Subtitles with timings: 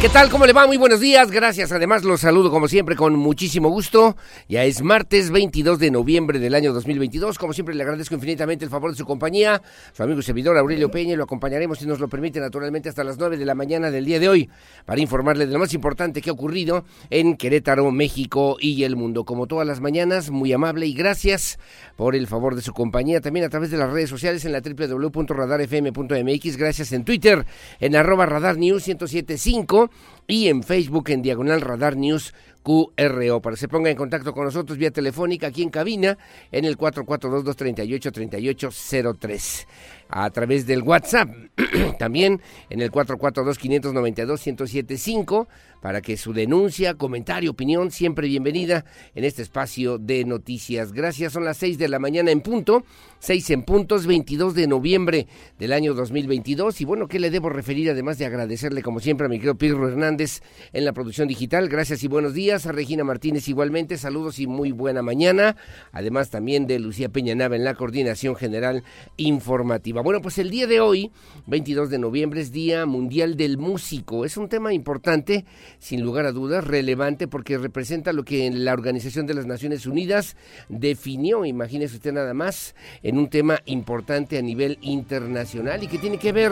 [0.00, 0.30] ¿Qué tal?
[0.30, 0.66] ¿Cómo le va?
[0.66, 1.30] Muy buenos días.
[1.30, 1.72] Gracias.
[1.72, 4.16] Además, los saludo como siempre con muchísimo gusto.
[4.48, 7.36] Ya es martes 22 de noviembre del año 2022.
[7.38, 9.60] Como siempre, le agradezco infinitamente el favor de su compañía.
[9.92, 13.18] Su amigo y servidor Aurelio Peña lo acompañaremos, si nos lo permite, naturalmente, hasta las
[13.18, 14.48] 9 de la mañana del día de hoy
[14.86, 19.26] para informarle de lo más importante que ha ocurrido en Querétaro, México y el mundo.
[19.26, 21.58] Como todas las mañanas, muy amable y gracias
[21.96, 23.20] por el favor de su compañía.
[23.20, 26.56] También a través de las redes sociales en la www.radarfm.mx.
[26.56, 27.44] Gracias en Twitter,
[27.80, 29.89] en arroba radar news 1075
[30.26, 34.44] y en Facebook en Diagonal Radar News QRO para que se ponga en contacto con
[34.44, 36.18] nosotros vía telefónica aquí en cabina
[36.52, 39.66] en el 442-238-3803
[40.08, 41.28] a través del WhatsApp
[41.98, 45.46] también en el 442-592-1075
[45.80, 50.92] para que su denuncia, comentario, opinión, siempre bienvenida en este espacio de noticias.
[50.92, 52.84] Gracias, son las 6 de la mañana en punto,
[53.20, 55.26] 6 en puntos, 22 de noviembre
[55.58, 56.80] del año 2022.
[56.80, 57.90] Y bueno, ¿qué le debo referir?
[57.90, 61.68] Además de agradecerle como siempre a mi querido Pirro Hernández en la producción digital.
[61.68, 62.49] Gracias y buenos días.
[62.50, 65.56] A Regina Martínez igualmente, saludos y muy buena mañana.
[65.92, 68.82] Además también de Lucía Peña Nava en la coordinación general
[69.16, 70.02] informativa.
[70.02, 71.12] Bueno, pues el día de hoy,
[71.46, 74.24] 22 de noviembre, es Día Mundial del Músico.
[74.24, 75.44] Es un tema importante
[75.78, 80.36] sin lugar a dudas, relevante porque representa lo que la Organización de las Naciones Unidas
[80.68, 86.18] definió, imagínese usted nada más, en un tema importante a nivel internacional y que tiene
[86.18, 86.50] que ver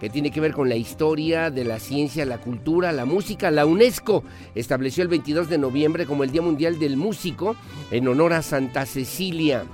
[0.00, 3.50] que tiene que ver con la historia de la ciencia, la cultura, la música.
[3.50, 7.54] La UNESCO estableció el 22 de noviembre como el Día Mundial del Músico
[7.90, 9.64] en honor a Santa Cecilia,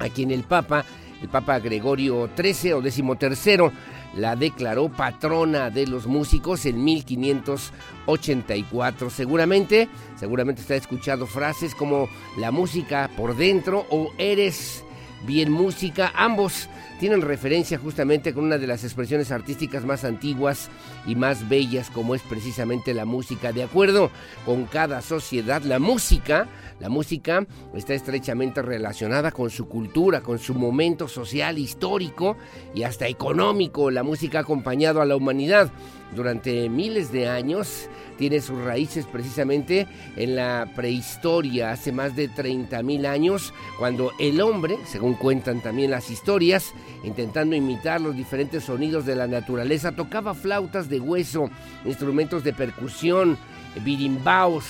[0.00, 0.84] a quien el Papa,
[1.22, 3.70] el Papa Gregorio XIII o XIII,
[4.16, 9.10] la declaró patrona de los músicos en 1584.
[9.10, 14.82] Seguramente, seguramente ha escuchado frases como la música por dentro o eres
[15.26, 16.12] bien música.
[16.14, 16.68] Ambos
[17.00, 20.70] tienen referencia justamente con una de las expresiones artísticas más antiguas
[21.06, 23.52] y más bellas como es precisamente la música.
[23.52, 24.10] De acuerdo
[24.44, 26.48] con cada sociedad, la música
[26.82, 32.36] la música está estrechamente relacionada con su cultura, con su momento social, histórico
[32.74, 33.92] y hasta económico.
[33.92, 35.70] La música ha acompañado a la humanidad
[36.14, 37.88] durante miles de años.
[38.18, 39.86] Tiene sus raíces precisamente
[40.16, 46.10] en la prehistoria, hace más de 30.000 años, cuando el hombre, según cuentan también las
[46.10, 46.72] historias,
[47.02, 51.50] intentando imitar los diferentes sonidos de la naturaleza, tocaba flautas de hueso,
[51.84, 53.38] instrumentos de percusión,
[53.82, 54.66] birimbaos,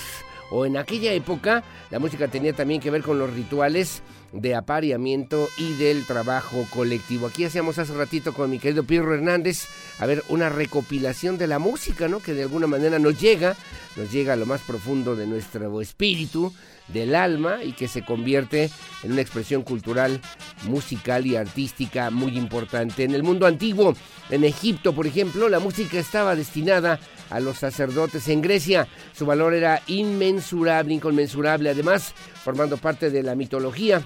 [0.53, 5.49] o en aquella época la música tenía también que ver con los rituales de apareamiento
[5.57, 7.27] y del trabajo colectivo.
[7.27, 9.65] Aquí hacíamos hace ratito con mi querido Pirro Hernández,
[9.99, 12.19] a ver, una recopilación de la música, ¿no?
[12.19, 13.55] Que de alguna manera nos llega,
[13.95, 16.53] nos llega a lo más profundo de nuestro espíritu,
[16.87, 18.69] del alma y que se convierte
[19.03, 20.19] en una expresión cultural,
[20.65, 23.03] musical y artística muy importante.
[23.03, 23.95] En el mundo antiguo,
[24.29, 26.99] en Egipto, por ejemplo, la música estaba destinada
[27.33, 28.27] a los sacerdotes.
[28.27, 32.13] En Grecia, su valor era inmensurable, inconmensurable, además,
[32.43, 34.03] formando parte de la mitología.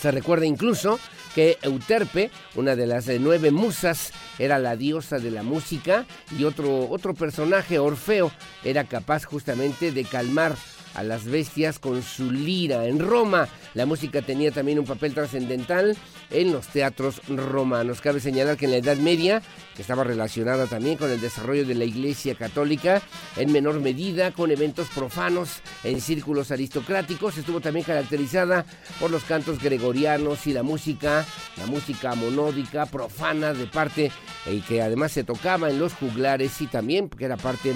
[0.00, 0.98] Se recuerda incluso
[1.34, 6.04] que Euterpe, una de las nueve musas, era la diosa de la música
[6.38, 8.30] y otro, otro personaje, Orfeo,
[8.64, 10.54] era capaz justamente de calmar
[10.94, 12.86] a las bestias con su lira.
[12.86, 15.96] En Roma la música tenía también un papel trascendental
[16.30, 18.00] en los teatros romanos.
[18.00, 19.42] Cabe señalar que en la Edad Media,
[19.74, 23.02] que estaba relacionada también con el desarrollo de la Iglesia Católica,
[23.36, 28.64] en menor medida con eventos profanos en círculos aristocráticos, estuvo también caracterizada
[29.00, 31.24] por los cantos gregorianos y la música,
[31.56, 34.10] la música monódica, profana de parte
[34.46, 37.74] y que además se tocaba en los juglares y también porque era parte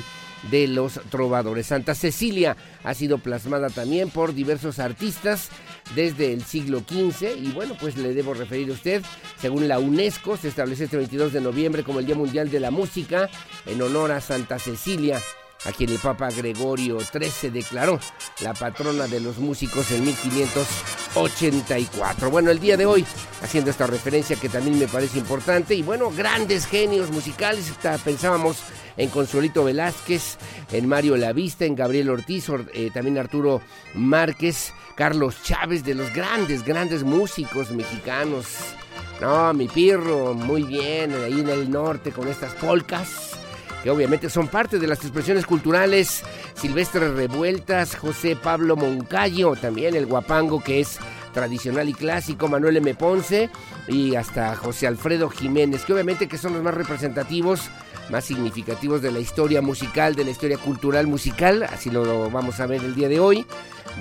[0.50, 1.66] de los trovadores.
[1.66, 5.50] Santa Cecilia ha sido plasmada también por diversos artistas
[5.94, 9.02] desde el siglo XV y bueno, pues le debo referir a usted,
[9.40, 12.70] según la UNESCO, se establece este 22 de noviembre como el Día Mundial de la
[12.70, 13.28] Música
[13.66, 15.20] en honor a Santa Cecilia
[15.66, 17.98] a quien el Papa Gregorio XIII declaró
[18.40, 22.30] la patrona de los músicos en 1584.
[22.30, 23.04] Bueno, el día de hoy,
[23.42, 27.72] haciendo esta referencia que también me parece importante, y bueno, grandes genios musicales,
[28.04, 28.58] pensábamos
[28.96, 30.38] en Consuelito Velázquez,
[30.72, 33.60] en Mario Lavista, en Gabriel Ortiz, eh, también Arturo
[33.94, 38.46] Márquez, Carlos Chávez, de los grandes, grandes músicos mexicanos.
[39.20, 43.36] No, mi pirro, muy bien, ahí en el norte con estas polcas
[43.86, 46.24] que obviamente son parte de las expresiones culturales.
[46.54, 50.98] Silvestre Revueltas, José Pablo Moncayo, también el guapango que es
[51.32, 52.96] tradicional y clásico, Manuel M.
[52.96, 53.48] Ponce
[53.86, 57.70] y hasta José Alfredo Jiménez, que obviamente que son los más representativos,
[58.10, 62.66] más significativos de la historia musical, de la historia cultural musical, así lo vamos a
[62.66, 63.46] ver el día de hoy,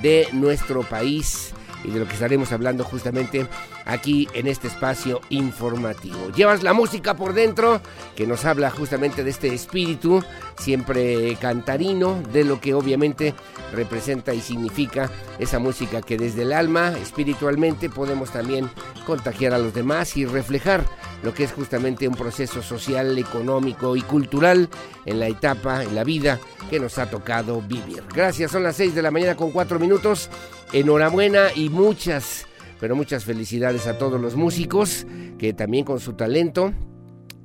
[0.02, 1.54] de nuestro país
[1.86, 3.48] y de lo que estaremos hablando justamente
[3.86, 6.32] aquí en este espacio informativo.
[6.36, 7.82] Llevas la música por dentro
[8.16, 10.24] que nos habla justamente de este espíritu
[10.58, 13.34] siempre cantarino, de lo que obviamente
[13.74, 18.70] representa y significa esa música que desde el alma, espiritualmente, podemos también
[19.06, 20.86] contagiar a los demás y reflejar
[21.24, 24.70] lo que es justamente un proceso social, económico y cultural
[25.06, 28.04] en la etapa, en la vida que nos ha tocado vivir.
[28.14, 30.30] Gracias, son las 6 de la mañana con 4 minutos.
[30.74, 32.46] Enhorabuena y muchas,
[32.80, 35.06] pero muchas felicidades a todos los músicos
[35.38, 36.74] que también con su talento,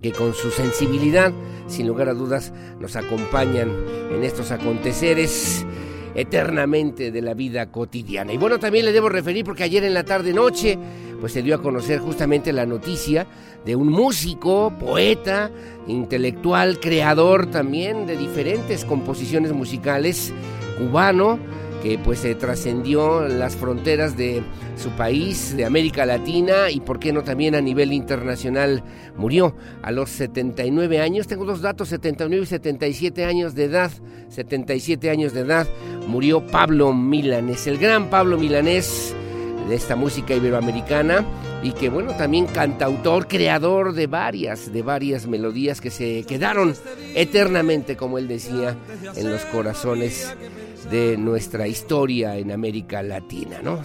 [0.03, 1.33] que con su sensibilidad,
[1.67, 3.71] sin lugar a dudas, nos acompañan
[4.11, 5.67] en estos aconteceres
[6.15, 8.33] eternamente de la vida cotidiana.
[8.33, 10.79] Y bueno, también le debo referir porque ayer en la tarde noche
[11.21, 13.27] pues se dio a conocer justamente la noticia
[13.65, 15.51] de un músico, poeta,
[15.87, 20.33] intelectual, creador también de diferentes composiciones musicales
[20.79, 21.39] cubano
[21.83, 24.43] que pues se trascendió las fronteras de
[24.77, 28.83] su país, de América Latina y por qué no también a nivel internacional.
[29.17, 33.91] Murió a los 79 años, tengo dos datos, 79 y 77 años de edad,
[34.29, 35.67] 77 años de edad,
[36.07, 39.15] murió Pablo Milanés, el gran Pablo Milanés
[39.69, 41.25] de esta música iberoamericana
[41.63, 46.75] y que bueno, también cantautor, creador de varias, de varias melodías que se quedaron
[47.15, 48.77] eternamente, como él decía,
[49.15, 50.35] en los corazones
[50.91, 53.85] de nuestra historia en América Latina, ¿no?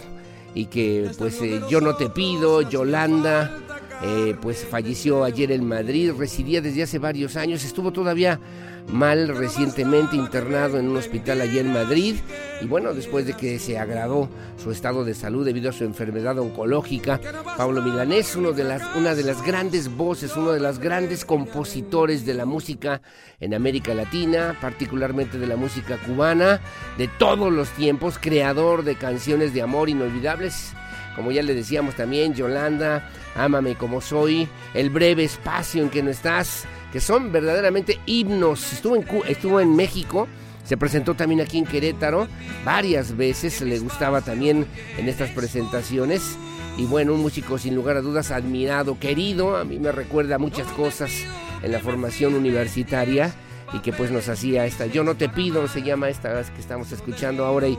[0.54, 3.60] Y que pues eh, yo no te pido, Yolanda,
[4.04, 8.40] eh, pues falleció ayer en Madrid, residía desde hace varios años, estuvo todavía
[8.88, 12.16] mal recientemente internado en un hospital allí en Madrid.
[12.62, 14.30] Y bueno, después de que se agravó
[14.62, 17.20] su estado de salud debido a su enfermedad oncológica,
[17.58, 22.26] Pablo Milanés, uno de las, una de las grandes voces, uno de los grandes compositores
[22.26, 23.02] de la música
[23.40, 26.62] en América Latina, particularmente de la música cubana,
[26.98, 30.74] de todos los tiempos, creador de canciones de amor inolvidables,
[31.16, 36.10] como ya le decíamos también, Yolanda, Ámame como soy, El breve espacio en que no
[36.10, 36.66] estás,
[36.96, 38.72] que son verdaderamente himnos.
[38.72, 40.30] Estuvo en, México,
[40.64, 42.30] se presentó también aquí en Querétaro
[42.64, 44.66] varias veces, le gustaba también
[44.98, 46.38] en estas presentaciones.
[46.78, 50.68] Y bueno, un músico sin lugar a dudas admirado, querido, a mí me recuerda muchas
[50.68, 51.12] cosas
[51.64, 53.36] en la formación universitaria
[53.74, 56.94] y que pues nos hacía esta Yo no te pido, se llama esta que estamos
[56.94, 57.78] escuchando ahora y,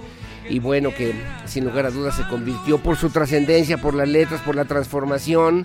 [0.50, 1.14] y bueno que
[1.46, 5.64] sin lugar a dudas se convirtió por su trascendencia, por las letras, por la transformación,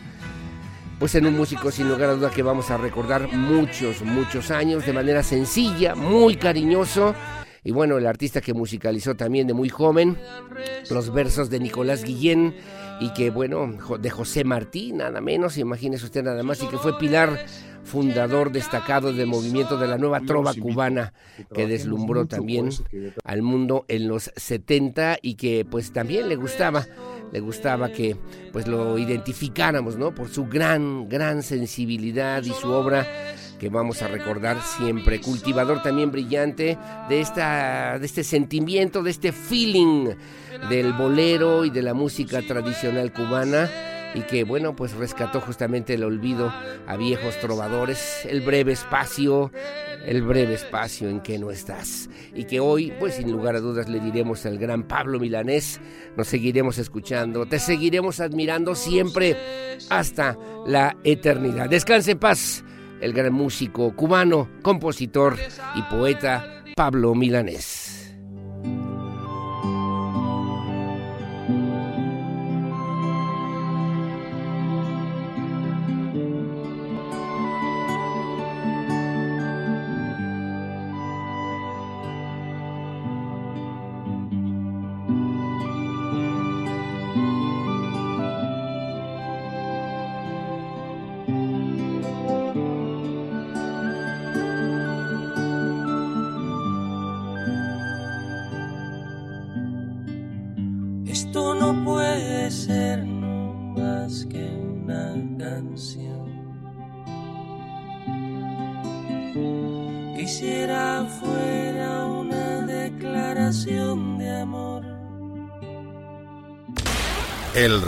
[1.02, 4.86] pues en un músico sin lugar a dudas que vamos a recordar muchos, muchos años
[4.86, 7.16] de manera sencilla, muy cariñoso.
[7.64, 10.16] Y bueno, el artista que musicalizó también de muy joven
[10.92, 12.54] los versos de Nicolás Guillén
[13.00, 16.96] y que bueno, de José Martí, nada menos, imagínese usted nada más, y que fue
[17.00, 17.48] pilar
[17.84, 21.14] fundador destacado del movimiento de la nueva trova cubana
[21.52, 22.70] que deslumbró también
[23.24, 26.86] al mundo en los 70 y que pues también le gustaba
[27.32, 28.16] le gustaba que
[28.52, 30.14] pues lo identificáramos, ¿no?
[30.14, 33.08] Por su gran gran sensibilidad y su obra
[33.60, 36.78] que vamos a recordar siempre, cultivador también brillante
[37.10, 40.10] de esta de este sentimiento, de este feeling
[40.70, 43.70] del bolero y de la música tradicional cubana
[44.14, 46.54] y que bueno pues rescató justamente el olvido
[46.88, 49.52] a viejos trovadores, el breve espacio,
[50.06, 53.90] el breve espacio en que no estás y que hoy pues sin lugar a dudas
[53.90, 55.80] le diremos al gran Pablo Milanés,
[56.16, 59.38] nos seguiremos escuchando, te seguiremos admirando siempre
[59.90, 61.70] hasta la eternidad.
[61.70, 62.64] Descanse en paz
[63.02, 65.38] el gran músico cubano, compositor
[65.76, 67.81] y poeta Pablo Milanés.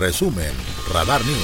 [0.03, 0.51] Resumen,
[0.91, 1.37] Radar News.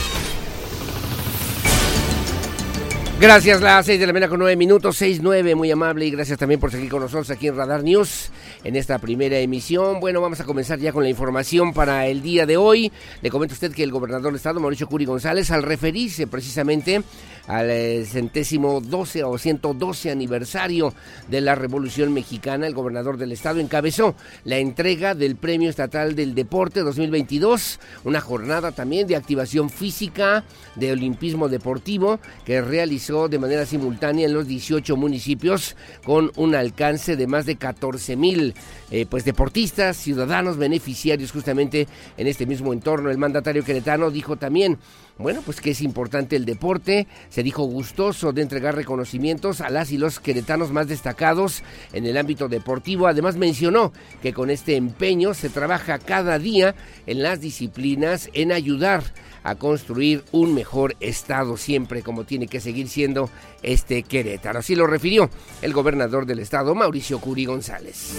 [3.21, 6.37] Gracias, las 6 de la mañana con 9 minutos, 6, 9, muy amable y gracias
[6.37, 8.31] también por seguir con nosotros aquí en Radar News
[8.63, 9.99] en esta primera emisión.
[9.99, 12.91] Bueno, vamos a comenzar ya con la información para el día de hoy.
[13.21, 17.01] Le comento a usted que el gobernador del estado, Mauricio Curi González, al referirse precisamente
[17.47, 20.93] al eh, centésimo 12 o 112 aniversario
[21.29, 26.35] de la Revolución Mexicana, el gobernador del estado encabezó la entrega del Premio Estatal del
[26.35, 30.43] Deporte 2022, una jornada también de activación física,
[30.75, 35.75] de olimpismo deportivo que realizó de manera simultánea en los 18 municipios
[36.05, 38.48] con un alcance de más de 14 mil
[38.91, 41.87] eh, pues deportistas, ciudadanos, beneficiarios justamente
[42.17, 43.09] en este mismo entorno.
[43.09, 44.77] El mandatario queretano dijo también
[45.19, 47.05] bueno, pues que es importante el deporte.
[47.29, 51.61] Se dijo gustoso de entregar reconocimientos a las y los queretanos más destacados
[51.93, 53.07] en el ámbito deportivo.
[53.07, 56.73] Además mencionó que con este empeño se trabaja cada día
[57.05, 59.03] en las disciplinas en ayudar
[59.43, 63.29] a construir un mejor estado siempre como tiene que seguir siendo
[63.61, 64.59] este Querétaro.
[64.59, 65.29] Así lo refirió
[65.61, 68.13] el gobernador del estado, Mauricio Curi González.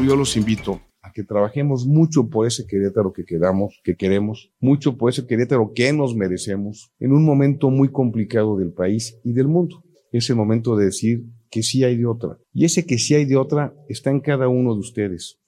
[0.00, 0.80] Yo los invito
[1.14, 5.92] que trabajemos mucho por ese Querétaro que queramos, que queremos, mucho por ese Querétaro que
[5.92, 9.84] nos merecemos en un momento muy complicado del país y del mundo.
[10.10, 12.36] Es el momento de decir que sí hay de otra.
[12.52, 15.38] Y ese que sí hay de otra está en cada uno de ustedes.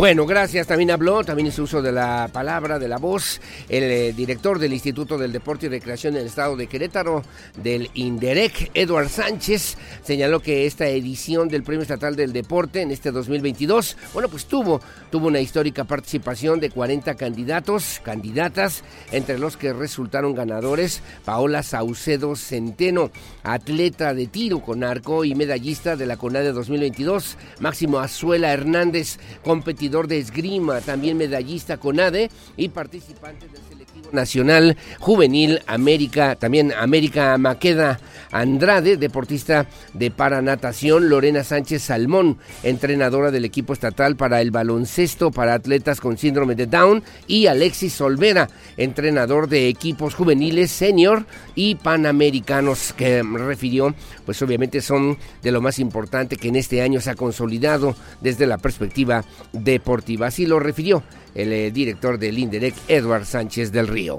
[0.00, 0.66] Bueno, gracias.
[0.66, 3.38] También habló, también hizo uso de la palabra, de la voz,
[3.68, 7.22] el eh, director del Instituto del Deporte y Recreación del Estado de Querétaro,
[7.62, 13.10] del INDEREC, Eduard Sánchez, señaló que esta edición del Premio Estatal del Deporte en este
[13.10, 14.80] 2022, bueno, pues tuvo,
[15.10, 22.36] tuvo una histórica participación de 40 candidatos, candidatas, entre los que resultaron ganadores Paola Saucedo
[22.36, 23.10] Centeno,
[23.42, 29.89] atleta de tiro con arco y medallista de la CONADE 2022, Máximo Azuela Hernández, competidor
[29.90, 33.79] de esgrima, también medallista con ADE y participante del
[34.12, 38.00] nacional juvenil América, también América Maqueda
[38.32, 45.54] Andrade, deportista de paranatación, Lorena Sánchez Salmón, entrenadora del equipo estatal para el baloncesto para
[45.54, 52.92] atletas con síndrome de Down y Alexis Solvera, entrenador de equipos juveniles senior y panamericanos
[52.92, 57.14] que refirió, pues obviamente son de lo más importante que en este año se ha
[57.16, 60.28] consolidado desde la perspectiva deportiva.
[60.28, 61.02] Así lo refirió
[61.34, 64.18] el eh, director del INDEREC, Edward Sánchez del Río.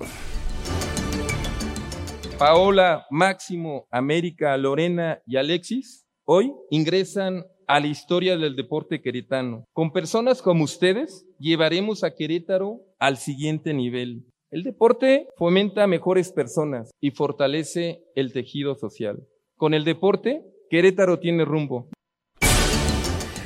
[2.38, 9.66] Paola, Máximo, América, Lorena y Alexis hoy ingresan a la historia del deporte queretano.
[9.74, 14.26] Con personas como ustedes, llevaremos a Querétaro al siguiente nivel.
[14.50, 19.26] El deporte fomenta mejores personas y fortalece el tejido social.
[19.56, 21.90] Con el deporte, Querétaro tiene rumbo.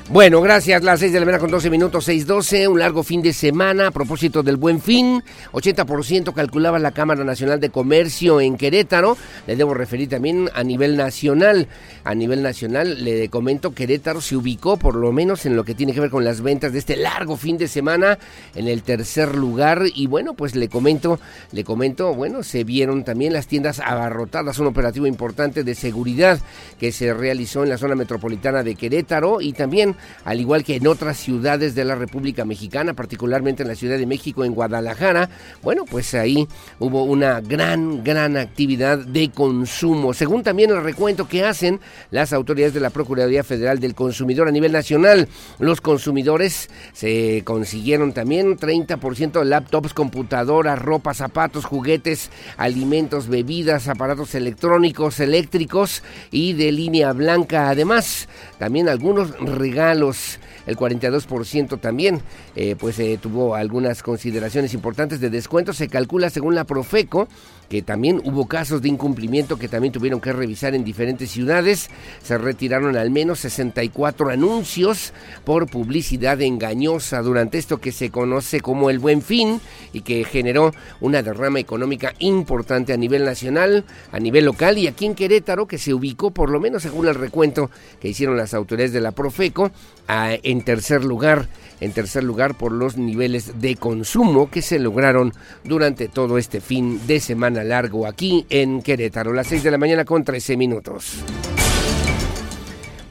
[0.08, 0.84] Bueno, gracias.
[0.84, 2.68] Las 6 de la mañana con 12 minutos, 6.12.
[2.68, 5.24] Un largo fin de semana a propósito del buen fin.
[5.52, 9.18] 80% calculaba la Cámara Nacional de Comercio en Querétaro.
[9.48, 11.68] Le debo referir también a nivel nacional.
[12.04, 15.92] A nivel nacional, le comento, Querétaro se ubicó, por lo menos en lo que tiene
[15.92, 18.20] que ver con las ventas de este largo fin de semana,
[18.54, 19.82] en el tercer lugar.
[19.96, 21.20] Y bueno, pues le comento,
[21.52, 24.60] le comento, bueno, se vieron también las tiendas abarrotadas.
[24.60, 26.40] Un operativo importante de seguridad
[26.80, 30.88] que se realizó en la zona metropolitana de Querétaro y también al igual que en
[30.88, 35.30] otras ciudades de la República Mexicana, particularmente en la Ciudad de México, en Guadalajara,
[35.62, 36.48] bueno, pues ahí
[36.80, 40.14] hubo una gran, gran actividad de consumo.
[40.14, 41.80] Según también el recuento que hacen
[42.12, 45.28] las autoridades de la Procuraduría Federal del Consumidor a nivel nacional,
[45.60, 54.36] los consumidores se consiguieron también 30% de laptops, computadoras, ropa, zapatos, juguetes, alimentos, bebidas, aparatos
[54.36, 57.70] electrónicos, eléctricos y de línea blanca.
[57.70, 62.22] Además, también algunos regalos el 42% también
[62.56, 65.74] eh, pues eh, tuvo algunas consideraciones importantes de descuento.
[65.74, 67.28] Se calcula según la Profeco
[67.70, 71.90] que también hubo casos de incumplimiento que también tuvieron que revisar en diferentes ciudades.
[72.24, 78.90] Se retiraron al menos 64 anuncios por publicidad engañosa durante esto que se conoce como
[78.90, 79.60] el buen fin
[79.94, 85.06] y que generó una derrama económica importante a nivel nacional, a nivel local y aquí
[85.06, 87.70] en Querétaro que se ubicó por lo menos según el recuento
[88.00, 89.72] que hicieron las autoridades de la Profeco
[90.08, 91.48] en tercer lugar
[91.80, 97.06] en tercer lugar por los niveles de consumo que se lograron durante todo este fin
[97.08, 101.24] de semana largo aquí en Querétaro, las 6 de la mañana con 13 minutos.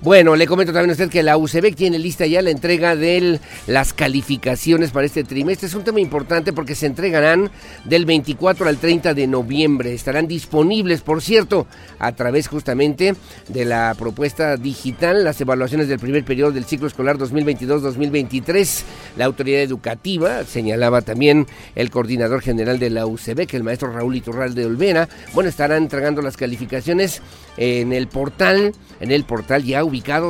[0.05, 3.41] Bueno, le comento también a usted que la UCB tiene lista ya la entrega de
[3.67, 5.67] las calificaciones para este trimestre.
[5.67, 7.51] Es un tema importante porque se entregarán
[7.85, 9.95] del 24 al 30 de noviembre.
[9.95, 11.67] Estarán disponibles, por cierto,
[11.99, 13.15] a través justamente
[13.49, 18.83] de la propuesta digital, las evaluaciones del primer periodo del ciclo escolar 2022-2023.
[19.17, 21.47] La autoridad educativa, señalaba también
[21.77, 23.07] el coordinador general de la
[23.49, 27.23] que el maestro Raúl Iturralde Olvera, bueno, estarán entregando las calificaciones
[27.57, 29.83] en el portal, en el portal ya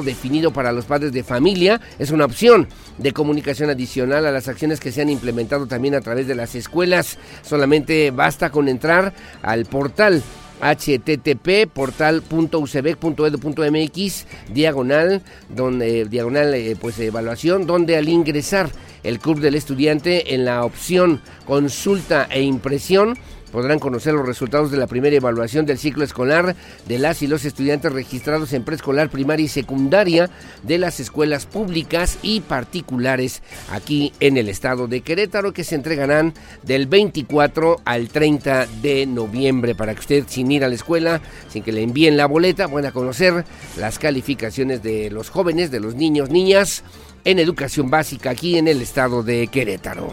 [0.02, 1.80] definido para los padres de familia.
[1.99, 2.68] Es una opción
[2.99, 6.54] de comunicación adicional a las acciones que se han implementado también a través de las
[6.54, 7.18] escuelas.
[7.42, 10.23] Solamente basta con entrar al portal
[10.61, 18.71] http portal.ucbec.edu.mx diagonal donde diagonal eh, pues evaluación donde al ingresar
[19.02, 23.18] el club del estudiante en la opción consulta e impresión
[23.54, 26.56] podrán conocer los resultados de la primera evaluación del ciclo escolar
[26.88, 30.28] de las y los estudiantes registrados en preescolar, primaria y secundaria
[30.64, 36.34] de las escuelas públicas y particulares aquí en el estado de Querétaro que se entregarán
[36.64, 41.62] del 24 al 30 de noviembre para que usted sin ir a la escuela, sin
[41.62, 43.44] que le envíen la boleta, pueda conocer
[43.78, 46.82] las calificaciones de los jóvenes, de los niños, niñas
[47.25, 50.12] en educación básica aquí en el estado de Querétaro.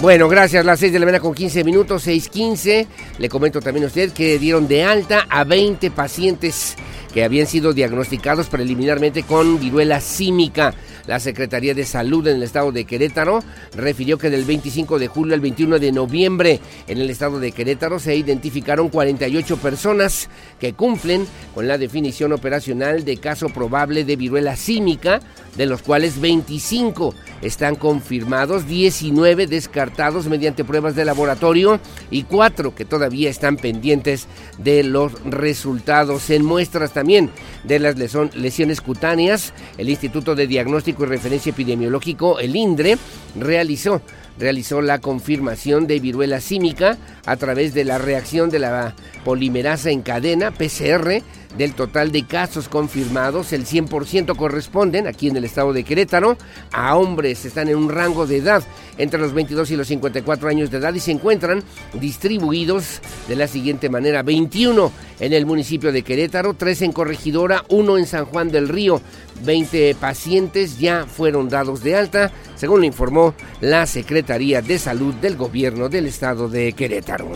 [0.00, 0.64] Bueno, gracias.
[0.64, 2.86] Las 6 de la mañana con 15 minutos, 6.15.
[3.18, 6.74] Le comento también a usted que dieron de alta a 20 pacientes
[7.12, 10.72] que habían sido diagnosticados preliminarmente con viruela símica.
[11.10, 13.40] La Secretaría de Salud en el estado de Querétaro
[13.74, 17.98] refirió que del 25 de julio al 21 de noviembre en el estado de Querétaro
[17.98, 20.28] se identificaron 48 personas
[20.60, 25.20] que cumplen con la definición operacional de caso probable de viruela símica,
[25.56, 27.12] de los cuales 25
[27.42, 31.80] están confirmados, 19 descartados mediante pruebas de laboratorio
[32.12, 36.30] y 4 que todavía están pendientes de los resultados.
[36.30, 37.30] En muestras también
[37.64, 42.98] de las lesiones cutáneas, el Instituto de Diagnóstico y Referencia Epidemiológico, el INDRE,
[43.36, 44.00] realizó
[44.38, 50.00] realizó la confirmación de viruela símica a través de la reacción de la polimerasa en
[50.00, 51.22] cadena, PCR,
[51.56, 56.36] del total de casos confirmados, el 100% corresponden, aquí en el estado de Querétaro,
[56.72, 58.62] a hombres, están en un rango de edad
[58.98, 61.62] entre los 22 y los 54 años de edad y se encuentran
[61.94, 67.98] distribuidos de la siguiente manera, 21 en el municipio de Querétaro, 3 en Corregidora, 1
[67.98, 69.00] en San Juan del Río,
[69.44, 75.36] 20 pacientes ya fueron dados de alta, según lo informó la Secretaría de Salud del
[75.36, 77.30] Gobierno del Estado de Querétaro.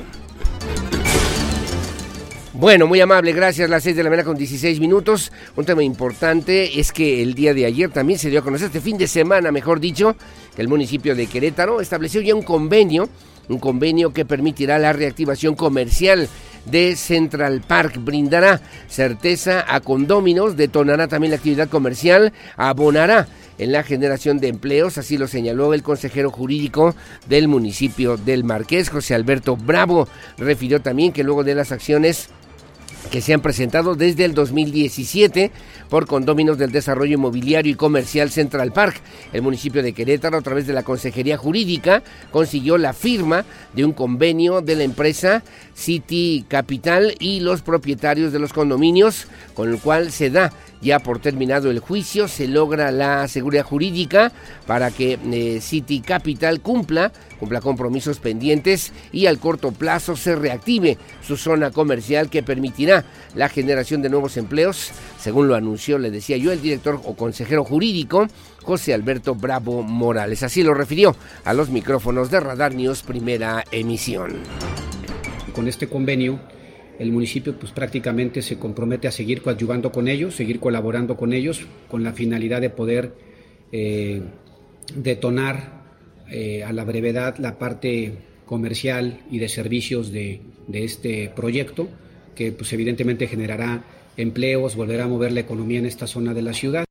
[2.65, 3.69] Bueno, muy amable, gracias.
[3.69, 5.31] Las 6 de la mañana con 16 minutos.
[5.55, 8.81] Un tema importante es que el día de ayer también se dio a conocer, este
[8.81, 10.17] fin de semana, mejor dicho,
[10.57, 13.11] que el municipio de Querétaro estableció ya un convenio,
[13.51, 16.27] un convenio que permitirá la reactivación comercial
[16.65, 17.99] de Central Park.
[18.03, 24.97] Brindará certeza a condóminos, detonará también la actividad comercial, abonará en la generación de empleos,
[24.97, 26.95] así lo señaló el consejero jurídico
[27.29, 30.09] del municipio del Marqués, José Alberto Bravo.
[30.39, 32.31] Refirió también que luego de las acciones
[33.11, 35.51] que se han presentado desde el 2017
[35.89, 39.01] por condóminos del desarrollo inmobiliario y comercial Central Park.
[39.33, 43.93] El municipio de Querétaro, a través de la Consejería Jurídica, consiguió la firma de un
[43.93, 45.43] convenio de la empresa
[45.75, 51.19] City Capital y los propietarios de los condominios, con el cual se da ya por
[51.19, 54.33] terminado el juicio, se logra la seguridad jurídica
[54.67, 57.11] para que eh, City Capital cumpla,
[57.41, 63.49] cumpla compromisos pendientes y al corto plazo se reactive su zona comercial que permitirá la
[63.49, 68.29] generación de nuevos empleos, según lo anunció, le decía yo, el director o consejero jurídico
[68.63, 70.43] José Alberto Bravo Morales.
[70.43, 74.35] Así lo refirió a los micrófonos de Radar News Primera Emisión.
[75.55, 76.41] Con este convenio
[76.99, 81.67] el municipio pues prácticamente se compromete a seguir coadyuvando con ellos, seguir colaborando con ellos,
[81.89, 83.15] con la finalidad de poder
[83.73, 84.23] eh,
[84.95, 85.83] detonar
[86.31, 88.13] eh, a la brevedad la parte
[88.47, 91.89] comercial y de servicios de, de este proyecto,
[92.35, 93.85] que pues evidentemente generará
[94.17, 96.85] empleos, volverá a mover la economía en esta zona de la ciudad.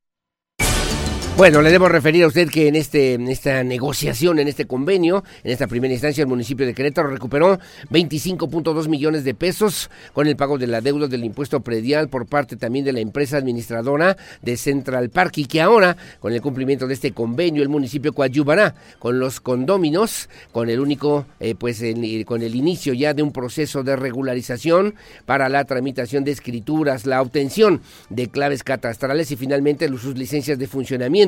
[1.36, 5.50] Bueno, le debo referir a usted que en, este, esta negociación, en este convenio, en
[5.50, 7.58] esta primera instancia, el municipio de Querétaro recuperó
[7.90, 12.54] 25.2 millones de pesos con el pago de la deuda del impuesto predial por parte
[12.54, 16.94] también de la empresa administradora de Central Park y que ahora, con el cumplimiento de
[16.94, 21.82] este convenio, el municipio coadyuvará con los condóminos, con el único, eh, pues,
[22.26, 24.94] con el inicio ya de un proceso de regularización
[25.26, 30.68] para la tramitación de escrituras, la obtención de claves catastrales y finalmente sus licencias de
[30.68, 31.23] funcionamiento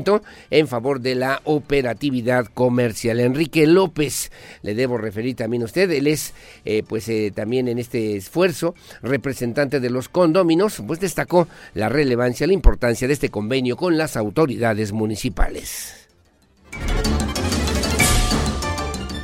[0.50, 3.20] en favor de la operatividad comercial.
[3.20, 4.30] Enrique López,
[4.62, 8.74] le debo referir también a usted, él es eh, pues eh, también en este esfuerzo
[9.02, 14.16] representante de los condóminos, pues destacó la relevancia, la importancia de este convenio con las
[14.16, 16.06] autoridades municipales.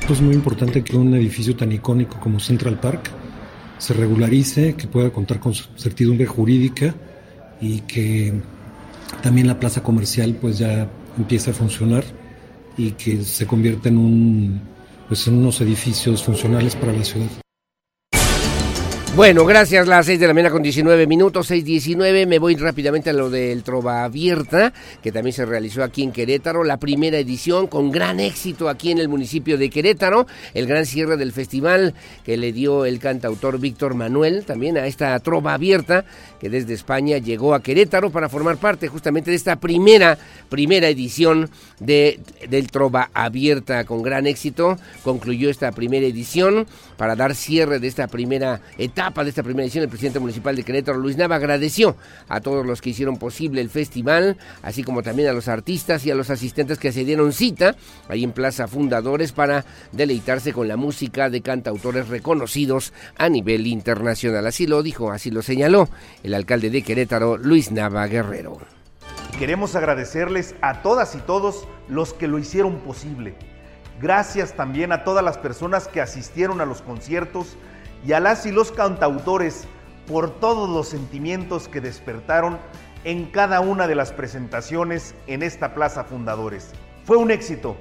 [0.08, 3.10] Es muy importante que un edificio tan icónico como Central Park
[3.78, 6.94] se regularice, que pueda contar con certidumbre jurídica
[7.60, 8.34] y que
[9.20, 12.04] también la plaza comercial pues ya empiece a funcionar
[12.76, 14.60] y que se convierta en un
[15.08, 17.28] pues en unos edificios funcionales para la ciudad.
[19.14, 19.86] Bueno, gracias.
[19.88, 22.26] Las 6 de la mañana con 19 minutos, 6.19.
[22.26, 24.72] Me voy rápidamente a lo del Trova Abierta,
[25.02, 26.64] que también se realizó aquí en Querétaro.
[26.64, 30.26] La primera edición con gran éxito aquí en el municipio de Querétaro.
[30.54, 31.92] El gran cierre del festival
[32.24, 36.06] que le dio el cantautor Víctor Manuel también a esta Trova Abierta,
[36.40, 40.16] que desde España llegó a Querétaro para formar parte justamente de esta primera,
[40.48, 44.78] primera edición de, del Trova Abierta con gran éxito.
[45.04, 49.82] Concluyó esta primera edición para dar cierre de esta primera etapa de esta primera edición,
[49.82, 51.96] el presidente municipal de Querétaro, Luis Nava, agradeció
[52.28, 56.12] a todos los que hicieron posible el festival, así como también a los artistas y
[56.12, 57.74] a los asistentes que se dieron cita
[58.08, 64.46] ahí en Plaza Fundadores para deleitarse con la música de cantautores reconocidos a nivel internacional.
[64.46, 65.88] Así lo dijo, así lo señaló
[66.22, 68.58] el alcalde de Querétaro, Luis Nava Guerrero.
[69.36, 73.34] Queremos agradecerles a todas y todos los que lo hicieron posible.
[74.00, 77.56] Gracias también a todas las personas que asistieron a los conciertos
[78.06, 79.66] y a las y los cantautores
[80.06, 82.58] por todos los sentimientos que despertaron
[83.04, 86.70] en cada una de las presentaciones en esta Plaza Fundadores.
[87.04, 87.76] Fue un éxito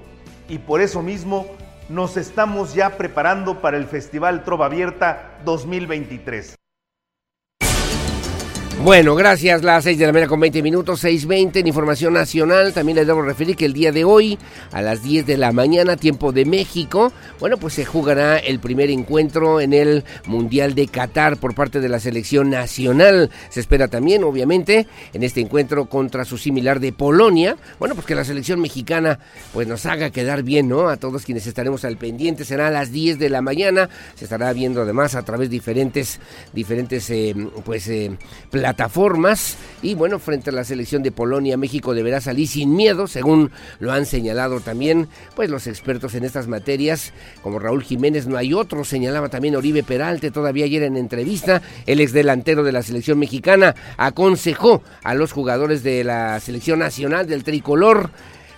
[0.47, 1.45] y por eso mismo
[1.89, 6.60] nos estamos ya preparando para el Festival Trova Abierta 2023.
[8.83, 9.61] Bueno, gracias.
[9.61, 12.73] Las 6 de la mañana con 20 minutos, 6.20 en Información Nacional.
[12.73, 14.39] También les debo referir que el día de hoy,
[14.71, 18.89] a las 10 de la mañana, tiempo de México, bueno, pues se jugará el primer
[18.89, 23.29] encuentro en el Mundial de Qatar por parte de la selección nacional.
[23.49, 27.57] Se espera también, obviamente, en este encuentro contra su similar de Polonia.
[27.77, 29.19] Bueno, pues que la selección mexicana
[29.53, 30.89] pues nos haga quedar bien, ¿no?
[30.89, 32.45] A todos quienes estaremos al pendiente.
[32.45, 33.89] Será a las 10 de la mañana.
[34.15, 36.19] Se estará viendo además a través de diferentes,
[36.51, 38.17] diferentes, eh, pues, eh,
[38.49, 38.70] plataformas
[39.81, 43.91] y bueno, frente a la selección de Polonia, México deberá salir sin miedo, según lo
[43.91, 48.83] han señalado también pues los expertos en estas materias, como Raúl Jiménez, no hay otro,
[48.83, 53.75] señalaba también Oribe Peralte todavía ayer en entrevista, el ex delantero de la selección mexicana
[53.97, 58.11] aconsejó a los jugadores de la selección nacional del tricolor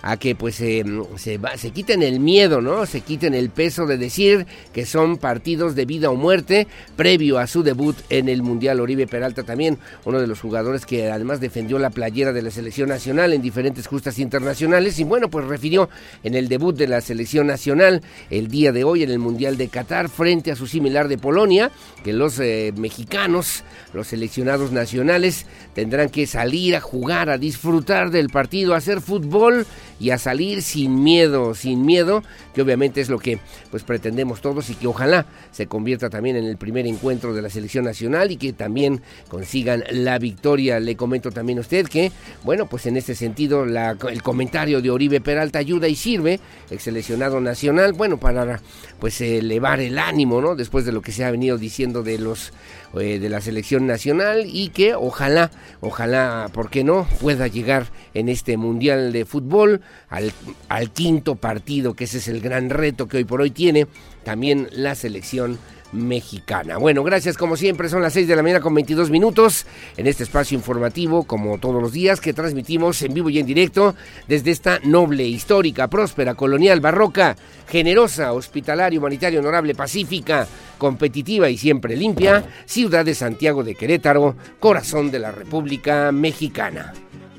[0.06, 0.84] a que pues se,
[1.16, 2.84] se quiten el miedo, ¿no?
[2.84, 7.46] Se quiten el peso de decir que son partidos de vida o muerte previo a
[7.46, 8.80] su debut en el Mundial.
[8.80, 12.90] Oribe Peralta también, uno de los jugadores que además defendió la playera de la selección
[12.90, 15.88] nacional en diferentes justas internacionales y bueno, pues refirió
[16.22, 19.68] en el debut de la selección nacional el día de hoy en el Mundial de
[19.68, 21.70] Qatar frente a su similar de Polonia,
[22.04, 23.64] que los eh, mexicanos,
[23.94, 29.66] los seleccionados nacionales, tendrán que salir a jugar, a disfrutar del partido, a hacer fútbol
[30.00, 32.22] y a salir sin miedo, sin miedo,
[32.54, 33.38] que obviamente es lo que
[33.70, 37.50] pues pretendemos todos y que ojalá se convierta también en el primer encuentro de la
[37.50, 40.80] selección nacional y que también consigan la victoria.
[40.80, 45.20] Le comento también a usted que, bueno, pues en este sentido el comentario de Oribe
[45.20, 48.60] Peralta ayuda y sirve, el seleccionado nacional, bueno, para
[48.98, 50.54] pues elevar el ánimo, ¿no?
[50.54, 52.52] Después de lo que se ha venido diciendo de los
[53.00, 58.28] eh, de la selección nacional y que ojalá, ojalá, ¿por qué no?, pueda llegar en
[58.28, 60.32] este Mundial de Fútbol al,
[60.68, 63.86] al quinto partido, que ese es el gran reto que hoy por hoy tiene
[64.22, 65.58] también la selección
[65.94, 66.76] mexicana.
[66.76, 70.24] Bueno, gracias como siempre, son las 6 de la mañana con 22 minutos en este
[70.24, 73.94] espacio informativo, como todos los días, que transmitimos en vivo y en directo
[74.28, 77.36] desde esta noble, histórica, próspera, colonial, barroca,
[77.68, 80.46] generosa, hospitalaria, humanitaria, honorable, pacífica,
[80.78, 86.92] competitiva y siempre limpia, ciudad de Santiago de Querétaro, corazón de la República Mexicana.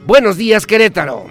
[0.06, 1.26] Buenos días, Querétaro.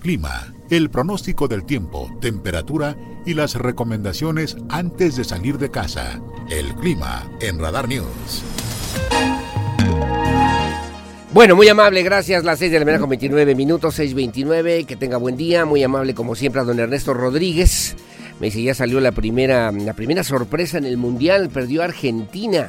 [0.00, 6.20] Clima, el pronóstico del tiempo, temperatura y las recomendaciones antes de salir de casa.
[6.48, 8.42] El clima en Radar News.
[11.32, 12.42] Bueno, muy amable, gracias.
[12.42, 14.84] Las 6 de la mañana con 29 minutos, 6.29.
[14.86, 15.64] Que tenga buen día.
[15.64, 17.94] Muy amable, como siempre, a don Ernesto Rodríguez
[18.40, 22.68] Me dice, ya salió la primera, la primera sorpresa en el Mundial, perdió Argentina.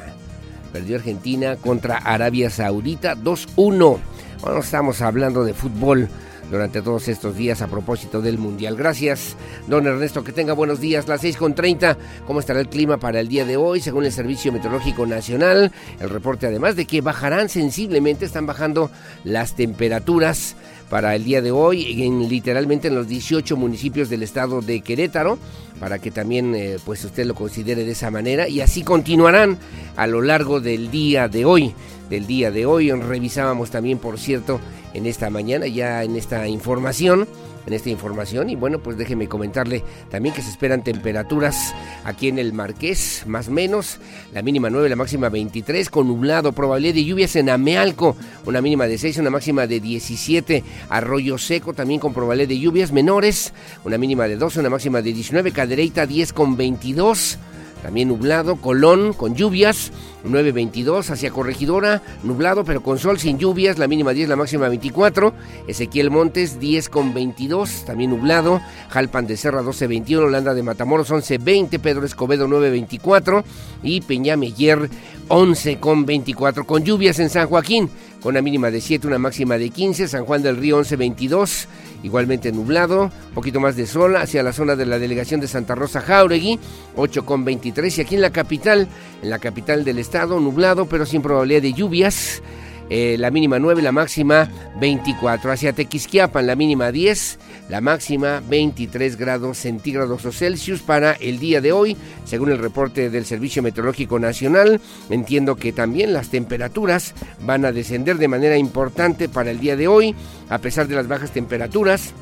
[0.72, 3.98] Perdió Argentina contra Arabia Saudita 2-1.
[4.42, 6.08] Bueno, estamos hablando de fútbol
[6.52, 8.76] durante todos estos días a propósito del Mundial.
[8.76, 9.36] Gracias,
[9.68, 11.08] don Ernesto, que tenga buenos días.
[11.08, 13.80] Las 6.30, ¿cómo estará el clima para el día de hoy?
[13.80, 18.90] Según el Servicio Meteorológico Nacional, el reporte además de que bajarán sensiblemente, están bajando
[19.24, 20.54] las temperaturas
[20.92, 25.38] para el día de hoy, en, literalmente en los 18 municipios del estado de Querétaro,
[25.80, 29.56] para que también eh, pues usted lo considere de esa manera y así continuarán
[29.96, 31.72] a lo largo del día de hoy.
[32.10, 34.60] Del día de hoy revisábamos también, por cierto,
[34.92, 37.26] en esta mañana ya en esta información
[37.66, 38.50] en esta información.
[38.50, 43.48] Y bueno, pues déjeme comentarle también que se esperan temperaturas aquí en el Marqués, más
[43.48, 43.98] menos,
[44.32, 48.86] la mínima 9, la máxima 23, con nublado, probabilidad de lluvias en Amealco, una mínima
[48.86, 53.52] de 6, una máxima de 17, Arroyo Seco también con probabilidad de lluvias menores,
[53.84, 57.38] una mínima de 12, una máxima de 19, Cadereyta 10 con 22.
[57.82, 59.90] También nublado, Colón con lluvias,
[60.24, 65.32] 9.22 hacia Corregidora, nublado pero con sol sin lluvias, la mínima 10, la máxima 24.
[65.66, 68.60] Ezequiel Montes 10 con 22, también nublado.
[68.90, 73.44] Jalpan de Serra 12.21, Holanda de Matamoros 11.20, Pedro Escobedo 9.24
[73.82, 74.88] y Peñameyer
[75.28, 76.66] 11 con 24.
[76.66, 80.08] Con lluvias en San Joaquín, con una mínima de 7, una máxima de 15.
[80.08, 81.66] San Juan del Río 11.22
[82.02, 86.00] igualmente nublado, poquito más de sol hacia la zona de la delegación de Santa Rosa
[86.00, 86.58] Jauregui,
[86.96, 88.88] 8,23 y aquí en la capital,
[89.22, 92.42] en la capital del estado, nublado pero sin probabilidad de lluvias.
[92.90, 95.50] Eh, la mínima 9, la máxima 24.
[95.50, 97.38] Hacia Tequisquiapan, la mínima 10,
[97.70, 101.96] la máxima 23 grados centígrados o Celsius para el día de hoy,
[102.26, 104.78] según el reporte del Servicio Meteorológico Nacional.
[105.08, 107.14] Entiendo que también las temperaturas
[107.46, 110.14] van a descender de manera importante para el día de hoy,
[110.50, 112.12] a pesar de las bajas temperaturas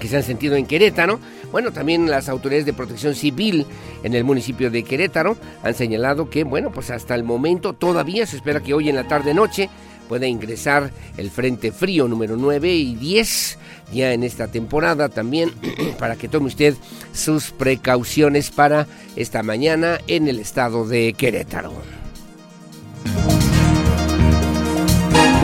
[0.00, 1.18] que se han sentido en Querétaro.
[1.54, 3.64] Bueno, también las autoridades de protección civil
[4.02, 8.34] en el municipio de Querétaro han señalado que, bueno, pues hasta el momento todavía se
[8.34, 9.70] espera que hoy en la tarde-noche
[10.08, 13.58] puede ingresar el Frente Frío número 9 y 10
[13.92, 15.52] ya en esta temporada también
[16.00, 16.74] para que tome usted
[17.12, 21.72] sus precauciones para esta mañana en el estado de Querétaro.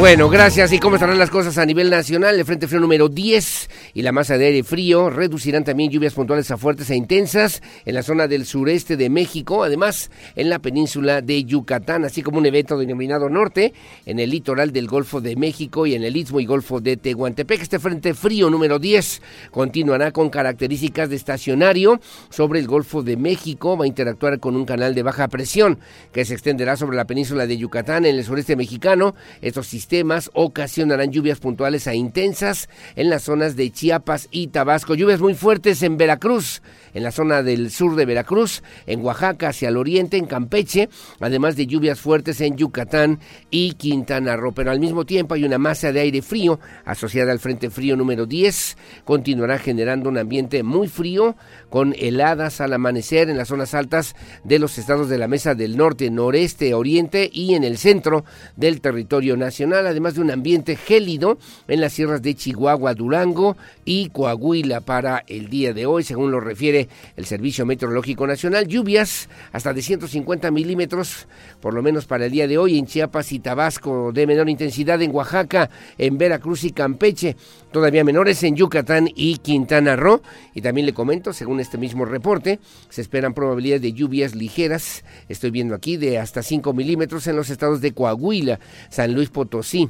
[0.01, 0.73] Bueno, gracias.
[0.73, 2.35] ¿Y cómo estarán las cosas a nivel nacional?
[2.35, 6.51] El Frente Frío número 10 y la masa de aire frío reducirán también lluvias puntuales
[6.51, 11.21] a fuertes e intensas en la zona del sureste de México, además en la península
[11.21, 13.75] de Yucatán, así como un evento denominado Norte
[14.07, 17.61] en el litoral del Golfo de México y en el Istmo y Golfo de Tehuantepec.
[17.61, 23.77] Este Frente Frío número 10 continuará con características de estacionario sobre el Golfo de México.
[23.77, 25.79] Va a interactuar con un canal de baja presión
[26.11, 29.15] que se extenderá sobre la península de Yucatán en el sureste mexicano.
[29.43, 29.90] Estos sistemas
[30.35, 34.95] ocasionarán lluvias puntuales a intensas en las zonas de Chiapas y Tabasco.
[34.95, 36.63] Lluvias muy fuertes en Veracruz,
[36.95, 41.57] en la zona del sur de Veracruz, en Oaxaca hacia el oriente, en Campeche, además
[41.57, 43.19] de lluvias fuertes en Yucatán
[43.51, 44.53] y Quintana Roo.
[44.53, 48.27] Pero al mismo tiempo hay una masa de aire frío asociada al Frente Frío número
[48.27, 48.77] 10.
[49.05, 51.37] Continuará generando un ambiente muy frío
[51.69, 55.77] con heladas al amanecer en las zonas altas de los estados de la Mesa del
[55.77, 58.25] Norte, Noreste, Oriente y en el centro
[58.57, 61.39] del territorio nacional además de un ambiente gélido
[61.69, 66.41] en las sierras de Chihuahua, Durango y Coahuila para el día de hoy, según lo
[66.41, 68.67] refiere el Servicio Meteorológico Nacional.
[68.67, 71.27] Lluvias hasta de 150 milímetros,
[71.61, 75.01] por lo menos para el día de hoy, en Chiapas y Tabasco, de menor intensidad
[75.03, 77.37] en Oaxaca, en Veracruz y Campeche,
[77.73, 80.23] todavía menores en Yucatán y Quintana Roo.
[80.55, 85.51] Y también le comento, según este mismo reporte, se esperan probabilidades de lluvias ligeras, estoy
[85.51, 89.89] viendo aquí, de hasta 5 milímetros en los estados de Coahuila, San Luis Potosí, sí.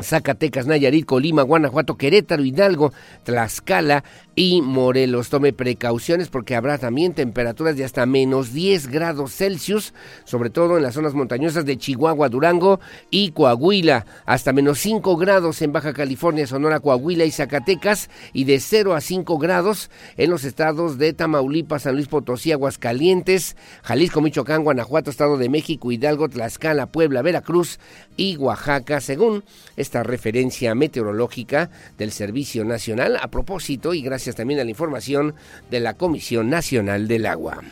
[0.00, 2.92] Zacatecas, Nayarit, Colima, Guanajuato, Querétaro, Hidalgo,
[3.24, 4.04] Tlaxcala
[4.34, 5.30] y Morelos.
[5.30, 10.82] Tome precauciones porque habrá también temperaturas de hasta menos 10 grados Celsius, sobre todo en
[10.82, 12.80] las zonas montañosas de Chihuahua, Durango
[13.10, 18.60] y Coahuila, hasta menos 5 grados en Baja California, Sonora, Coahuila y Zacatecas, y de
[18.60, 24.64] 0 a 5 grados en los estados de Tamaulipas, San Luis Potosí, Aguascalientes, Jalisco, Michoacán,
[24.64, 27.78] Guanajuato, Estado de México, Hidalgo, Tlaxcala, Puebla, Veracruz
[28.16, 29.44] y Oaxaca, según
[29.86, 35.34] esta referencia meteorológica del Servicio Nacional a propósito y gracias también a la información
[35.70, 37.62] de la Comisión Nacional del Agua.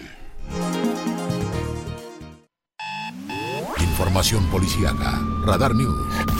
[3.81, 5.21] Información policíaca.
[5.45, 6.34] Radar News.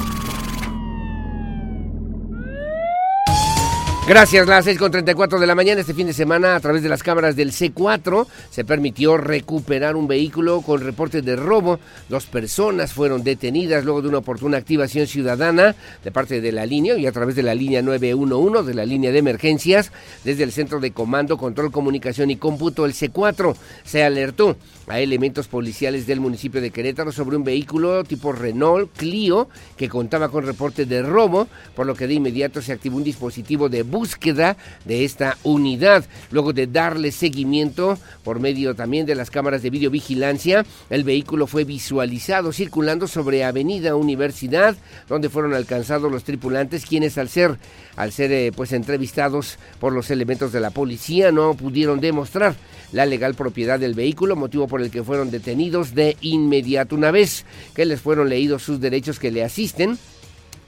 [4.07, 5.81] Gracias, las 6 con 34 de la mañana.
[5.81, 10.07] Este fin de semana, a través de las cámaras del C4, se permitió recuperar un
[10.07, 11.81] vehículo con reporte de robo.
[12.11, 16.99] Dos personas fueron detenidas luego de una oportuna activación ciudadana de parte de la línea
[16.99, 19.91] y a través de la línea 911 de la línea de emergencias.
[20.23, 25.49] Desde el Centro de Comando, Control, Comunicación y Cómputo, el C4, se alertó a elementos
[25.49, 30.85] policiales del municipio de Querétaro sobre un vehículo tipo Renault Clio que contaba con reporte
[30.85, 35.39] de robo, por lo que de inmediato se activó un dispositivo de búsqueda de esta
[35.45, 36.05] unidad.
[36.33, 41.63] Luego de darle seguimiento por medio también de las cámaras de videovigilancia, el vehículo fue
[41.63, 44.77] visualizado circulando sobre Avenida Universidad,
[45.09, 47.57] donde fueron alcanzados los tripulantes, quienes al ser,
[47.95, 52.57] al ser eh, pues entrevistados por los elementos de la policía no pudieron demostrar
[52.91, 56.97] la legal propiedad del vehículo, motivo por el que fueron detenidos de inmediato.
[56.97, 59.99] Una vez que les fueron leídos sus derechos que le asisten,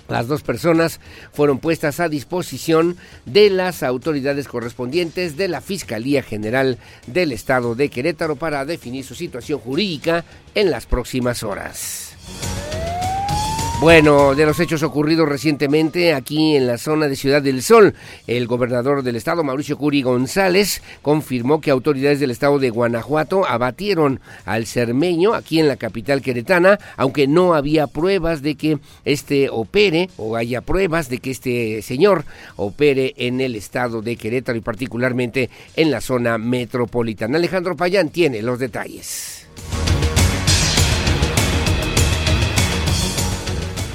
[0.08, 1.00] las dos personas
[1.32, 7.88] fueron puestas a disposición de las autoridades correspondientes de la Fiscalía General del Estado de
[7.88, 12.16] Querétaro para definir su situación jurídica en las próximas horas.
[13.78, 17.92] Bueno, de los hechos ocurridos recientemente aquí en la zona de Ciudad del Sol,
[18.26, 24.20] el gobernador del estado, Mauricio Curi González, confirmó que autoridades del estado de Guanajuato abatieron
[24.46, 30.08] al cermeño aquí en la capital queretana, aunque no había pruebas de que este opere
[30.16, 32.24] o haya pruebas de que este señor
[32.56, 37.36] opere en el estado de Querétaro y particularmente en la zona metropolitana.
[37.36, 39.46] Alejandro Payán tiene los detalles.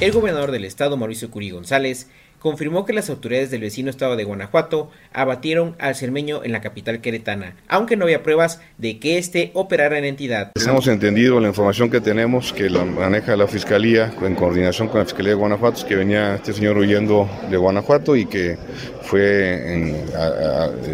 [0.01, 2.07] El gobernador del estado, Mauricio Curí González,
[2.39, 7.01] confirmó que las autoridades del vecino estado de Guanajuato abatieron al cermeño en la capital
[7.01, 10.53] queretana, aunque no había pruebas de que éste operara en entidad.
[10.55, 15.05] Hemos entendido la información que tenemos, que la maneja la Fiscalía en coordinación con la
[15.05, 18.57] Fiscalía de Guanajuato, que venía este señor huyendo de Guanajuato y que
[19.03, 19.93] fue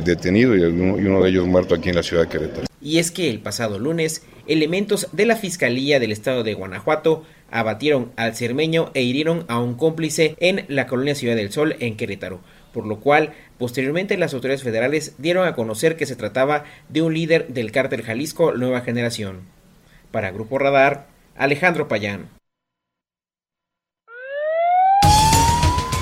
[0.03, 2.67] detenido y uno de ellos muerto aquí en la ciudad de Querétaro.
[2.81, 8.11] Y es que el pasado lunes, elementos de la Fiscalía del estado de Guanajuato abatieron
[8.15, 12.41] al cermeño e hirieron a un cómplice en la colonia Ciudad del Sol en Querétaro,
[12.73, 17.13] por lo cual posteriormente las autoridades federales dieron a conocer que se trataba de un
[17.13, 19.41] líder del cártel Jalisco Nueva Generación.
[20.11, 22.29] Para Grupo Radar, Alejandro Payán.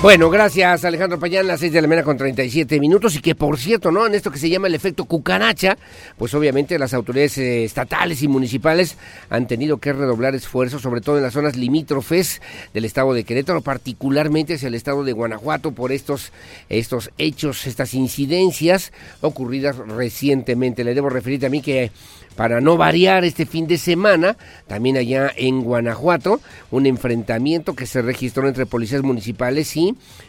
[0.02, 3.58] Bueno, gracias Alejandro Payán, las 6 de la mañana con 37 minutos y que por
[3.58, 4.06] cierto, ¿no?
[4.06, 5.78] En esto que se llama el efecto cucaracha,
[6.18, 8.98] pues obviamente las autoridades eh, estatales y municipales
[9.30, 12.42] han tenido que redoblar esfuerzos, sobre todo en las zonas limítrofes
[12.74, 16.30] del estado de Querétaro, particularmente hacia el estado de Guanajuato por estos,
[16.68, 20.84] estos hechos, estas incidencias ocurridas recientemente.
[20.84, 21.90] Le debo referir mí que
[22.36, 28.02] para no variar este fin de semana, también allá en Guanajuato, un enfrentamiento que se
[28.02, 29.85] registró entre policías municipales y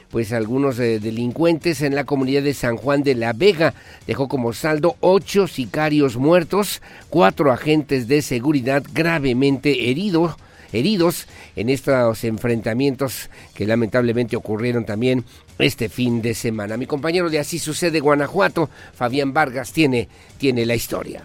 [0.10, 3.74] pues algunos eh, delincuentes en la comunidad de San Juan de la Vega.
[4.06, 10.36] Dejó como saldo ocho sicarios muertos, cuatro agentes de seguridad gravemente heridos
[10.74, 15.24] heridos en estos enfrentamientos que lamentablemente ocurrieron también
[15.60, 16.78] este fin de semana.
[16.78, 21.24] Mi compañero de Así Sucede Guanajuato, Fabián Vargas, tiene, tiene la historia.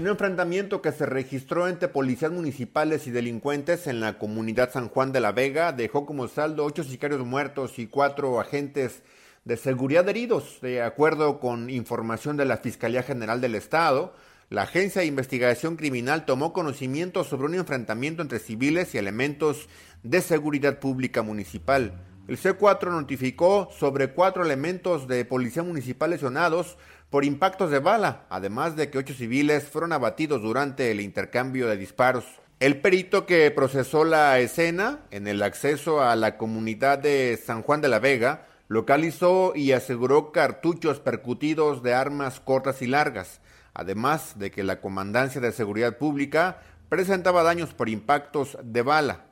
[0.00, 5.12] Un enfrentamiento que se registró entre policías municipales y delincuentes en la comunidad San Juan
[5.12, 9.02] de la Vega dejó como saldo ocho sicarios muertos y cuatro agentes
[9.44, 10.56] de seguridad heridos.
[10.62, 14.14] De acuerdo con información de la Fiscalía General del Estado,
[14.48, 19.68] la Agencia de Investigación Criminal tomó conocimiento sobre un enfrentamiento entre civiles y elementos
[20.02, 21.92] de seguridad pública municipal.
[22.26, 26.78] El C4 notificó sobre cuatro elementos de policía municipal lesionados
[27.10, 31.76] por impactos de bala, además de que ocho civiles fueron abatidos durante el intercambio de
[31.76, 32.24] disparos.
[32.60, 37.80] El perito que procesó la escena en el acceso a la comunidad de San Juan
[37.80, 43.40] de la Vega localizó y aseguró cartuchos percutidos de armas cortas y largas,
[43.74, 49.24] además de que la Comandancia de Seguridad Pública presentaba daños por impactos de bala.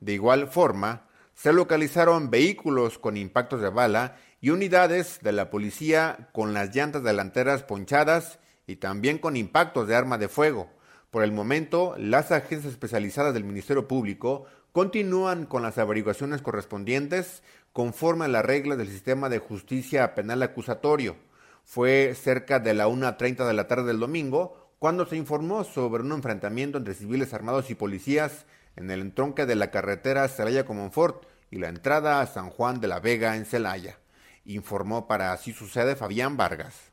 [0.00, 1.02] De igual forma,
[1.34, 7.02] se localizaron vehículos con impactos de bala y unidades de la policía con las llantas
[7.02, 10.70] delanteras ponchadas y también con impactos de arma de fuego.
[11.10, 18.26] Por el momento, las agencias especializadas del Ministerio Público continúan con las averiguaciones correspondientes conforme
[18.26, 21.16] a las reglas del sistema de justicia penal acusatorio.
[21.64, 26.12] Fue cerca de la 1.30 de la tarde del domingo cuando se informó sobre un
[26.12, 28.46] enfrentamiento entre civiles armados y policías
[28.76, 33.00] en el entronque de la carretera Celaya-Comonfort y la entrada a San Juan de la
[33.00, 33.98] Vega en Celaya
[34.48, 36.87] informó para Así Sucede Fabián Vargas.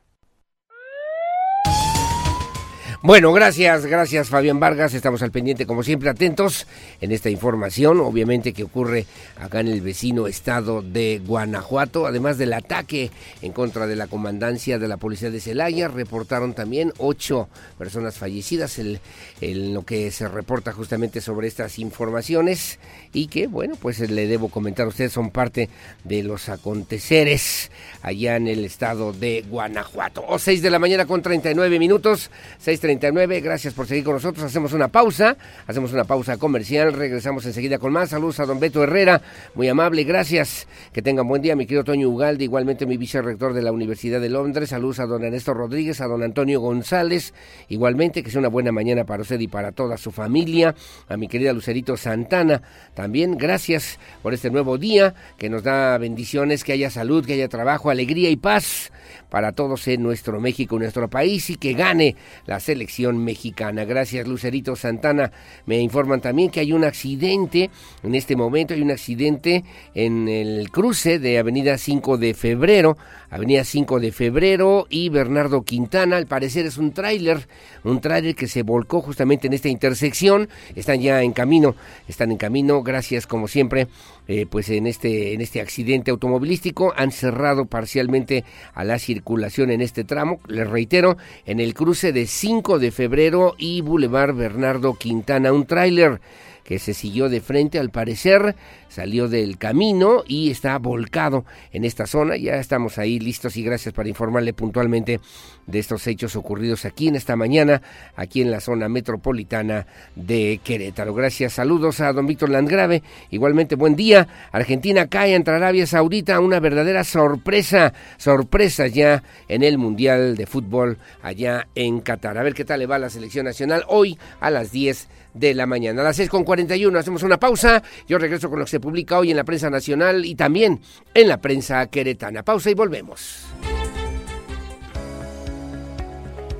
[3.05, 4.95] Bueno, gracias, gracias Fabián Vargas.
[4.95, 6.65] Estamos al pendiente, como siempre, atentos
[6.99, 9.05] en esta información, obviamente que ocurre
[9.39, 13.11] acá en el vecino estado de Guanajuato, además del ataque
[13.43, 15.87] en contra de la comandancia de la policía de Celaya.
[15.87, 22.79] Reportaron también ocho personas fallecidas, en lo que se reporta justamente sobre estas informaciones
[23.13, 25.69] y que, bueno, pues le debo comentar a ustedes, son parte
[26.03, 27.69] de los aconteceres
[28.01, 30.25] allá en el estado de Guanajuato.
[30.27, 32.31] O 6 de la mañana con 39 minutos,
[32.65, 34.46] 6.39 Gracias por seguir con nosotros.
[34.46, 35.37] Hacemos una pausa,
[35.67, 36.93] hacemos una pausa comercial.
[36.93, 38.10] Regresamos enseguida con más.
[38.10, 39.21] Saludos a don Beto Herrera,
[39.54, 40.04] muy amable.
[40.04, 40.67] Gracias.
[40.93, 44.29] Que tengan buen día, mi querido Toño Ugalde, igualmente mi vicerrector de la Universidad de
[44.29, 44.69] Londres.
[44.69, 47.33] Saludos a don Ernesto Rodríguez, a don Antonio González,
[47.69, 48.23] igualmente.
[48.23, 50.73] Que sea una buena mañana para usted y para toda su familia.
[51.08, 52.62] A mi querida Lucerito Santana,
[52.93, 57.50] también gracias por este nuevo día que nos da bendiciones, que haya salud, que haya
[57.50, 58.91] trabajo, alegría y paz
[59.36, 62.15] para todos en nuestro México, nuestro país y que gane
[62.46, 63.83] la selección mexicana.
[63.83, 65.29] Gracias, Lucerito Santana.
[65.65, 67.69] Me informan también que hay un accidente
[68.02, 72.98] en este momento, hay un accidente en el cruce de Avenida 5 de Febrero,
[73.29, 76.15] Avenida 5 de Febrero y Bernardo Quintana.
[76.15, 77.50] Al parecer es un tráiler,
[77.83, 80.48] un tráiler que se volcó justamente en esta intersección.
[80.77, 81.75] Están ya en camino,
[82.08, 82.83] están en camino.
[82.83, 83.90] Gracias, como siempre,
[84.28, 89.82] eh, pues en este, en este accidente automovilístico han cerrado parcialmente a la circulación en
[89.82, 90.40] este tramo.
[90.48, 96.21] Les reitero, en el cruce de 5 de febrero y Boulevard Bernardo Quintana, un tráiler
[96.63, 98.56] que se siguió de frente al parecer
[98.96, 102.38] salió del camino y está volcado en esta zona.
[102.38, 105.19] Ya estamos ahí listos y gracias para informarle puntualmente
[105.67, 107.81] de estos hechos ocurridos aquí en esta mañana,
[108.15, 111.13] aquí en la zona metropolitana de Querétaro.
[111.13, 113.03] Gracias, saludos a don Víctor Landgrave.
[113.31, 114.27] Igualmente, buen día.
[114.51, 120.97] Argentina cae entre Arabia Saudita, una verdadera sorpresa, sorpresa ya en el Mundial de Fútbol
[121.21, 122.37] allá en Qatar.
[122.37, 125.65] A ver qué tal le va la selección nacional hoy a las 10 de la
[125.65, 126.01] mañana.
[126.01, 127.83] A las 6 con 41 hacemos una pausa.
[128.07, 130.79] Yo regreso con lo que se publica hoy en la prensa nacional y también
[131.13, 132.43] en la prensa queretana.
[132.43, 133.45] Pausa y volvemos.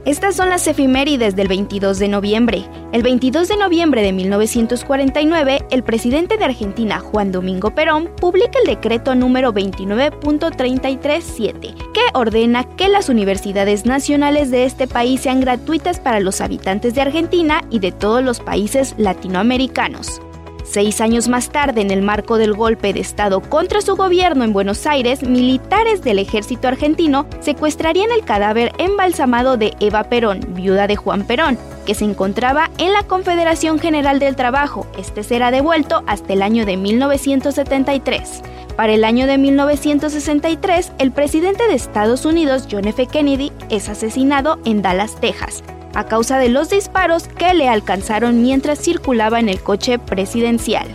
[0.06, 2.64] Estas son las efimérides del 22 de noviembre.
[2.92, 8.68] El 22 de noviembre de 1949, el presidente de Argentina, Juan Domingo Perón, publica el
[8.68, 16.20] decreto número 29.337, que ordena que las universidades nacionales de este país sean gratuitas para
[16.20, 20.22] los habitantes de Argentina y de todos los países latinoamericanos.
[20.66, 24.52] Seis años más tarde, en el marco del golpe de Estado contra su gobierno en
[24.52, 30.96] Buenos Aires, militares del ejército argentino secuestrarían el cadáver embalsamado de Eva Perón, viuda de
[30.96, 34.88] Juan Perón, que se encontraba en la Confederación General del Trabajo.
[34.98, 38.42] Este será devuelto hasta el año de 1973.
[38.76, 43.06] Para el año de 1963, el presidente de Estados Unidos, John F.
[43.06, 45.64] Kennedy, es asesinado en Dallas, Texas
[45.96, 50.88] a causa de los disparos que le alcanzaron mientras circulaba en el coche presidencial.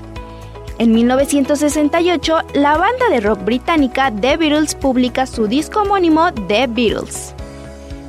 [0.78, 7.34] En 1968, la banda de rock británica The Beatles publica su disco homónimo The Beatles.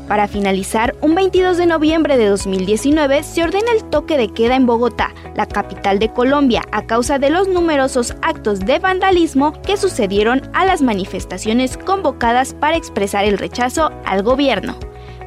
[0.08, 4.66] Para finalizar, un 22 de noviembre de 2019 se ordena el toque de queda en
[4.66, 10.42] Bogotá, la capital de Colombia, a causa de los numerosos actos de vandalismo que sucedieron
[10.54, 14.76] a las manifestaciones convocadas para expresar el rechazo al gobierno.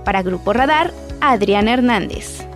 [0.04, 2.46] Para Grupo Radar, Adrián Hernández.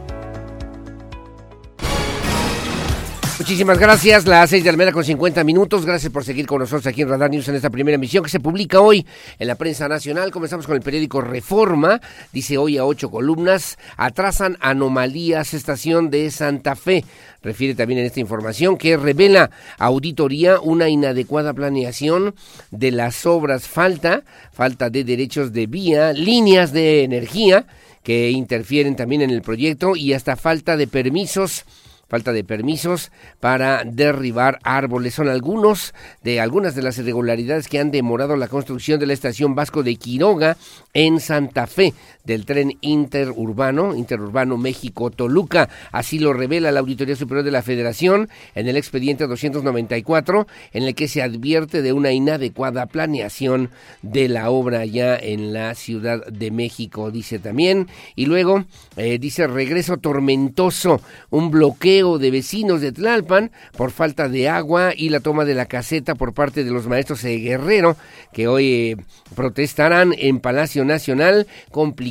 [3.38, 5.86] Muchísimas gracias, las seis de la mañana con 50 minutos.
[5.86, 8.40] Gracias por seguir con nosotros aquí en Radar News en esta primera emisión que se
[8.40, 9.06] publica hoy
[9.38, 10.32] en la prensa nacional.
[10.32, 12.00] Comenzamos con el periódico Reforma.
[12.32, 17.04] Dice hoy a ocho columnas, atrasan anomalías estación de Santa Fe.
[17.40, 22.34] Refiere también en esta información que revela auditoría una inadecuada planeación
[22.72, 23.68] de las obras.
[23.68, 27.66] Falta, falta de derechos de vía, líneas de energía
[28.02, 31.64] que interfieren también en el proyecto y hasta falta de permisos
[32.08, 35.14] falta de permisos para derribar árboles.
[35.14, 39.54] Son algunos de algunas de las irregularidades que han demorado la construcción de la estación
[39.54, 40.56] Vasco de Quiroga
[40.94, 41.94] en Santa Fe
[42.28, 45.70] del tren interurbano, interurbano México-Toluca.
[45.90, 50.94] Así lo revela la Auditoría Superior de la Federación en el expediente 294, en el
[50.94, 53.70] que se advierte de una inadecuada planeación
[54.02, 57.88] de la obra ya en la Ciudad de México, dice también.
[58.14, 58.64] Y luego
[58.96, 61.00] eh, dice regreso tormentoso,
[61.30, 65.64] un bloqueo de vecinos de Tlalpan por falta de agua y la toma de la
[65.64, 67.96] caseta por parte de los maestros de Guerrero,
[68.34, 68.96] que hoy eh,
[69.34, 71.46] protestarán en Palacio Nacional.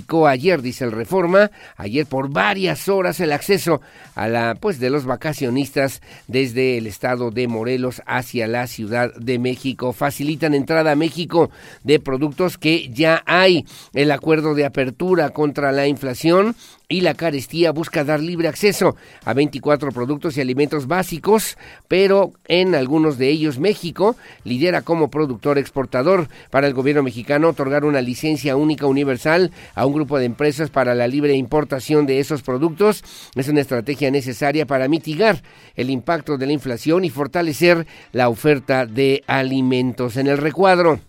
[0.07, 3.81] Ayer, dice el Reforma, ayer por varias horas el acceso
[4.15, 9.37] a la, pues, de los vacacionistas desde el estado de Morelos hacia la Ciudad de
[9.37, 9.91] México.
[9.91, 11.51] Facilitan entrada a México
[11.83, 13.65] de productos que ya hay.
[13.93, 16.55] El acuerdo de apertura contra la inflación
[16.89, 18.95] y la carestía busca dar libre acceso
[19.25, 21.57] a 24 productos y alimentos básicos,
[21.89, 26.29] pero en algunos de ellos México lidera como productor exportador.
[26.49, 30.95] Para el gobierno mexicano, otorgar una licencia única universal a un grupo de empresas para
[30.95, 33.03] la libre importación de esos productos
[33.35, 35.41] es una estrategia necesaria para mitigar
[35.75, 40.17] el impacto de la inflación y fortalecer la oferta de alimentos.
[40.17, 40.99] En el recuadro,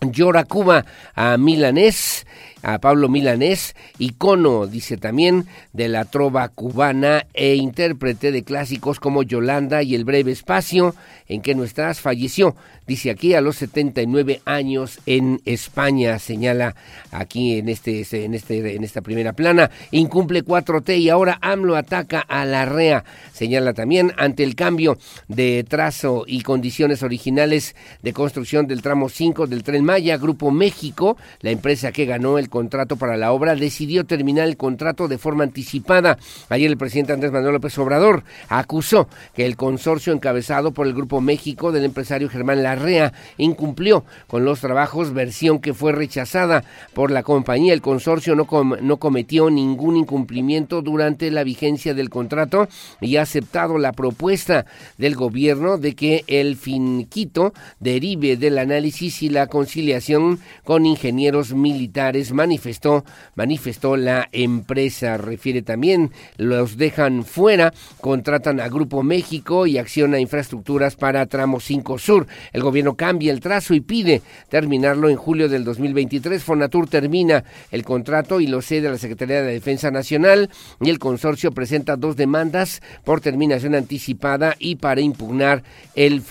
[0.00, 2.26] llora Cuba a Milanés
[2.64, 9.22] a Pablo Milanés, icono, dice también, de la trova cubana e intérprete de clásicos como
[9.22, 10.94] Yolanda y El breve espacio
[11.28, 12.56] en que no estás, falleció,
[12.86, 16.74] dice aquí, a los 79 años en España, señala
[17.12, 22.20] aquí en, este, en, este, en esta primera plana, incumple 4T y ahora AMLO ataca
[22.20, 24.98] a la REA, señala también, ante el cambio
[25.28, 31.16] de trazo y condiciones originales de construcción del tramo 5 del Tren Maya, Grupo México,
[31.40, 35.42] la empresa que ganó el contrato para la obra, decidió terminar el contrato de forma
[35.42, 36.18] anticipada.
[36.48, 41.20] Ayer el presidente Andrés Manuel López Obrador acusó que el consorcio encabezado por el Grupo
[41.20, 47.24] México del empresario Germán Larrea incumplió con los trabajos, versión que fue rechazada por la
[47.24, 47.74] compañía.
[47.74, 48.46] El consorcio no,
[48.80, 52.68] no cometió ningún incumplimiento durante la vigencia del contrato
[53.00, 54.64] y ha aceptado la propuesta
[54.96, 62.30] del gobierno de que el finquito derive del análisis y la conciliación con ingenieros militares
[62.44, 65.16] manifestó, manifestó la empresa.
[65.16, 71.98] Refiere también, los dejan fuera, contratan a Grupo México y acciona infraestructuras para tramo 5
[71.98, 72.26] Sur.
[72.52, 74.20] El gobierno cambia el trazo y pide
[74.50, 76.42] terminarlo en julio del 2023.
[76.42, 80.98] Fonatur termina el contrato y lo cede a la Secretaría de Defensa Nacional y el
[80.98, 85.62] consorcio presenta dos demandas por terminación anticipada y para impugnar
[85.94, 86.22] el,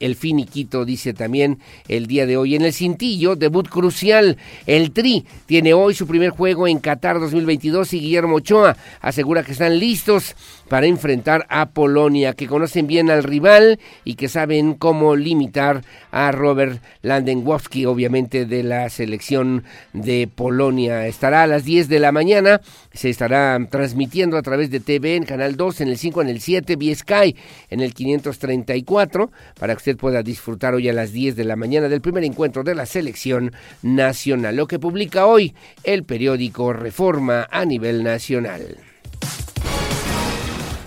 [0.00, 2.56] el finiquito, dice también el día de hoy.
[2.56, 7.20] En el cintillo, debut crucial, el Tri tiene tiene hoy su primer juego en Qatar
[7.20, 10.34] 2022 y Guillermo Ochoa asegura que están listos
[10.70, 15.82] para enfrentar a Polonia, que conocen bien al rival y que saben cómo limitar
[16.12, 21.06] a Robert Landengowski, obviamente de la selección de Polonia.
[21.08, 22.60] Estará a las 10 de la mañana,
[22.94, 26.40] se estará transmitiendo a través de TV en Canal 2, en el 5, en el
[26.40, 26.94] 7, vía
[27.68, 31.88] en el 534, para que usted pueda disfrutar hoy a las 10 de la mañana
[31.88, 33.52] del primer encuentro de la selección
[33.82, 34.56] nacional.
[34.56, 35.39] Lo que publica hoy
[35.84, 38.89] el periódico Reforma a nivel nacional.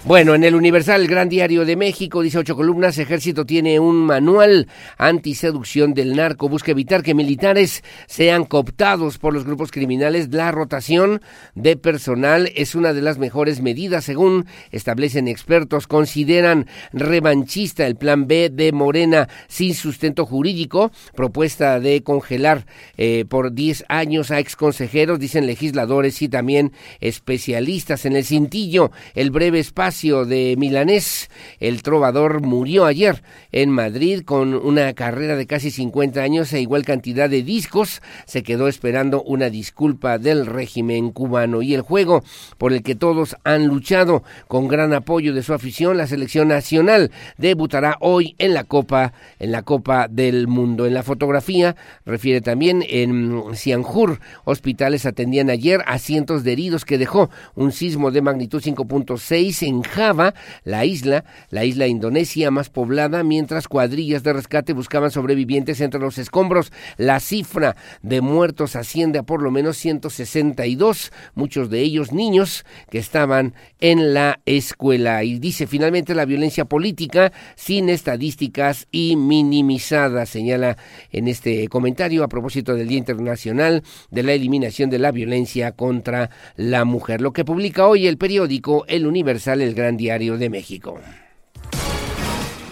[0.06, 5.94] Bueno, en el Universal, Gran Diario de México, 18 columnas, Ejército tiene un manual antiseducción
[5.94, 10.28] del narco, busca evitar que militares sean cooptados por los grupos criminales.
[10.30, 11.22] La rotación
[11.56, 15.88] de personal es una de las mejores medidas, según establecen expertos.
[15.88, 22.66] Consideran revanchista el plan B de Morena sin sustento jurídico, propuesta de congelar
[22.98, 28.06] eh, por 10 años a exconsejeros, dicen legisladores y también especialistas.
[28.06, 31.30] En el cintillo, el breve espacio de Milanés.
[31.60, 33.22] El trovador murió ayer
[33.52, 38.02] en Madrid con una carrera de casi 50 años e igual cantidad de discos.
[38.26, 42.24] Se quedó esperando una disculpa del régimen cubano y el juego
[42.58, 45.96] por el que todos han luchado con gran apoyo de su afición.
[45.98, 50.88] La selección nacional debutará hoy en la Copa, en la Copa del Mundo.
[50.88, 56.98] En la fotografía refiere también en Sianjur, hospitales atendían ayer a cientos de heridos que
[56.98, 63.24] dejó un sismo de magnitud 5.6 en Java, la isla, la isla indonesia más poblada,
[63.24, 66.72] mientras cuadrillas de rescate buscaban sobrevivientes entre los escombros.
[66.98, 73.00] La cifra de muertos asciende a por lo menos 162, muchos de ellos niños que
[73.00, 75.24] estaban en la escuela.
[75.24, 80.78] Y dice finalmente la violencia política sin estadísticas y minimizada, señala
[81.12, 86.30] en este comentario a propósito del Día Internacional de la Eliminación de la Violencia contra
[86.56, 87.22] la Mujer.
[87.22, 91.00] Lo que publica hoy el periódico El Universal, el Gran Diario de México.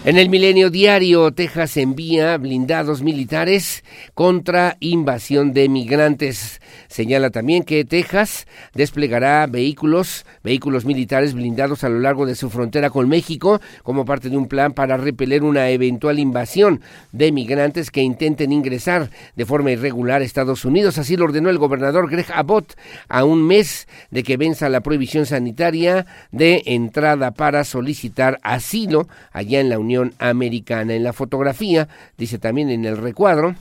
[0.04, 3.84] En el Milenio Diario, Texas envía blindados militares
[4.14, 6.60] contra invasión de migrantes.
[6.88, 12.90] Señala también que Texas desplegará vehículos, vehículos militares blindados a lo largo de su frontera
[12.90, 16.80] con México como parte de un plan para repeler una eventual invasión
[17.12, 20.98] de migrantes que intenten ingresar de forma irregular a Estados Unidos.
[20.98, 22.74] Así lo ordenó el gobernador Greg Abbott
[23.08, 29.60] a un mes de que venza la prohibición sanitaria de entrada para solicitar asilo allá
[29.60, 30.94] en la Unión Americana.
[30.94, 33.54] En la fotografía, dice también en el recuadro,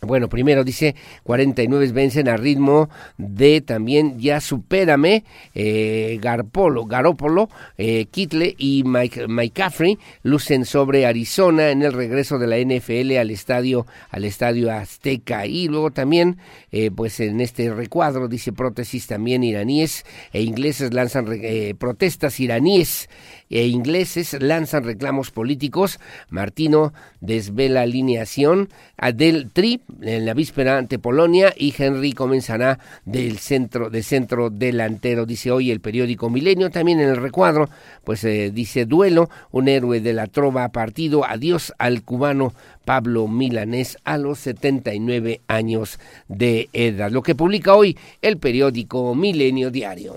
[0.00, 0.94] bueno, primero dice
[1.24, 9.26] 49 vencen a ritmo de también ya supérame, eh, Garpolo, Garópolo, eh, Kitle y Mike,
[9.26, 15.46] McCaffrey lucen sobre Arizona en el regreso de la NFL al estadio, al estadio Azteca.
[15.46, 16.38] Y luego también,
[16.70, 23.08] eh, pues en este recuadro dice prótesis también iraníes e ingleses lanzan eh, protestas iraníes
[23.50, 25.98] e ingleses lanzan reclamos políticos.
[26.30, 28.68] Martino desvela alineación
[29.14, 35.26] del TRI en la víspera ante Polonia y Henry comenzará del centro de centro delantero
[35.26, 36.70] dice hoy el periódico Milenio.
[36.70, 37.68] También en el recuadro
[38.04, 41.24] pues eh, dice duelo un héroe de la trova partido.
[41.24, 42.52] Adiós al cubano
[42.84, 47.10] Pablo Milanés a los 79 años de edad.
[47.10, 50.16] Lo que publica hoy el periódico Milenio Diario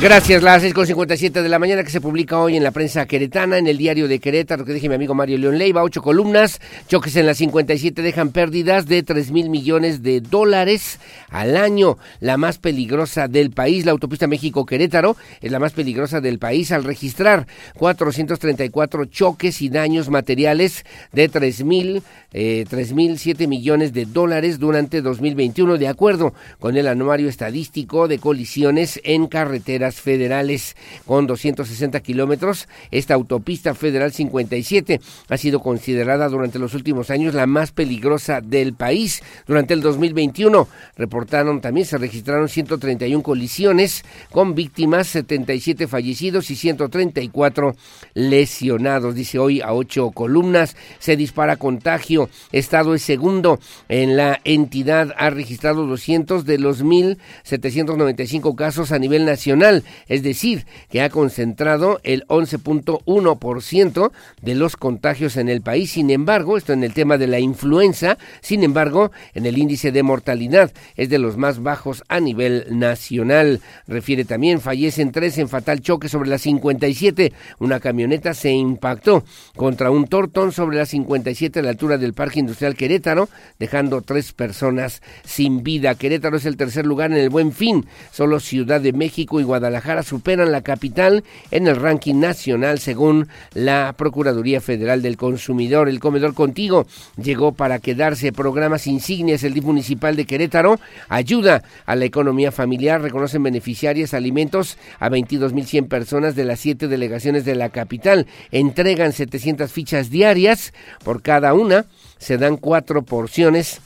[0.00, 3.66] Gracias, las 6.57 de la mañana que se publica hoy en la prensa queretana, en
[3.66, 7.26] el diario de Querétaro, que dije mi amigo Mario León Leiva, ocho columnas, choques en
[7.26, 13.28] la 57 dejan pérdidas de 3 mil millones de dólares al año, la más peligrosa
[13.28, 17.46] del país, la autopista México-Querétaro es la más peligrosa del país al registrar
[17.76, 24.58] 434 choques y daños materiales de 3 mil, eh, 3 mil 7 millones de dólares
[24.58, 30.76] durante 2021, de acuerdo con el anuario estadístico de colisiones en carreteras federales
[31.06, 32.68] con 260 kilómetros.
[32.90, 38.74] Esta autopista federal 57 ha sido considerada durante los últimos años la más peligrosa del
[38.74, 39.22] país.
[39.46, 47.74] Durante el 2021 reportaron también, se registraron 131 colisiones con víctimas, 77 fallecidos y 134
[48.14, 49.14] lesionados.
[49.14, 52.28] Dice hoy a ocho columnas, se dispara contagio.
[52.52, 59.24] Estado es segundo en la entidad, ha registrado 200 de los 1.795 casos a nivel
[59.24, 64.12] nacional es decir, que ha concentrado el 11.1%
[64.42, 65.92] de los contagios en el país.
[65.92, 70.02] Sin embargo, esto en el tema de la influenza, sin embargo, en el índice de
[70.02, 73.60] mortalidad es de los más bajos a nivel nacional.
[73.86, 77.32] Refiere también, fallecen tres en fatal choque sobre la 57.
[77.58, 79.24] Una camioneta se impactó
[79.56, 83.28] contra un tortón sobre la 57 a la altura del Parque Industrial Querétaro,
[83.58, 85.94] dejando tres personas sin vida.
[85.94, 87.86] Querétaro es el tercer lugar en el Buen Fin.
[88.12, 89.69] Solo Ciudad de México y Guadalajara
[90.02, 95.88] superan la capital en el ranking nacional según la Procuraduría Federal del Consumidor.
[95.88, 98.32] El Comedor Contigo llegó para quedarse.
[98.32, 103.02] Programas insignias el DIF municipal de Querétaro ayuda a la economía familiar.
[103.02, 108.26] Reconocen beneficiarias alimentos a 22.100 personas de las siete delegaciones de la capital.
[108.50, 110.72] Entregan 700 fichas diarias
[111.04, 111.86] por cada una.
[112.18, 113.80] Se dan cuatro porciones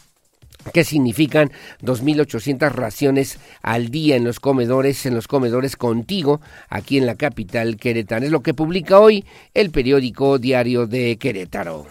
[0.73, 1.51] que significan
[1.83, 7.77] 2.800 raciones al día en los comedores, en los comedores contigo, aquí en la capital
[7.77, 8.27] queretana.
[8.27, 11.87] Es lo que publica hoy el periódico Diario de Querétaro.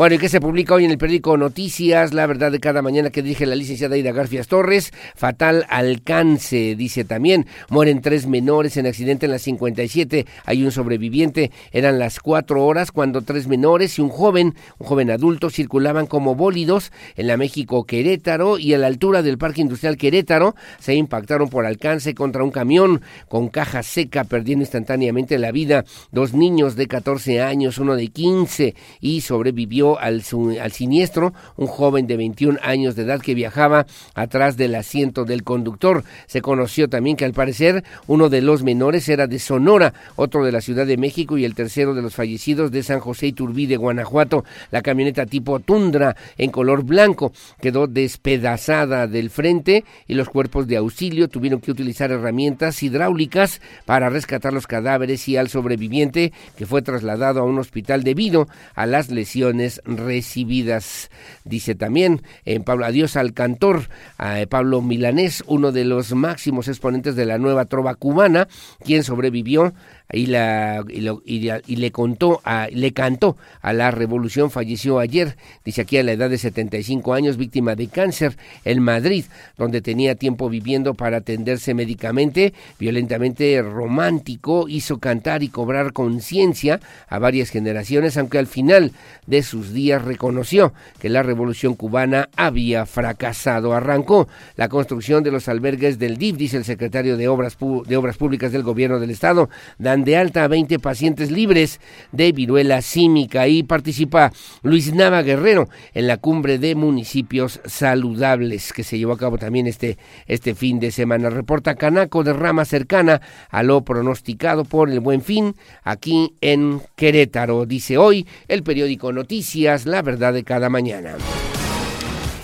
[0.00, 3.10] Bueno, y que se publica hoy en el periódico Noticias, la verdad de cada mañana
[3.10, 8.86] que dirige la licenciada Ida Garfias Torres, fatal alcance, dice también, mueren tres menores en
[8.86, 14.00] accidente en la 57, hay un sobreviviente, eran las cuatro horas cuando tres menores y
[14.00, 18.86] un joven, un joven adulto circulaban como bólidos en la México Querétaro y a la
[18.86, 24.24] altura del Parque Industrial Querétaro se impactaron por alcance contra un camión con caja seca,
[24.24, 30.22] perdiendo instantáneamente la vida, dos niños de 14 años, uno de 15 y sobrevivió al,
[30.60, 35.42] al, siniestro un joven de 21 años de edad que viajaba atrás del asiento del
[35.42, 36.04] conductor.
[36.26, 40.52] Se conoció también que al parecer uno de los menores era de Sonora, otro de
[40.52, 43.76] la Ciudad de México y el tercero de los fallecidos de San José Iturbí de
[43.76, 44.44] Guanajuato.
[44.70, 50.76] La camioneta tipo Tundra en color blanco quedó despedazada del frente y los cuerpos de
[50.76, 56.82] auxilio tuvieron que utilizar herramientas hidráulicas para rescatar los cadáveres y al sobreviviente que fue
[56.82, 61.10] trasladado a un hospital debido a las lesiones recibidas.
[61.44, 67.16] Dice también en Pablo, adiós al cantor a Pablo Milanés, uno de los máximos exponentes
[67.16, 68.48] de la nueva trova cubana,
[68.84, 69.74] quien sobrevivió
[70.12, 75.98] y, la, y, le contó a, le cantó a la revolución falleció ayer dice aquí
[75.98, 79.24] a la edad de 75 años víctima de cáncer en Madrid
[79.56, 87.18] donde tenía tiempo viviendo para atenderse médicamente violentamente romántico hizo cantar y cobrar conciencia a
[87.18, 88.92] varias generaciones aunque al final
[89.26, 93.74] de sus días reconoció que la revolución cubana había fracasado.
[93.74, 97.56] Arrancó la construcción de los albergues del DIF dice el secretario de obras
[97.86, 99.48] de obras públicas del gobierno del estado
[99.78, 101.80] Dan de alta a 20 pacientes libres
[102.12, 104.32] de viruela símica y participa
[104.62, 109.66] Luis Nava Guerrero en la cumbre de municipios saludables que se llevó a cabo también
[109.66, 111.30] este, este fin de semana.
[111.30, 113.20] Reporta Canaco de rama cercana
[113.50, 117.66] a lo pronosticado por el buen fin aquí en Querétaro.
[117.66, 121.16] Dice hoy el periódico Noticias, la verdad de cada mañana.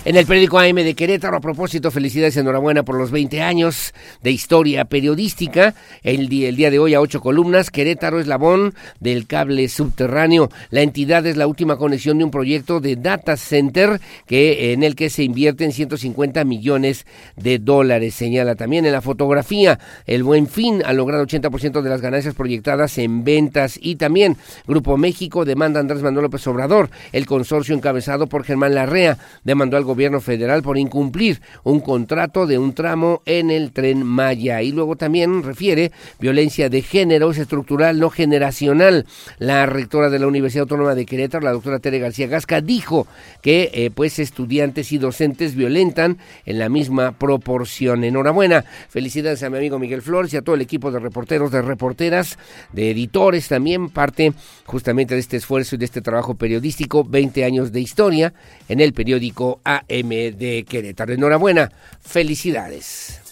[0.07, 3.93] En el periódico AM de Querétaro, a propósito, felicidades, enhorabuena por los 20 años
[4.23, 5.75] de historia periodística.
[6.01, 10.49] El día, el día de hoy a ocho columnas, Querétaro eslabón del cable subterráneo.
[10.69, 14.95] La entidad es la última conexión de un proyecto de data center que, en el
[14.95, 17.05] que se invierten 150 millones
[17.35, 18.15] de dólares.
[18.15, 22.97] Señala también en la fotografía, el Buen Fin ha logrado 80% de las ganancias proyectadas
[22.97, 26.89] en ventas y también Grupo México demanda a Andrés Manuel López Obrador.
[27.11, 32.45] El consorcio encabezado por Germán Larrea demandó al gobierno gobierno federal por incumplir un contrato
[32.45, 34.61] de un tramo en el tren Maya.
[34.61, 39.07] Y luego también refiere violencia de género, es estructural, no generacional.
[39.39, 43.07] La rectora de la Universidad Autónoma de Querétaro, la doctora Tere García Gasca, dijo
[43.41, 48.03] que eh, pues estudiantes y docentes violentan en la misma proporción.
[48.03, 48.65] Enhorabuena.
[48.89, 52.37] Felicidades a mi amigo Miguel Flores y a todo el equipo de reporteros, de reporteras,
[52.71, 54.33] de editores también, parte
[54.65, 58.35] justamente de este esfuerzo y de este trabajo periodístico, 20 años de historia
[58.69, 61.13] en el periódico A M de Querétaro.
[61.13, 61.71] Enhorabuena,
[62.01, 63.26] felicidades.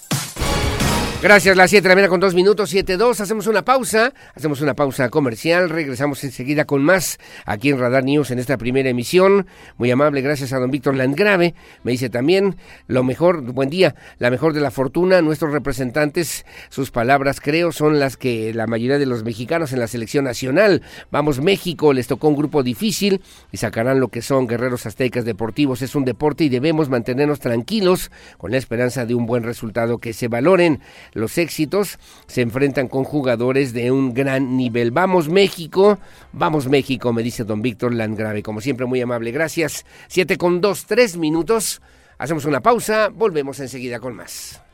[1.22, 3.20] Gracias, las 7 de la mañana con 2 minutos, 7-2.
[3.20, 5.70] Hacemos una pausa, hacemos una pausa comercial.
[5.70, 9.48] Regresamos enseguida con más aquí en Radar News en esta primera emisión.
[9.78, 11.56] Muy amable, gracias a don Víctor Landgrave.
[11.84, 12.58] Me dice también
[12.88, 15.22] lo mejor, buen día, la mejor de la fortuna.
[15.24, 19.88] Nuestros representantes, sus palabras creo son las que la mayoría de los mexicanos en la
[19.88, 20.84] selección nacional.
[21.12, 25.82] Vamos, México, les tocó un grupo difícil y sacarán lo que son guerreros aztecas deportivos.
[25.82, 30.14] Es un deporte y debemos mantenernos tranquilos con la esperanza de un buen resultado que
[30.14, 30.82] se valoren
[31.16, 31.98] los éxitos,
[32.28, 34.92] se enfrentan con jugadores de un gran nivel.
[34.92, 35.98] Vamos México,
[36.34, 39.86] vamos México, me dice don Víctor Landgrave, como siempre muy amable, gracias.
[40.08, 41.82] Siete con dos, tres minutos,
[42.18, 44.65] hacemos una pausa, volvemos enseguida con más.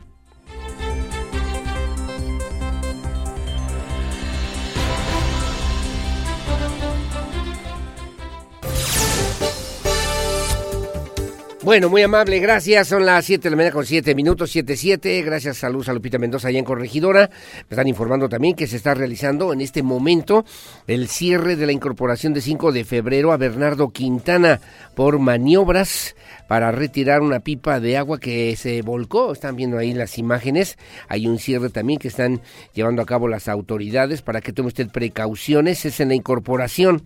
[11.63, 12.87] Bueno, muy amable, gracias.
[12.87, 15.21] Son las 7 de la mañana con 7 minutos, 7, 7.
[15.21, 17.29] Gracias, saludos a Lupita Mendoza allá en Corregidora.
[17.69, 20.43] Me están informando también que se está realizando en este momento
[20.87, 24.59] el cierre de la incorporación de 5 de febrero a Bernardo Quintana
[24.95, 26.15] por maniobras
[26.47, 29.31] para retirar una pipa de agua que se volcó.
[29.31, 30.79] Están viendo ahí las imágenes.
[31.09, 32.41] Hay un cierre también que están
[32.73, 35.85] llevando a cabo las autoridades para que tome usted precauciones.
[35.85, 37.03] Es en la incorporación,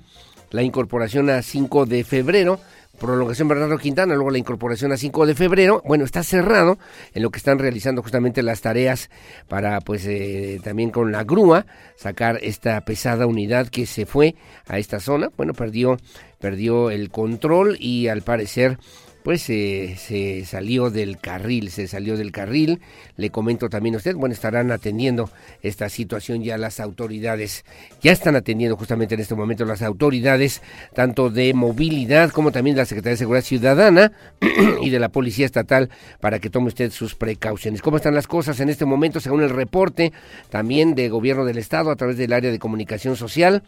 [0.52, 2.62] la incorporación a 5 de febrero
[3.00, 5.82] prolongación Bernardo Quintana, luego la incorporación a 5 de febrero.
[5.86, 6.78] Bueno, está cerrado
[7.14, 9.10] en lo que están realizando justamente las tareas
[9.48, 11.66] para, pues, eh, también con la grúa,
[11.96, 14.36] sacar esta pesada unidad que se fue
[14.68, 15.30] a esta zona.
[15.38, 15.98] Bueno, perdió,
[16.40, 18.78] perdió el control y al parecer
[19.26, 22.80] pues se salió del carril, se salió del carril.
[23.18, 25.32] Le comento también a usted, bueno, estarán atendiendo
[25.64, 27.66] esta situación ya las autoridades,
[28.04, 30.62] ya están atendiendo justamente en este momento las autoridades,
[30.94, 34.12] tanto de movilidad como también de la Secretaría de Seguridad Ciudadana
[34.84, 37.82] y de la Policía Estatal, para que tome usted sus precauciones.
[37.82, 39.20] ¿Cómo están las cosas en este momento?
[39.20, 40.14] Según el reporte
[40.52, 43.64] también de Gobierno del Estado a través del área de comunicación social,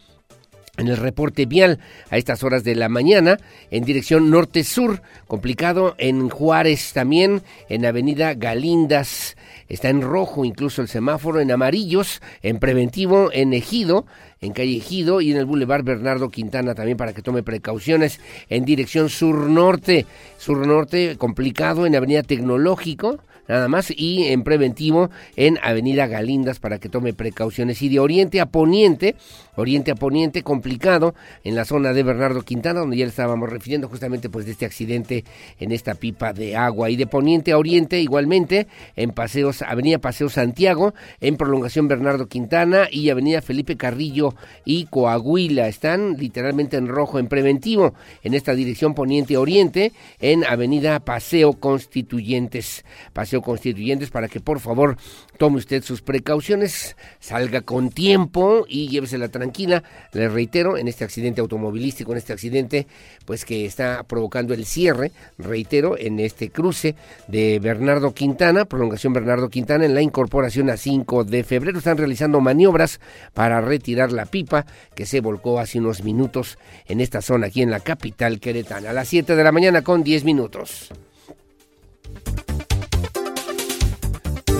[0.78, 1.78] en el reporte vial
[2.10, 3.36] a estas horas de la mañana
[3.70, 9.36] en dirección norte-sur, complicado en Juárez también, en Avenida Galindas,
[9.68, 14.06] está en rojo incluso el semáforo, en amarillos, en preventivo, en Ejido,
[14.40, 18.20] en calle Ejido y en el Boulevard Bernardo Quintana también para que tome precauciones.
[18.48, 20.06] En dirección sur-norte,
[20.38, 23.18] sur-norte complicado en Avenida Tecnológico,
[23.48, 27.82] nada más, y en preventivo en Avenida Galindas para que tome precauciones.
[27.82, 29.16] Y de oriente a poniente,
[29.56, 33.88] oriente a poniente complicado en la zona de Bernardo Quintana, donde ya le estábamos refiriendo
[33.88, 35.24] justamente pues de este accidente
[35.58, 36.90] en esta pipa de agua.
[36.90, 42.88] Y de poniente a oriente igualmente en Paseos, Avenida Paseo Santiago, en prolongación Bernardo Quintana
[42.90, 44.34] y Avenida Felipe Carrillo
[44.64, 45.68] y Coahuila.
[45.68, 51.54] Están literalmente en rojo en preventivo en esta dirección poniente a oriente en Avenida Paseo
[51.54, 52.84] Constituyentes.
[53.12, 54.96] Paseo Constituyentes para que por favor
[55.36, 59.82] tome usted sus precauciones, salga con tiempo y llévesela tranquila.
[60.12, 62.86] Le reitero, en este accidente automovilístico, en este accidente,
[63.24, 66.94] pues que está provocando el cierre, reitero, en este cruce
[67.26, 71.78] de Bernardo Quintana, prolongación Bernardo Quintana, en la incorporación a 5 de febrero.
[71.78, 73.00] Están realizando maniobras
[73.34, 77.70] para retirar la pipa que se volcó hace unos minutos en esta zona, aquí en
[77.70, 78.90] la capital queretana.
[78.90, 80.90] A las 7 de la mañana con 10 minutos.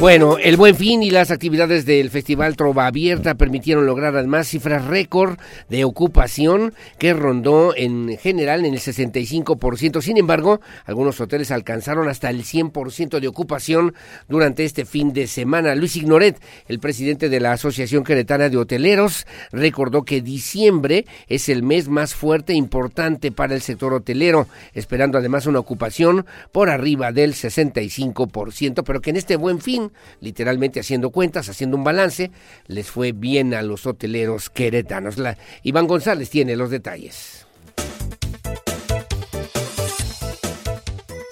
[0.00, 4.84] Bueno, el buen fin y las actividades del Festival Trova Abierta permitieron lograr además cifras
[4.84, 10.00] récord de ocupación que rondó en general en el 65%.
[10.00, 13.92] Sin embargo, algunos hoteles alcanzaron hasta el 100% de ocupación
[14.28, 15.74] durante este fin de semana.
[15.74, 21.64] Luis Ignoret, el presidente de la Asociación Queretana de Hoteleros, recordó que diciembre es el
[21.64, 27.10] mes más fuerte e importante para el sector hotelero, esperando además una ocupación por arriba
[27.10, 29.87] del 65%, pero que en este buen fin
[30.20, 32.30] literalmente haciendo cuentas, haciendo un balance,
[32.66, 35.18] les fue bien a los hoteleros queretanos.
[35.18, 37.46] La, Iván González tiene los detalles.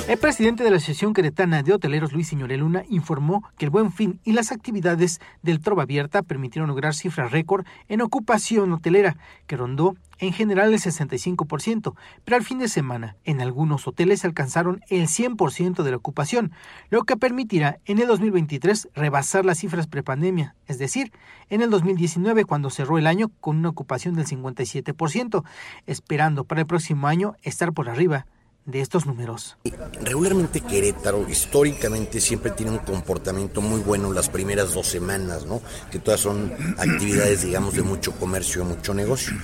[0.09, 4.21] El presidente de la Asociación Queretana de Hoteleros, Luis Luna, informó que el buen fin
[4.23, 9.17] y las actividades del Trova Abierta permitieron lograr cifras récord en ocupación hotelera,
[9.49, 11.95] que rondó en general el 65%,
[12.25, 16.53] pero al fin de semana en algunos hoteles alcanzaron el 100% de la ocupación,
[16.91, 21.13] lo que permitirá en el 2023 rebasar las cifras prepandemia, es decir,
[21.51, 25.45] en el 2019 cuando cerró el año con una ocupación del 57%,
[25.87, 28.27] esperando para el próximo año estar por arriba
[28.67, 29.57] de estos números.
[30.03, 35.63] Regularmente Querétaro históricamente siempre tiene un comportamiento muy bueno las primeras dos semanas, ¿no?
[35.91, 39.35] Que todas son actividades, digamos, de mucho comercio, mucho negocio.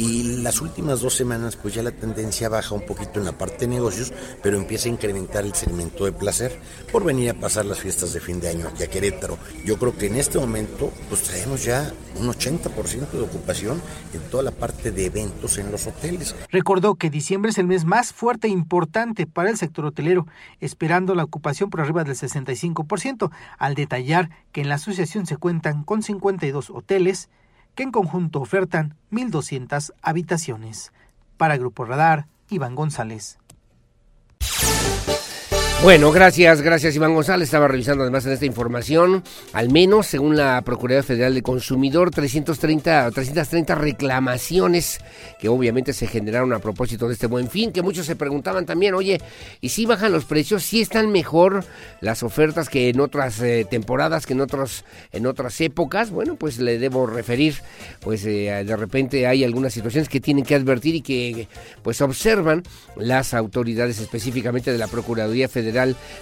[0.00, 3.66] Y las últimas dos semanas, pues ya la tendencia baja un poquito en la parte
[3.66, 6.58] de negocios, pero empieza a incrementar el segmento de placer
[6.90, 9.36] por venir a pasar las fiestas de fin de año aquí a Querétaro.
[9.66, 13.82] Yo creo que en este momento, pues traemos ya un 80% de ocupación
[14.14, 16.34] en toda la parte de eventos en los hoteles.
[16.48, 20.26] Recordó que diciembre es el mes más fuerte e importante para el sector hotelero,
[20.60, 25.84] esperando la ocupación por arriba del 65%, al detallar que en la asociación se cuentan
[25.84, 27.28] con 52 hoteles,
[27.80, 30.92] que en conjunto ofertan 1.200 habitaciones.
[31.38, 33.38] Para Grupo Radar, Iván González.
[35.82, 37.48] Bueno, gracias, gracias Iván González.
[37.48, 39.24] Estaba revisando además en esta información,
[39.54, 45.00] al menos según la Procuraduría Federal de Consumidor, 330, 330 reclamaciones
[45.40, 48.92] que obviamente se generaron a propósito de este buen fin, que muchos se preguntaban también,
[48.92, 49.22] oye,
[49.62, 50.64] ¿y si bajan los precios?
[50.64, 51.64] ¿Si están mejor
[52.02, 56.10] las ofertas que en otras eh, temporadas, que en, otros, en otras épocas?
[56.10, 57.54] Bueno, pues le debo referir,
[58.00, 61.48] pues eh, de repente hay algunas situaciones que tienen que advertir y que
[61.82, 62.64] pues observan
[62.96, 65.69] las autoridades específicamente de la Procuraduría Federal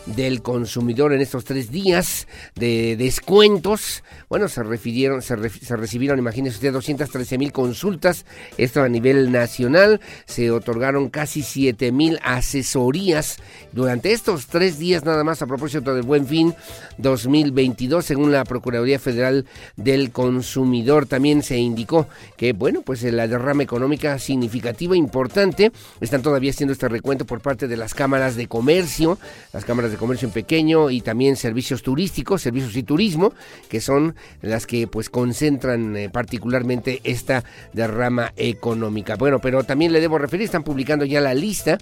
[0.07, 4.03] del Consumidor en estos tres días de descuentos.
[4.28, 8.26] Bueno, se refirieron, se, recibieron, imagínense usted, 213 mil consultas,
[8.57, 13.38] esto a nivel nacional, se otorgaron casi 7 mil asesorías
[13.72, 16.55] durante estos tres días nada más a propósito del Buen Fin
[16.99, 19.46] 2022, según la Procuraduría Federal
[19.76, 21.07] del Consumidor.
[21.07, 26.88] También se indicó que, bueno, pues la derrama económica significativa, importante, están todavía haciendo este
[26.88, 29.18] recuento por parte de las cámaras de comercio,
[29.53, 33.32] las cámaras de comercio en pequeño y también servicios turísticos, servicios y turismo,
[33.68, 39.16] que son las que pues concentran eh, particularmente esta derrama económica.
[39.16, 41.78] Bueno, pero también le debo referir, están publicando ya la lista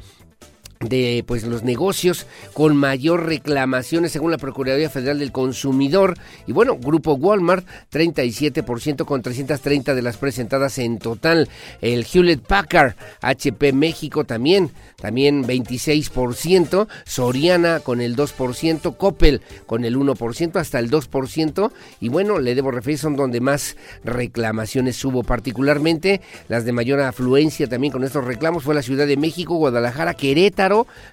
[0.81, 6.17] de pues los negocios con mayor reclamaciones según la Procuraduría Federal del Consumidor.
[6.47, 11.49] Y bueno, Grupo Walmart 37% con 330 de las presentadas en total,
[11.81, 19.97] el Hewlett Packard HP México también también 26%, Soriana con el 2%, Coppel con el
[19.97, 21.71] 1%, hasta el 2%,
[22.01, 27.69] y bueno, le debo referir, son donde más reclamaciones hubo, particularmente las de mayor afluencia
[27.69, 30.15] también con estos reclamos fue la Ciudad de México, Guadalajara,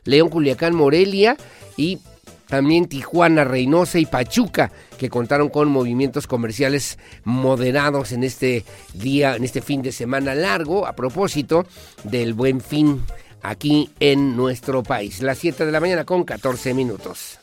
[0.06, 1.38] León, Culiacán, Morelia
[1.78, 2.00] y
[2.48, 9.44] también Tijuana, Reynosa y Pachuca, que contaron con movimientos comerciales moderados en este día, en
[9.44, 11.66] este fin de semana largo, a propósito
[12.04, 13.02] del buen fin
[13.42, 15.22] aquí en nuestro país.
[15.22, 17.40] Las 7 de la mañana con 14 minutos.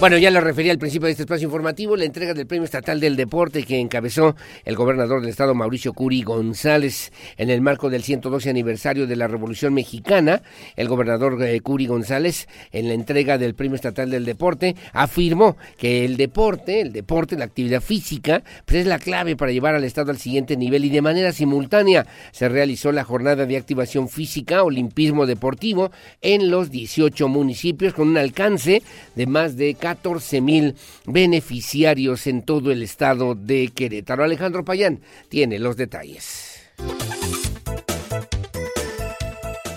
[0.00, 3.00] Bueno, ya lo refería al principio de este espacio informativo, la entrega del Premio Estatal
[3.00, 8.04] del Deporte que encabezó el gobernador del estado Mauricio Curi González en el marco del
[8.04, 10.42] 112 aniversario de la Revolución Mexicana.
[10.76, 16.04] El gobernador eh, Curi González en la entrega del Premio Estatal del Deporte afirmó que
[16.04, 20.12] el deporte, el deporte, la actividad física, pues es la clave para llevar al estado
[20.12, 25.26] al siguiente nivel y de manera simultánea se realizó la jornada de activación física, olimpismo
[25.26, 25.90] deportivo
[26.22, 28.80] en los 18 municipios con un alcance
[29.16, 30.74] de más de 14 mil
[31.06, 34.22] beneficiarios en todo el estado de Querétaro.
[34.22, 36.60] Alejandro Payán tiene los detalles.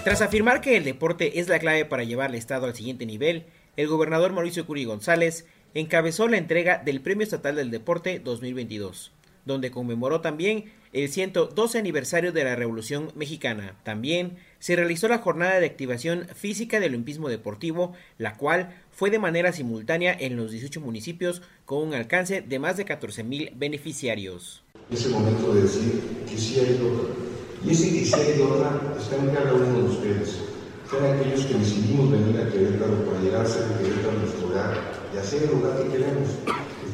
[0.03, 3.45] Tras afirmar que el deporte es la clave para llevar al Estado al siguiente nivel,
[3.77, 9.13] el gobernador Mauricio Curi González encabezó la entrega del Premio Estatal del Deporte 2022,
[9.45, 13.75] donde conmemoró también el 112 aniversario de la Revolución Mexicana.
[13.83, 19.19] También se realizó la jornada de activación física del olimpismo deportivo, la cual fue de
[19.19, 24.63] manera simultánea en los 18 municipios con un alcance de más de 14 mil beneficiarios.
[24.91, 27.15] Es el momento de decir que sí hay otra.
[27.63, 30.41] Y ese que sí hay otra está en cada uno de ustedes.
[30.89, 34.77] Son aquellos que decidimos venir a Querétaro para llegar a ser Querétaro nuestro hogar
[35.13, 36.29] y hacer el lugar que queremos.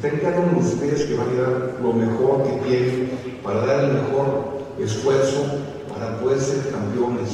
[0.00, 3.10] De ustedes que van a dar lo mejor que tienen
[3.42, 5.44] para dar el mejor esfuerzo
[5.88, 7.30] para poder ser campeones.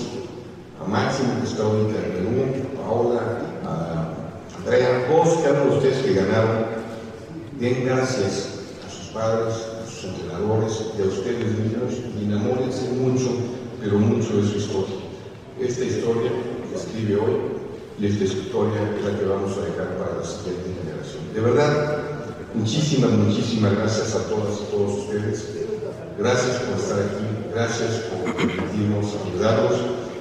[0.82, 3.20] A Máximo que está ahorita en a Paola,
[3.66, 4.14] a
[4.56, 6.64] Andrea, todos cada uno de ustedes que ganaron,
[7.60, 8.48] den gracias
[8.86, 13.28] a sus padres, a sus entrenadores y a ustedes mismos y enamórense mucho,
[13.78, 14.96] pero mucho de su historia.
[15.60, 16.30] Esta historia
[16.70, 17.36] que escribe hoy
[18.00, 21.22] y esta historia es la que vamos a dejar para la siguiente generación.
[21.34, 22.13] De verdad,
[22.54, 25.48] muchísimas, muchísimas gracias a todas y todos ustedes.
[26.18, 29.80] Gracias por estar aquí, gracias por permitirnos ayudarlos.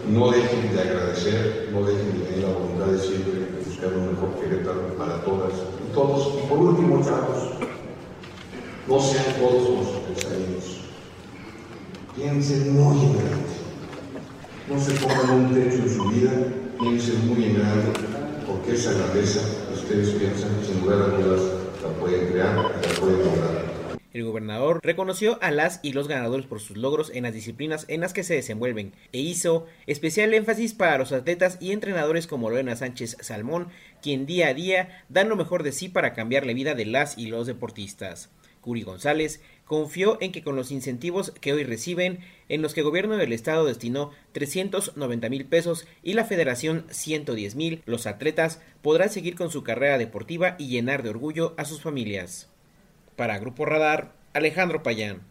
[0.10, 4.34] No dejen de agradecer, no dejen de tener la voluntad de siempre buscar un mejor
[4.40, 6.34] Querétaro para todas y todos.
[6.44, 7.54] Y por último, chavos,
[8.88, 10.80] no sean todos los empresarios.
[12.16, 13.54] Piensen muy en grande.
[14.70, 16.32] No se pongan un techo en su vida,
[16.80, 17.92] piensen muy en grande,
[18.48, 19.42] porque esa grandeza
[19.74, 21.42] ustedes piensan, sin lugar a dudas,
[24.14, 28.02] El gobernador reconoció a las y los ganadores por sus logros en las disciplinas en
[28.02, 32.76] las que se desenvuelven e hizo especial énfasis para los atletas y entrenadores como Lorena
[32.76, 33.70] Sánchez Salmón,
[34.02, 37.18] quien día a día dan lo mejor de sí para cambiar la vida de las
[37.18, 38.30] y los deportistas.
[38.62, 42.86] Curi González confió en que con los incentivos que hoy reciben, en los que el
[42.86, 49.10] gobierno del estado destinó 390 mil pesos y la federación 110 mil, los atletas podrán
[49.10, 52.50] seguir con su carrera deportiva y llenar de orgullo a sus familias.
[53.16, 55.22] Para Grupo Radar, Alejandro Payán.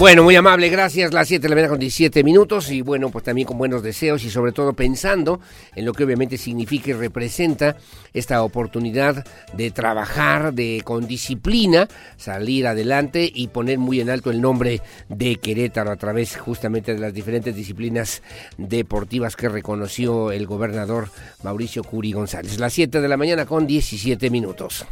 [0.00, 1.12] Bueno, muy amable, gracias.
[1.12, 4.24] Las 7 de la mañana con 17 minutos y bueno, pues también con buenos deseos
[4.24, 5.40] y sobre todo pensando
[5.74, 7.76] en lo que obviamente significa y representa
[8.14, 11.86] esta oportunidad de trabajar de con disciplina,
[12.16, 14.80] salir adelante y poner muy en alto el nombre
[15.10, 18.22] de Querétaro a través justamente de las diferentes disciplinas
[18.56, 21.10] deportivas que reconoció el gobernador
[21.42, 22.58] Mauricio Curi González.
[22.58, 24.86] Las 7 de la mañana con 17 minutos.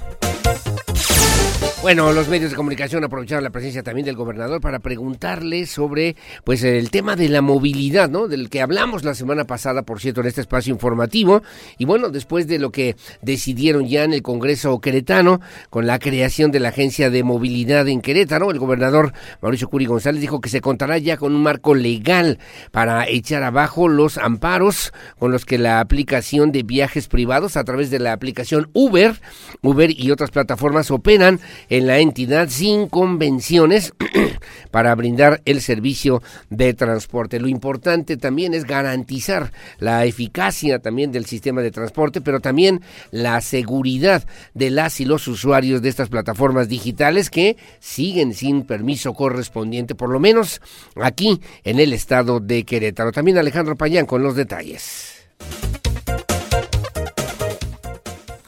[1.81, 6.65] Bueno, los medios de comunicación aprovecharon la presencia también del gobernador para preguntarle sobre pues
[6.65, 8.27] el tema de la movilidad, ¿no?
[8.27, 11.41] Del que hablamos la semana pasada, por cierto, en este espacio informativo.
[11.79, 16.51] Y bueno, después de lo que decidieron ya en el Congreso queretano con la creación
[16.51, 20.61] de la Agencia de Movilidad en Querétaro, el gobernador Mauricio Curi González dijo que se
[20.61, 22.41] contará ya con un marco legal
[22.73, 27.91] para echar abajo los amparos con los que la aplicación de viajes privados a través
[27.91, 29.15] de la aplicación Uber,
[29.63, 33.93] Uber y otras plataformas operan en la entidad sin convenciones
[34.71, 37.41] para brindar el servicio de transporte.
[37.41, 43.41] Lo importante también es garantizar la eficacia también del sistema de transporte, pero también la
[43.41, 49.95] seguridad de las y los usuarios de estas plataformas digitales que siguen sin permiso correspondiente,
[49.95, 50.61] por lo menos
[50.97, 53.13] aquí en el estado de Querétaro.
[53.13, 55.29] También Alejandro Payán con los detalles.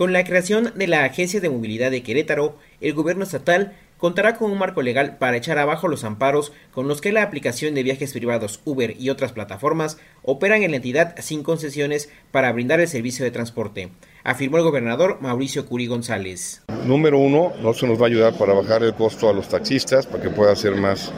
[0.01, 4.51] Con la creación de la Agencia de Movilidad de Querétaro, el gobierno estatal contará con
[4.51, 8.15] un marco legal para echar abajo los amparos con los que la aplicación de viajes
[8.15, 13.27] privados Uber y otras plataformas operan en la entidad sin concesiones para brindar el servicio
[13.27, 13.91] de transporte,
[14.25, 16.63] afirmó el gobernador Mauricio Curi González.
[16.87, 20.07] Número uno, no se nos va a ayudar para bajar el costo a los taxistas,
[20.07, 21.13] para que pueda ser más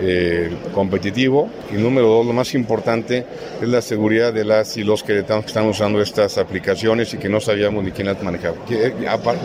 [0.00, 1.48] eh, competitivo.
[1.72, 3.24] Y número dos, lo más importante
[3.60, 7.40] es la seguridad de las y los que están usando estas aplicaciones y que no
[7.40, 8.56] sabíamos ni quién las manejaba.
[8.66, 8.92] Que,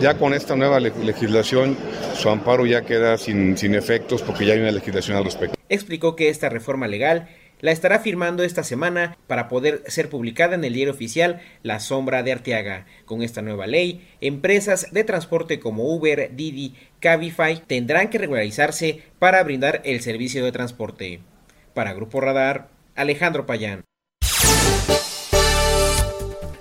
[0.00, 1.76] ya con esta nueva legislación,
[2.16, 5.56] su amparo ya queda sin, sin efectos porque ya hay una legislación al respecto.
[5.68, 7.28] Explicó que esta reforma legal
[7.64, 12.22] la estará firmando esta semana para poder ser publicada en el diario oficial La Sombra
[12.22, 12.84] de Arteaga.
[13.06, 19.42] Con esta nueva ley, empresas de transporte como Uber, Didi, Cabify tendrán que regularizarse para
[19.42, 21.20] brindar el servicio de transporte.
[21.72, 23.82] Para Grupo Radar, Alejandro Payán.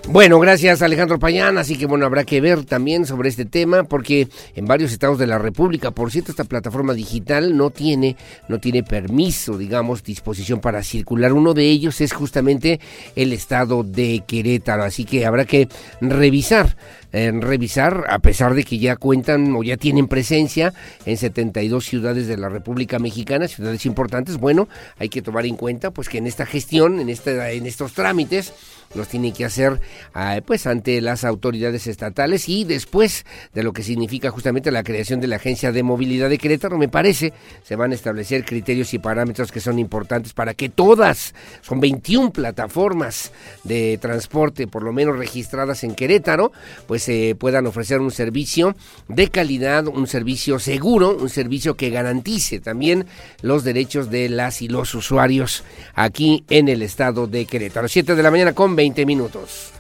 [0.10, 4.28] Bueno, gracias Alejandro Payán, así que bueno, habrá que ver también sobre este tema porque
[4.54, 8.18] en varios estados de la República, por cierto, esta plataforma digital no tiene
[8.50, 11.32] no tiene permiso, digamos, disposición para circular.
[11.32, 12.82] Uno de ellos es justamente
[13.16, 15.70] el estado de Querétaro, así que habrá que
[16.02, 16.76] revisar
[17.14, 20.74] en revisar, a pesar de que ya cuentan o ya tienen presencia
[21.06, 25.92] en 72 ciudades de la República Mexicana, ciudades importantes, bueno, hay que tomar en cuenta
[25.92, 28.54] pues que en esta gestión, en esta, en estos trámites,
[28.96, 29.80] los tiene que hacer
[30.14, 35.20] ah, pues ante las autoridades estatales y después de lo que significa justamente la creación
[35.20, 37.34] de la Agencia de Movilidad de Querétaro, me parece,
[37.64, 42.32] se van a establecer criterios y parámetros que son importantes para que todas, son 21
[42.32, 43.32] plataformas
[43.64, 46.52] de transporte, por lo menos registradas en Querétaro,
[46.88, 48.76] pues se puedan ofrecer un servicio
[49.08, 53.06] de calidad, un servicio seguro, un servicio que garantice también
[53.42, 57.88] los derechos de las y los usuarios aquí en el estado de Querétaro.
[57.88, 59.74] 7 de la mañana con 20 minutos.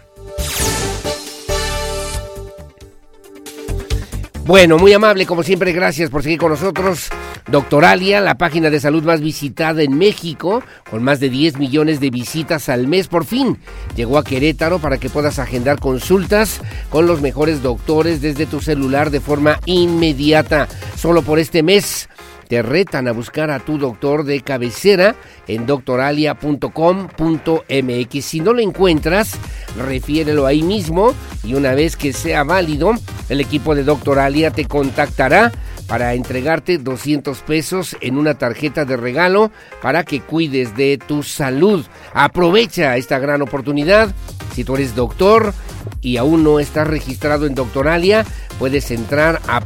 [4.45, 7.07] Bueno, muy amable, como siempre, gracias por seguir con nosotros.
[7.49, 12.09] Doctoralia, la página de salud más visitada en México, con más de 10 millones de
[12.09, 13.57] visitas al mes, por fin
[13.95, 19.11] llegó a Querétaro para que puedas agendar consultas con los mejores doctores desde tu celular
[19.11, 20.67] de forma inmediata.
[20.97, 22.09] Solo por este mes
[22.47, 25.15] te retan a buscar a tu doctor de cabecera
[25.47, 28.25] en doctoralia.com.mx.
[28.25, 29.37] Si no lo encuentras,
[29.77, 31.13] refiérelo ahí mismo
[31.43, 32.93] y una vez que sea válido,
[33.29, 35.51] el equipo de Doctoralia te contactará
[35.87, 41.85] para entregarte 200 pesos en una tarjeta de regalo para que cuides de tu salud.
[42.13, 44.13] Aprovecha esta gran oportunidad.
[44.53, 45.53] Si tú eres doctor
[46.01, 48.25] y aún no estás registrado en Doctoralia,
[48.59, 49.61] puedes entrar a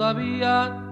[0.00, 0.82] Todavía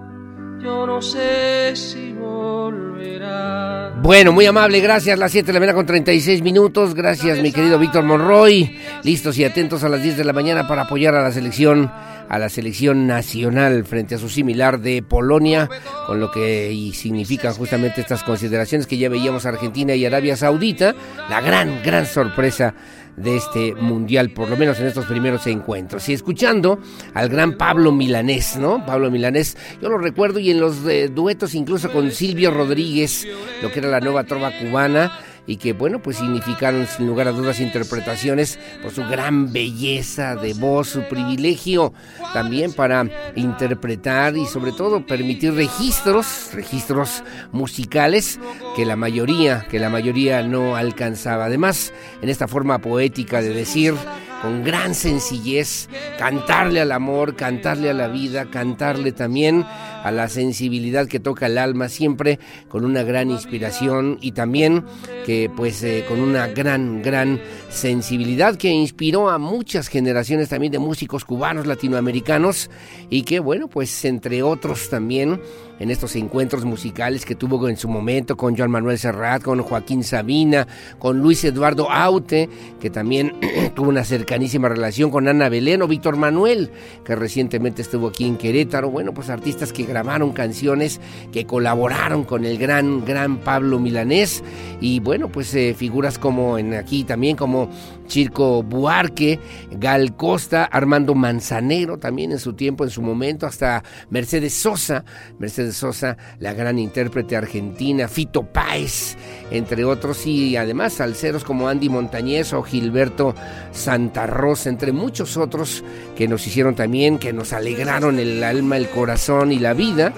[0.61, 3.95] yo no sé si volverá.
[4.03, 5.17] Bueno, muy amable, gracias.
[5.17, 6.93] Las 7 de la mañana con 36 minutos.
[6.93, 8.77] Gracias, mi querido Víctor Monroy.
[9.01, 11.91] Listos y atentos a las 10 de la mañana para apoyar a la selección
[12.29, 15.67] a la selección nacional frente a su similar de Polonia,
[16.05, 20.93] con lo que y significan justamente estas consideraciones que ya veíamos Argentina y Arabia Saudita,
[21.27, 22.75] la gran, gran sorpresa
[23.19, 26.07] de este mundial, por lo menos en estos primeros encuentros.
[26.09, 26.79] Y escuchando
[27.13, 28.85] al gran Pablo Milanés, ¿no?
[28.85, 33.27] Pablo Milanés, yo lo recuerdo y en los eh, duetos incluso con Silvio Rodríguez,
[33.61, 35.11] lo que era la nueva trova cubana,
[35.49, 40.53] y que bueno pues significaron sin lugar a dudas interpretaciones por su gran belleza de
[40.53, 41.91] voz, su privilegio
[42.33, 48.39] también para interpretar y sobre todo permitir registros, registros musicales
[48.75, 51.45] que la mayoría, que la mayoría no alcanzaba.
[51.45, 53.95] Además, en esta forma poética de decir
[54.41, 59.65] con gran sencillez, cantarle al amor, cantarle a la vida, cantarle también
[60.03, 64.85] a la sensibilidad que toca el alma, siempre con una gran inspiración y también
[65.25, 67.39] que pues eh, con una gran, gran
[67.69, 72.69] sensibilidad que inspiró a muchas generaciones también de músicos cubanos, latinoamericanos
[73.09, 75.41] y que bueno, pues entre otros también
[75.79, 80.03] en estos encuentros musicales que tuvo en su momento con Joan Manuel Serrat, con Joaquín
[80.03, 80.67] Sabina,
[80.99, 82.49] con Luis Eduardo Aute,
[82.79, 83.33] que también
[83.75, 86.71] tuvo una cercanísima relación con Ana Belén o Víctor Manuel,
[87.03, 88.89] que recientemente estuvo aquí en Querétaro.
[88.89, 90.99] Bueno, pues artistas que grabaron canciones,
[91.31, 94.43] que colaboraron con el gran, gran Pablo Milanés.
[94.81, 97.69] Y bueno, pues eh, figuras como en aquí también, como
[98.09, 99.39] Chirco Buarque,
[99.71, 105.05] Gal Costa, Armando Manzanero también en su tiempo, en su momento, hasta Mercedes Sosa,
[105.37, 109.15] Mercedes Sosa, la gran intérprete argentina, Fito Páez,
[109.51, 113.33] entre otros, y además salseros como Andy Montañez o Gilberto
[113.71, 115.83] Santa Rosa, entre muchos otros
[116.17, 120.11] que nos hicieron también, que nos alegraron el alma, el corazón y la vida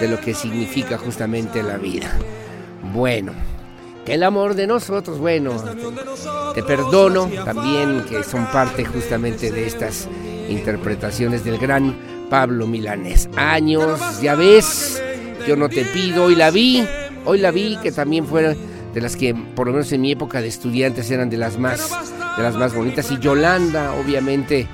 [0.00, 2.16] de lo que significa justamente la vida.
[2.94, 3.32] Bueno,
[4.04, 5.52] que el amor de nosotros, bueno,
[6.54, 10.08] te, perdono también que son parte justamente de estas
[10.48, 11.96] interpretaciones del gran
[12.28, 13.28] Pablo Milanés.
[13.36, 15.00] Años, ya ves,
[15.46, 16.84] yo no te pido, hoy la vi,
[17.24, 18.56] hoy la vi que también fue
[18.92, 21.90] de las que por lo menos en mi época de estudiantes eran de las más
[22.36, 24.66] de las más bonitas y Yolanda, obviamente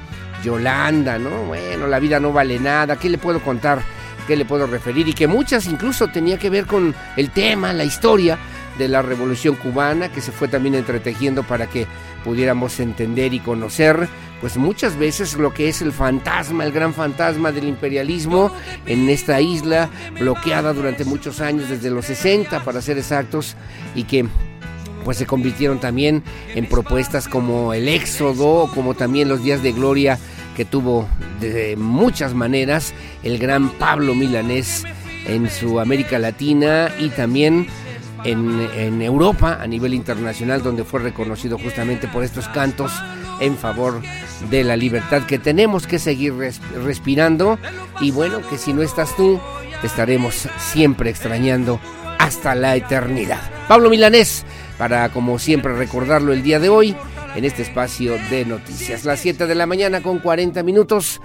[0.45, 1.31] Yolanda, ¿no?
[1.45, 3.83] Bueno, la vida no vale nada, ¿qué le puedo contar?
[4.27, 5.09] ¿Qué le puedo referir?
[5.09, 8.39] Y que muchas incluso tenía que ver con el tema, la historia
[8.79, 11.87] de la Revolución Cubana, que se fue también entretejiendo para que
[12.25, 14.09] pudiéramos entender y conocer,
[14.41, 18.53] pues muchas veces lo que es el fantasma, el gran fantasma del imperialismo
[18.87, 23.57] en esta isla, bloqueada durante muchos años, desde los 60 para ser exactos,
[23.95, 24.27] y que
[25.05, 26.23] pues se convirtieron también
[26.55, 30.19] en propuestas como el éxodo, como también los días de gloria
[30.57, 31.09] que tuvo
[31.41, 32.93] de muchas maneras
[33.23, 34.85] el gran Pablo Milanés
[35.27, 37.69] en su América Latina y también
[38.25, 42.93] en, Europa a nivel internacional, donde fue reconocido justamente por estos cantos
[43.41, 44.01] en favor
[44.51, 46.35] de la libertad que tenemos que seguir
[46.85, 47.59] respirando
[48.01, 49.41] y bueno, que si no estás tú,
[49.81, 51.81] te estaremos siempre extrañando
[52.19, 53.41] hasta la eternidad.
[53.69, 54.45] Pablo Milanés,
[54.77, 56.97] para como siempre recordarlo el día de hoy,
[57.35, 59.05] en este espacio de noticias.
[59.05, 61.21] Las 7 de la mañana con 40 minutos.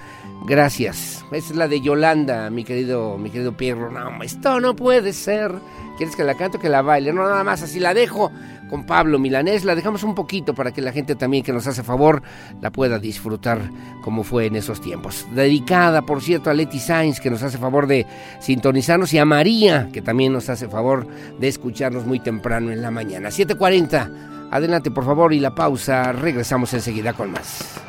[0.46, 1.24] Gracias.
[1.32, 3.90] Esa es la de Yolanda, mi querido, mi querido Pierro.
[3.90, 5.52] No, esto no puede ser.
[5.96, 7.14] ¿Quieres que la canto que la baile?
[7.14, 8.30] No, nada más así la dejo
[8.68, 9.64] con Pablo Milanés.
[9.64, 12.22] La dejamos un poquito para que la gente también que nos hace favor
[12.60, 13.70] la pueda disfrutar
[14.02, 15.26] como fue en esos tiempos.
[15.34, 18.06] Dedicada, por cierto, a Leti Sainz que nos hace favor de
[18.40, 21.06] sintonizarnos y a María que también nos hace favor
[21.38, 23.30] de escucharnos muy temprano en la mañana.
[23.30, 24.50] 7.40.
[24.50, 26.12] Adelante, por favor, y la pausa.
[26.12, 27.80] Regresamos enseguida con más.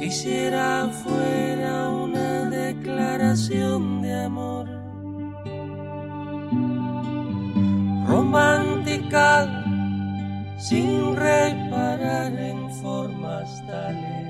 [0.00, 4.66] Quisiera fuera una declaración de amor
[8.06, 9.64] romántica
[10.58, 14.24] sin reparar en formas tales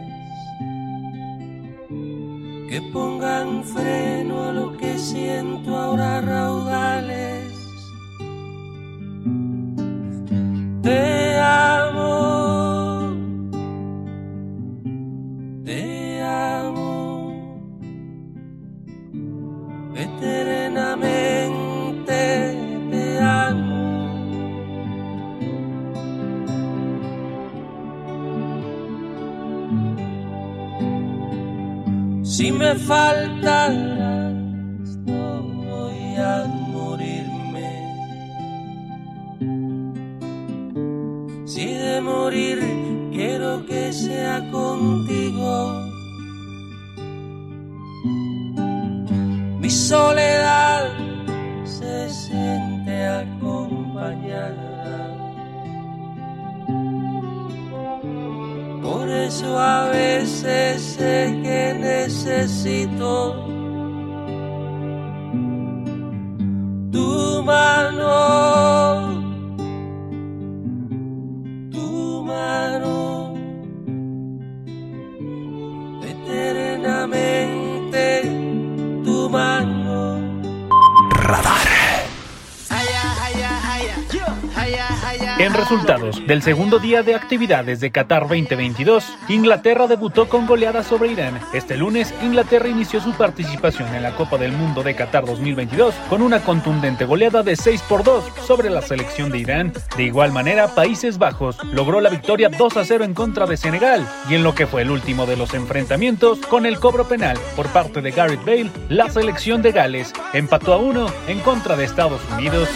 [2.69, 6.64] que pongan freno a lo que siento ahora raudales.
[86.45, 91.41] Segundo día de actividades de Qatar 2022, Inglaterra debutó con goleada sobre Irán.
[91.55, 96.21] Este lunes, Inglaterra inició su participación en la Copa del Mundo de Qatar 2022 con
[96.21, 99.73] una contundente goleada de 6 por 2 sobre la selección de Irán.
[99.97, 104.07] De igual manera, Países Bajos logró la victoria 2 a 0 en contra de Senegal
[104.29, 107.69] y en lo que fue el último de los enfrentamientos, con el cobro penal por
[107.69, 112.21] parte de Gareth Bale, la selección de Gales empató a 1 en contra de Estados
[112.35, 112.69] Unidos.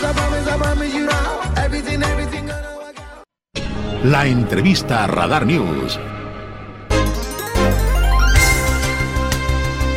[4.04, 5.98] La entrevista a Radar News.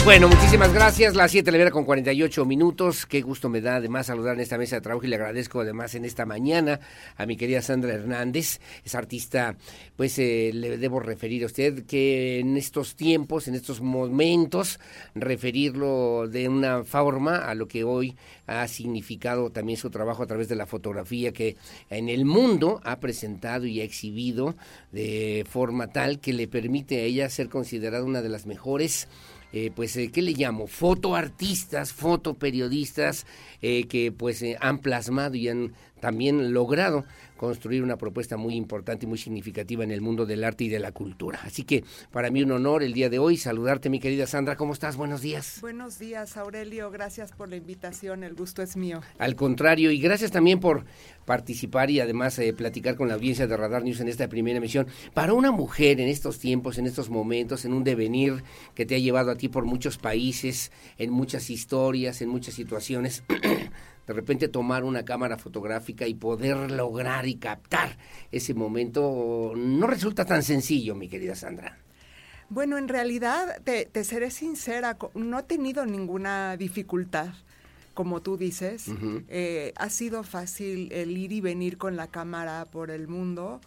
[0.03, 1.13] Bueno, muchísimas gracias.
[1.13, 3.05] Las 7 de la mañana con 48 minutos.
[3.05, 5.93] Qué gusto me da además saludar en esta mesa de trabajo y le agradezco además
[5.93, 6.79] en esta mañana
[7.17, 8.59] a mi querida Sandra Hernández.
[8.83, 9.55] Es artista,
[9.95, 14.79] pues eh, le debo referir a usted que en estos tiempos, en estos momentos,
[15.13, 18.17] referirlo de una forma a lo que hoy
[18.47, 21.57] ha significado también su trabajo a través de la fotografía que
[21.91, 24.55] en el mundo ha presentado y ha exhibido
[24.91, 29.07] de forma tal que le permite a ella ser considerada una de las mejores
[29.53, 30.67] eh, pues, eh, ¿qué le llamo?
[30.67, 33.25] Fotoartistas, fotoperiodistas
[33.61, 37.05] eh, que pues eh, han plasmado y han también logrado
[37.41, 40.77] construir una propuesta muy importante y muy significativa en el mundo del arte y de
[40.77, 41.39] la cultura.
[41.43, 44.55] Así que para mí un honor el día de hoy saludarte, mi querida Sandra.
[44.55, 44.95] ¿Cómo estás?
[44.95, 45.57] Buenos días.
[45.59, 46.91] Buenos días, Aurelio.
[46.91, 48.23] Gracias por la invitación.
[48.23, 49.01] El gusto es mío.
[49.17, 50.85] Al contrario, y gracias también por
[51.25, 54.85] participar y además eh, platicar con la audiencia de Radar News en esta primera emisión.
[55.15, 58.43] Para una mujer en estos tiempos, en estos momentos, en un devenir
[58.75, 63.23] que te ha llevado a ti por muchos países, en muchas historias, en muchas situaciones,
[64.07, 67.97] de repente tomar una cámara fotográfica y poder lograr y captar
[68.31, 71.77] ese momento no resulta tan sencillo, mi querida Sandra.
[72.49, 77.29] Bueno, en realidad, te, te seré sincera, no he tenido ninguna dificultad,
[77.93, 78.87] como tú dices.
[79.29, 83.61] Eh, ha sido fácil el ir y venir con la cámara por el mundo.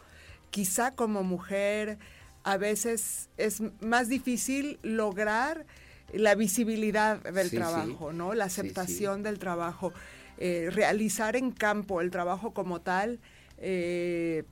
[0.50, 1.98] Quizá como mujer
[2.42, 5.64] a veces es más difícil lograr
[6.12, 7.56] la visibilidad del Sí, sí.
[7.56, 8.34] trabajo, ¿no?
[8.34, 8.60] La sí.
[8.60, 9.92] aceptación del trabajo.
[10.38, 13.20] Eh, realizar en campo el trabajo como tal,
[13.58, 14.44] eh,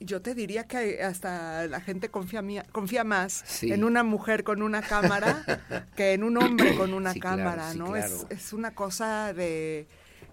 [0.00, 3.72] yo te diría que hasta la gente confía, mía- confía más Sí.
[3.72, 5.44] en una mujer con una cámara
[5.96, 7.86] que en un hombre con una Sí, claro, cámara, sí, ¿no?
[7.92, 8.26] claro.
[8.30, 9.86] Es, es una cosa de,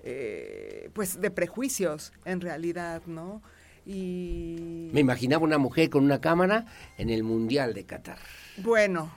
[0.04, 3.44] eh, pues, de prejuicios, en realidad, ¿no?
[3.86, 6.66] Y Me imaginaba una mujer con una cámara
[6.98, 8.18] en el Mundial de Qatar.
[8.58, 9.12] bueno,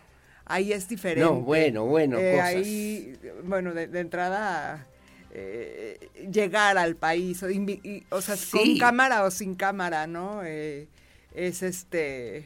[0.52, 1.24] ahí es diferente.
[1.24, 2.46] No, bueno, bueno, Eh, cosas.
[2.54, 4.86] Ahí, bueno, de, de entrada,
[5.32, 5.98] eh,
[6.30, 8.50] llegar al país, o, invi- y- o sea, Sí.
[8.56, 10.42] con cámara o sin cámara, ¿no?
[10.44, 10.88] Eh,
[11.34, 12.44] es este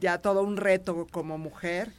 [0.00, 1.92] ya todo un reto como mujer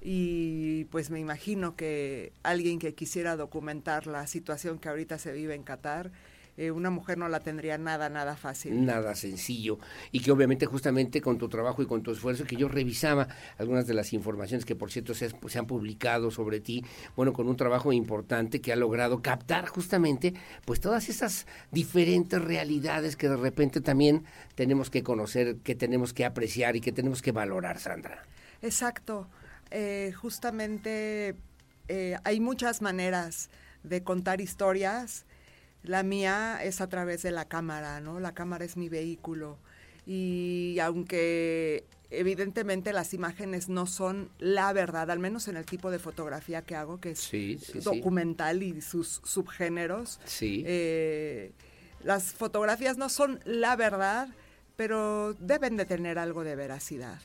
[0.00, 5.54] y pues me imagino que alguien que quisiera documentar la situación que ahorita se vive
[5.54, 6.10] en Qatar,
[6.56, 8.84] eh, una mujer no la tendría nada, nada fácil.
[8.84, 9.78] Nada sencillo.
[10.10, 13.86] Y que obviamente justamente con tu trabajo y con tu esfuerzo, que yo revisaba algunas
[13.86, 16.84] de las informaciones que por cierto se, se han publicado sobre ti,
[17.16, 20.34] bueno, con un trabajo importante que ha logrado captar justamente
[20.64, 24.24] pues todas esas diferentes realidades que de repente también
[24.54, 28.22] tenemos que conocer, que tenemos que apreciar y que tenemos que valorar, Sandra.
[28.60, 29.28] Exacto.
[29.70, 31.34] Eh, justamente
[31.88, 33.50] eh, hay muchas maneras
[33.82, 35.24] de contar historias.
[35.82, 38.20] La mía es a través de la cámara, ¿no?
[38.20, 39.58] La cámara es mi vehículo.
[40.06, 45.98] Y aunque evidentemente las imágenes no son la verdad, al menos en el tipo de
[45.98, 47.80] fotografía que hago, que es Sí, sí, sí.
[47.80, 50.62] documental y sus subgéneros, Sí.
[50.66, 51.52] eh,
[52.04, 54.28] las fotografías no son la verdad,
[54.76, 57.18] pero deben de tener algo de veracidad.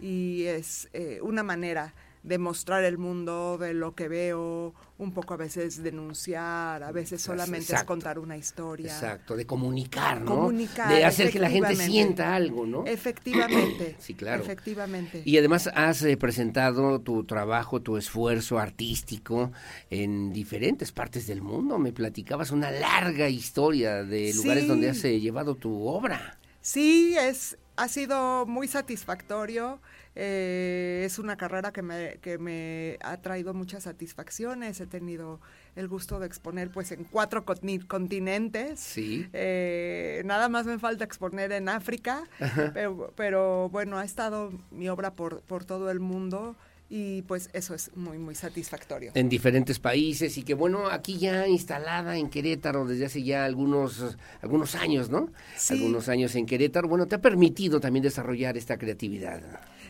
[0.00, 5.34] Y es eh, una manera de mostrar el mundo, de lo que veo, un poco
[5.34, 8.92] a veces denunciar, a veces solamente es contar una historia.
[8.92, 10.36] Exacto, de comunicar, ¿no?
[10.36, 12.84] Comunicar, de hacer que la gente sienta algo, ¿no?
[12.86, 13.96] Efectivamente.
[14.02, 14.42] Sí, claro.
[14.42, 15.22] Efectivamente.
[15.24, 19.52] Y además has eh, presentado tu trabajo, tu esfuerzo artístico
[19.90, 21.78] en diferentes partes del mundo.
[21.78, 24.68] Me platicabas una larga historia de lugares Sí.
[24.68, 26.38] donde has eh, llevado tu obra.
[26.60, 29.80] Sí, es, ha sido muy satisfactorio.
[30.14, 34.80] Eh, es una carrera que me, que me ha traído muchas satisfacciones.
[34.80, 35.40] He tenido
[35.76, 38.78] el gusto de exponer pues en cuatro conti- continentes.
[38.80, 39.26] Sí.
[39.32, 42.24] Eh, nada más me falta exponer en África,
[42.74, 46.56] pero, pero bueno, ha estado mi obra por, por todo el mundo
[46.94, 49.12] y pues eso es muy, muy satisfactorio.
[49.14, 54.18] En diferentes países y que bueno, aquí ya instalada en Querétaro desde hace ya algunos,
[54.42, 55.30] algunos años, ¿no?
[55.56, 55.72] Sí.
[55.72, 56.88] Algunos años en Querétaro.
[56.88, 59.40] Bueno, te ha permitido también desarrollar esta creatividad.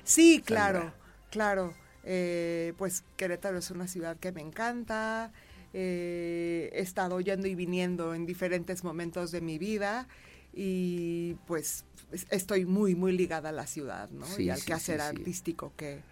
[0.04, 0.92] Sí, claro,
[1.30, 1.74] claro.
[2.04, 5.32] Eh, pues Querétaro es una ciudad que me encanta.
[5.74, 10.06] eh, he estado yendo y viniendo en diferentes momentos de mi vida
[10.52, 14.26] y pues es- estoy muy, muy ligada a la ciudad, ¿no?
[14.26, 15.16] Sí, y al sí, quehacer sí.
[15.16, 16.02] artístico que,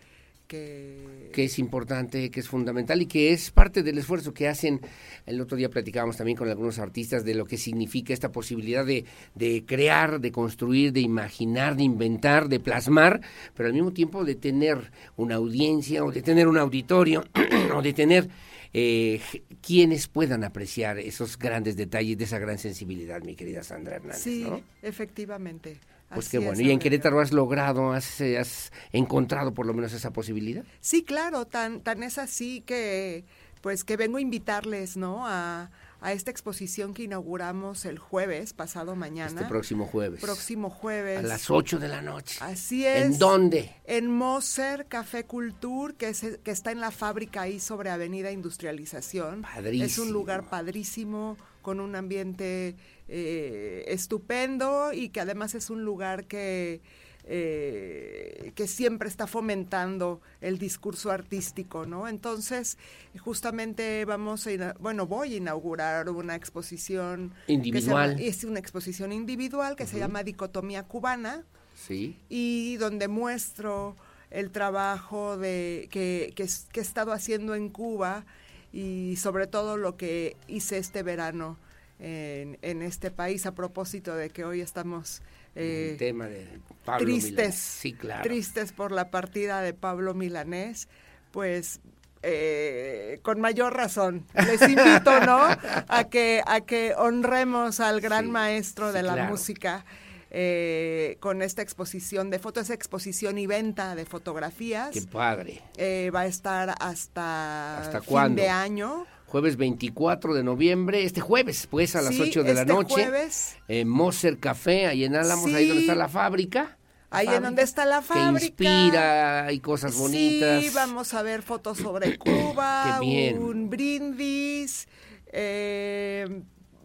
[0.51, 1.31] que...
[1.33, 4.81] que es importante, que es fundamental y que es parte del esfuerzo que hacen.
[5.25, 9.05] El otro día platicábamos también con algunos artistas de lo que significa esta posibilidad de,
[9.37, 13.21] de crear, de construir, de imaginar, de inventar, de plasmar,
[13.55, 17.25] pero al mismo tiempo de tener una audiencia o de tener un auditorio
[17.75, 18.29] o de tener
[18.73, 19.21] eh,
[19.63, 24.23] quienes puedan apreciar esos grandes detalles de esa gran sensibilidad, mi querida Sandra Hernández.
[24.23, 24.63] Sí, ¿no?
[24.83, 25.79] efectivamente.
[26.15, 26.61] Pues qué bueno.
[26.61, 30.65] ¿Y en Querétaro has logrado, has, eh, has encontrado por lo menos esa posibilidad?
[30.81, 33.25] Sí, claro, tan, tan es así que
[33.61, 35.27] pues que vengo a invitarles, ¿no?
[35.27, 35.71] A,
[36.01, 39.41] a esta exposición que inauguramos el jueves, pasado mañana.
[39.41, 40.21] Este próximo jueves.
[40.21, 41.19] Próximo jueves.
[41.19, 42.39] A las 8 de la noche.
[42.41, 43.05] Así es.
[43.05, 43.75] ¿En dónde?
[43.85, 49.43] En Moser Café Culture, que, es, que está en la fábrica ahí sobre Avenida Industrialización.
[49.43, 49.85] Padrísimo.
[49.85, 52.77] Es un lugar padrísimo, con un ambiente
[53.13, 56.81] eh, estupendo y que además es un lugar que
[57.25, 62.09] eh, que siempre está fomentando el discurso artístico, ¿no?
[62.09, 62.79] Entonces,
[63.19, 68.17] justamente vamos a, bueno, voy a inaugurar una exposición individual.
[68.21, 71.45] es una exposición individual que se llama Dicotomía Cubana.
[71.75, 72.17] Sí.
[72.29, 73.97] Y donde muestro
[74.31, 78.25] el trabajo de que, que, que he estado haciendo en Cuba
[78.73, 81.59] y sobre todo lo que hice este verano
[82.01, 85.23] en, en este país a propósito de que hoy estamos
[85.55, 86.47] el tema de
[86.85, 87.55] Pablo tristes.
[87.57, 88.23] Sí, claro.
[88.23, 90.89] tristes por la partida de Pablo Milanés,
[91.33, 91.81] pues
[92.23, 95.41] eh, con mayor razón les invito, ¿no?
[95.89, 99.31] A que a que honremos al gran Sí, maestro sí, de la claro.
[99.31, 99.85] música.
[100.33, 104.91] eh, con esta exposición de fotos, exposición y venta de fotografías.
[104.93, 105.61] Qué padre.
[105.77, 108.41] Eh, va a estar hasta, ¿Hasta fin cuándo?
[108.43, 109.07] de año.
[109.31, 112.95] Jueves 24 de noviembre, este jueves, pues a las Sí, 8 de la este noche.
[112.95, 113.57] jueves.
[113.69, 115.87] En Moser Café, ahí en Álamos, ahí donde Sí.
[115.89, 116.77] está la fábrica.
[117.11, 118.39] Ahí en donde está la fábrica.
[118.39, 120.63] Que inspira, y cosas bonitas.
[120.65, 123.39] Sí, vamos a ver fotos sobre Cuba, Qué bien.
[123.39, 124.89] un brindis.
[125.33, 126.43] eh,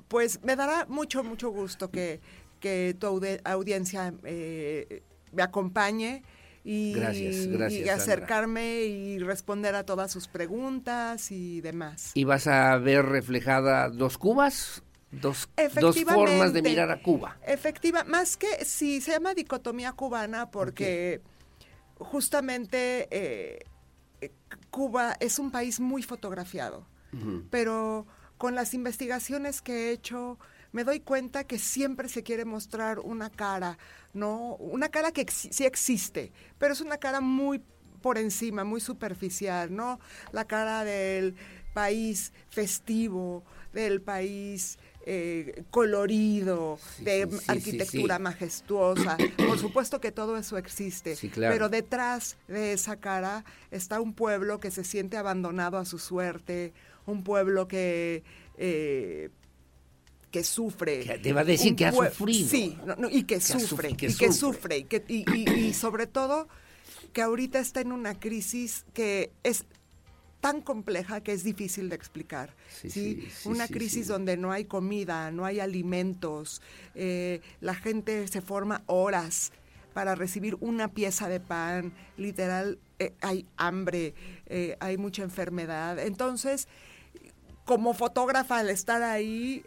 [0.08, 2.22] pues me dará mucho, mucho gusto que,
[2.60, 5.02] que tu audi- audiencia eh,
[5.32, 6.22] me acompañe.
[6.68, 7.94] Y, Gracias, gracias, y Sandra.
[7.94, 12.10] acercarme y responder a todas sus preguntas y demás.
[12.16, 14.82] Y vas a ver reflejada dos Cubas,
[15.12, 15.48] dos,
[15.80, 17.38] dos formas de mirar a Cuba.
[17.46, 21.22] Efectiva, más que sí, se llama dicotomía cubana porque
[22.00, 23.60] justamente eh,
[24.22, 24.32] eh,
[24.72, 26.88] Cuba es un país muy fotografiado,
[27.52, 28.08] pero
[28.40, 30.40] con las investigaciones que he hecho
[30.72, 33.78] me doy cuenta que siempre se quiere mostrar una cara,
[34.16, 34.56] ¿no?
[34.56, 37.62] Una cara que ex- sí existe, pero es una cara muy
[38.02, 40.00] por encima, muy superficial, ¿no?
[40.32, 41.36] La cara del
[41.74, 43.44] país festivo,
[43.74, 48.24] del país eh, colorido, de sí, arquitectura sí.
[48.24, 49.18] majestuosa.
[49.38, 51.54] Por supuesto que todo eso existe, claro.
[51.54, 56.74] pero detrás de esa cara está un pueblo que se siente abandonado a su suerte,
[57.06, 58.24] un pueblo que...
[58.58, 59.30] eh,
[60.36, 61.00] que sufre.
[61.06, 62.50] Que te va a decir un que ha sufrido.
[62.50, 64.80] Sí, no, no, y que, sufre, que y que sufre.
[64.80, 66.50] y, que, y, y- y sobre todo
[67.14, 69.64] que ahorita está en una crisis que es
[70.42, 72.54] tan compleja que es difícil de explicar.
[72.70, 73.22] Sí, ¿sí?
[73.22, 76.62] sí, sí, una crisis donde no hay comida, no hay alimentos,
[76.96, 79.54] eh, la gente se forma horas
[79.94, 84.14] para recibir una pieza de pan, literal, eh, hay hambre,
[84.48, 85.98] eh, hay mucha enfermedad.
[85.98, 86.68] Entonces,
[87.64, 89.64] como fotógrafa al estar ahí,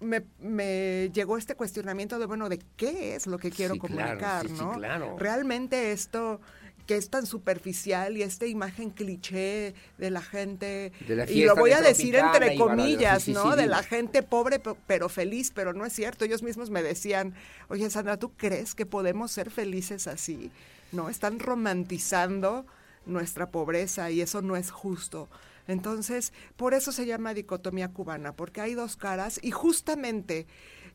[0.00, 4.46] me, me llegó este cuestionamiento de, bueno, de qué es lo que quiero Sí, comunicar,
[4.48, 4.72] sí, ¿no?
[4.72, 5.16] claro.
[5.18, 6.40] Realmente esto
[6.86, 11.54] que es tan superficial y esta imagen cliché de la gente, De la y lo
[11.54, 13.50] voy a decir entre comillas, sí, sí, ¿no?
[13.50, 16.24] sí, de la gente pobre pe- pero feliz, pero no es cierto.
[16.24, 17.34] Ellos mismos me decían,
[17.68, 20.50] oye Sandra, ¿tú crees que podemos ser felices así?
[20.92, 22.64] No, están romantizando
[23.04, 25.28] nuestra pobreza y eso no es justo.
[25.68, 30.46] Entonces, por eso se llama dicotomía cubana, porque hay dos caras y justamente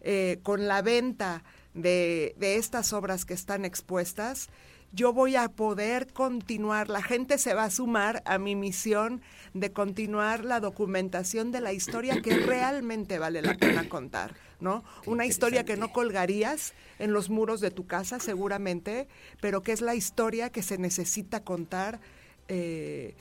[0.01, 1.43] eh, con la venta
[1.73, 4.49] de, de estas obras que están expuestas,
[4.91, 9.21] yo voy a poder continuar, la gente se va a sumar a mi misión
[9.55, 14.83] de continuar la documentación de la historia que realmente vale la pena contar, ¿no?
[15.07, 19.07] Una historia que no colgarías en los muros de tu casa seguramente,
[19.41, 21.99] pero que es la historia que se necesita contar
[22.47, 23.15] eh,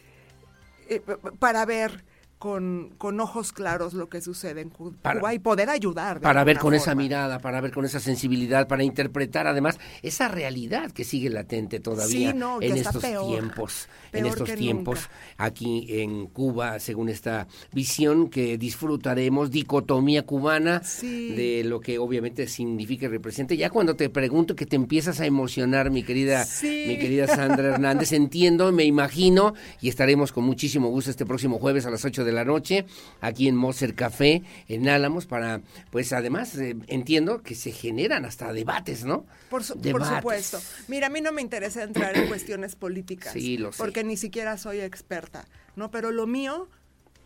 [0.88, 1.00] eh,
[1.38, 2.04] para ver
[2.42, 6.20] con, con ojos claros lo que sucede en Cu- Para- Cuba y poder ayudar.
[6.20, 10.90] Para ver con esa mirada, para ver con esa sensibilidad, para interpretar además esa realidad
[10.90, 15.08] que sigue latente todavía Sí, no, que en estos peor, tiempos, en estos tiempos
[15.38, 21.28] aquí en Cuba, según esta visión que disfrutaremos, dicotomía cubana, Sí.
[21.36, 23.54] de lo que obviamente significa y representa.
[23.54, 26.86] Ya cuando te pregunto que te empiezas a emocionar, mi querida, Sí.
[26.88, 31.86] mi querida Sandra Hernández, entiendo, me imagino, y estaremos con muchísimo gusto este próximo jueves
[31.86, 32.84] a las 8 de la noche,
[33.20, 35.60] aquí en Moser Café, en Álamos, para,
[35.90, 39.24] pues además, eh, entiendo que se generan hasta debates, ¿no?
[39.50, 40.16] Por, su- por Debates.
[40.16, 40.58] supuesto.
[40.88, 43.32] Mira, a mí no me interesa entrar en cuestiones políticas.
[43.32, 43.78] Sí, lo sé.
[43.78, 45.44] Porque ni siquiera soy experta,
[45.76, 45.90] ¿no?
[45.90, 46.68] Pero lo mío,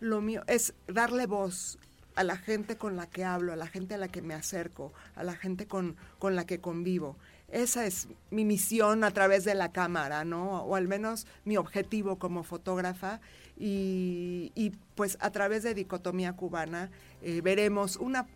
[0.01, 1.79] lo mío es darle voz
[2.15, 4.93] a la gente con la que hablo, a la gente a la que me acerco,
[5.15, 7.17] a la gente con, con la que convivo.
[7.49, 10.63] esa es mi misión a través de la cámara, ¿no?
[10.63, 13.21] O al menos mi objetivo como fotógrafa.
[13.59, 16.91] Y, y pues a través de Dicotomía Cubana
[17.23, 18.27] eh, veremos una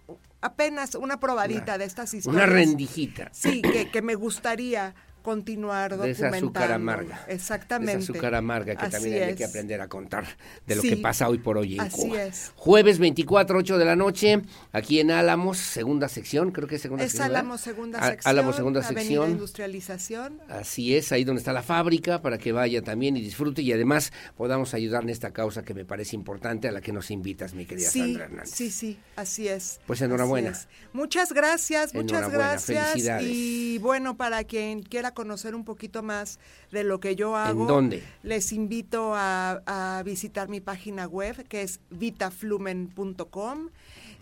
[0.41, 2.45] apenas una probadita de estas historias.
[2.45, 3.29] Una rendijita.
[3.33, 6.05] Sí, que, que me gustaría continuar documentando.
[6.25, 7.25] De esa azúcar amarga.
[7.29, 7.97] Exactamente.
[7.97, 9.37] De esa azúcar amarga que Así también hay es.
[9.37, 10.25] que aprender a contar
[10.67, 10.91] de lo Sí.
[10.91, 12.23] que pasa hoy por hoy en Así Cuba.
[12.25, 12.53] es.
[12.57, 14.43] Jueves 24, 8 de la noche,
[14.73, 17.29] aquí en Álamos, segunda sección, creo que es segunda Es sección.
[17.29, 17.41] ¿verdad?
[17.41, 18.31] Álamos segunda sección.
[18.31, 19.31] Álamos segunda Avenida sección.
[19.31, 20.41] Industrialización.
[20.49, 24.13] Así es, ahí donde está la fábrica, para que vaya también y disfrute y además
[24.37, 27.67] podamos ayudar en esta causa que me parece importante a la que nos invitas, mi
[27.67, 28.51] querida Sí, Sandra Hernández.
[28.55, 29.81] sí, sí, así es.
[29.87, 30.51] Pues enhorabuena.
[30.51, 30.69] Es.
[30.93, 32.89] Muchas gracias, muchas Enhorabuena, gracias.
[32.91, 33.27] felicidades.
[33.31, 36.39] Y bueno, para quien quiera conocer un poquito más
[36.71, 38.03] de lo que yo hago, dónde?
[38.23, 43.69] les invito a, a visitar mi página web que es vitaflumen.com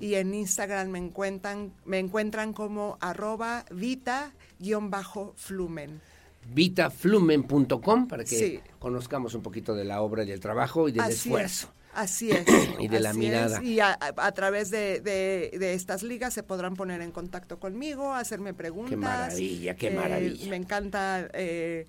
[0.00, 3.64] y en Instagram me encuentran, me encuentran como arroba
[4.60, 6.00] vita-flumen.
[6.54, 8.60] vitaflumen.com para que Sí.
[8.78, 11.66] conozcamos un poquito de la obra y del trabajo y del Así esfuerzo.
[11.72, 11.77] es.
[11.94, 12.44] Así es.
[12.80, 13.58] Y de la mirada.
[13.58, 13.64] es.
[13.64, 17.58] Y a, a- a través de, de- de estas ligas se podrán poner en contacto
[17.58, 18.90] conmigo, hacerme preguntas.
[18.90, 20.50] Qué maravilla, qué Eh, maravilla.
[20.50, 21.86] Me encanta eh,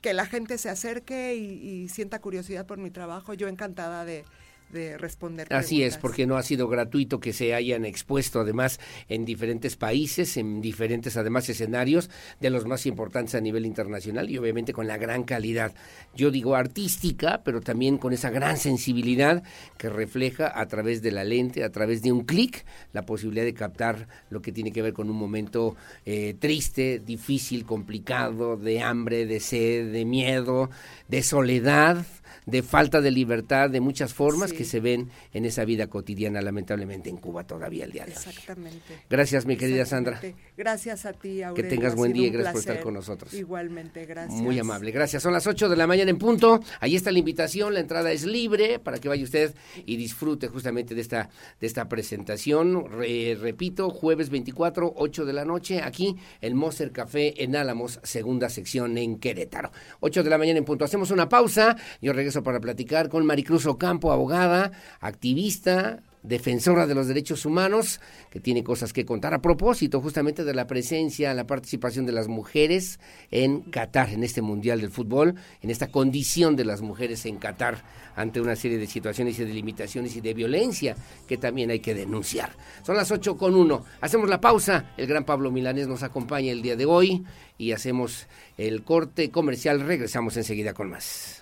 [0.00, 1.44] que la gente se acerque y,
[1.84, 3.34] y sienta curiosidad por mi trabajo.
[3.34, 4.24] Yo encantada de,
[4.72, 5.52] de responder.
[5.52, 10.36] Así es, porque no ha sido gratuito que se hayan expuesto además en diferentes países,
[10.36, 14.96] en diferentes además escenarios de los más importantes a nivel internacional y obviamente con la
[14.96, 15.74] gran calidad,
[16.14, 19.42] yo digo artística, pero también con esa gran sensibilidad
[19.76, 23.54] que refleja a través de la lente, a través de un clic, la posibilidad de
[23.54, 25.76] captar lo que tiene que ver con un momento
[26.06, 30.70] eh, triste, difícil, complicado, de hambre, de sed, de miedo,
[31.08, 32.06] de soledad
[32.46, 34.56] de falta de libertad de muchas formas Sí.
[34.56, 38.16] que se ven en esa vida cotidiana, lamentablemente en Cuba todavía el día de hoy.
[38.18, 38.98] Exactamente.
[39.08, 40.20] Gracias, mi querida Sandra.
[40.56, 41.70] Gracias a ti, Aurelio.
[41.70, 43.32] tengas ha buen día y gracias por estar con nosotros.
[43.34, 44.40] Igualmente, gracias.
[44.40, 45.22] Muy amable, gracias.
[45.22, 46.60] Son las 8 de la mañana en punto.
[46.80, 49.54] Ahí está la invitación, la entrada es libre para que vaya usted
[49.86, 52.86] y disfrute justamente de esta, de esta presentación.
[52.90, 58.48] Re- repito, jueves 24, 8 de la noche, aquí en Moser Café en Álamos, segunda
[58.48, 59.72] sección en Querétaro.
[60.00, 60.84] 8 de la mañana en punto.
[60.84, 61.76] Hacemos una pausa.
[62.00, 68.00] Yo regreso para platicar con Maricruz Ocampo, abogada, activista, defensora de los derechos humanos,
[68.30, 72.28] que tiene cosas que contar a propósito justamente de la presencia, la participación de las
[72.28, 73.00] mujeres
[73.30, 77.82] en Qatar, en este Mundial del Fútbol, en esta condición de las mujeres en Qatar
[78.14, 80.96] ante una serie de situaciones y de limitaciones y de violencia
[81.26, 82.52] que también hay que denunciar.
[82.84, 83.84] Son las 8 con 1.
[84.00, 84.92] Hacemos la pausa.
[84.96, 87.24] El gran Pablo Milanés nos acompaña el día de hoy
[87.58, 88.26] y hacemos
[88.58, 89.80] el corte comercial.
[89.80, 91.41] Regresamos enseguida con más.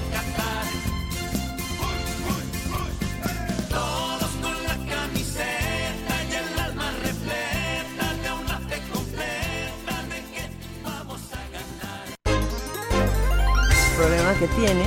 [14.41, 14.83] que tiene.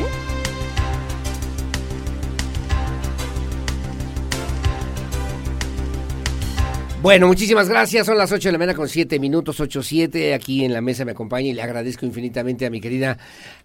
[7.01, 8.07] Bueno, muchísimas gracias.
[8.07, 10.35] Son las 8 de la mañana con 7 minutos, 8, 7.
[10.35, 13.17] Aquí en la mesa me acompaña y le agradezco infinitamente a mi querida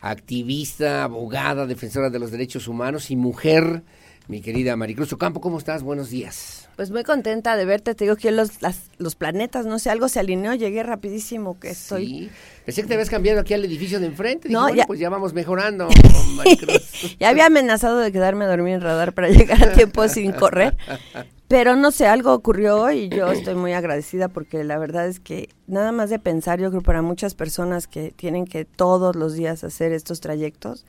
[0.01, 3.81] activista, abogada, defensora de los derechos humanos y mujer,
[4.29, 5.41] mi querida Maricruz Ocampo.
[5.41, 5.81] ¿Cómo estás?
[5.81, 6.69] Buenos días.
[6.75, 7.95] Pues muy contenta de verte.
[7.95, 10.53] Te digo que los, las- los planetas, no sé, algo se alineó.
[10.53, 12.05] Llegué rapidísimo que estoy.
[12.07, 12.29] Sí.
[12.63, 14.47] Pensé que te habías cambiado aquí al edificio de enfrente.
[14.47, 15.89] Dije, No, bueno, ya- pues ya vamos mejorando,
[16.35, 17.17] Maricruz.
[17.19, 20.77] ya había amenazado de quedarme a dormir en radar para llegar a tiempo sin correr.
[21.47, 25.49] Pero no sé, algo ocurrió y yo estoy muy agradecida porque la verdad es que
[25.65, 29.63] nada más de pensar, yo creo para muchas personas que tienen que todos los días
[29.63, 30.85] hacer estos trayectos,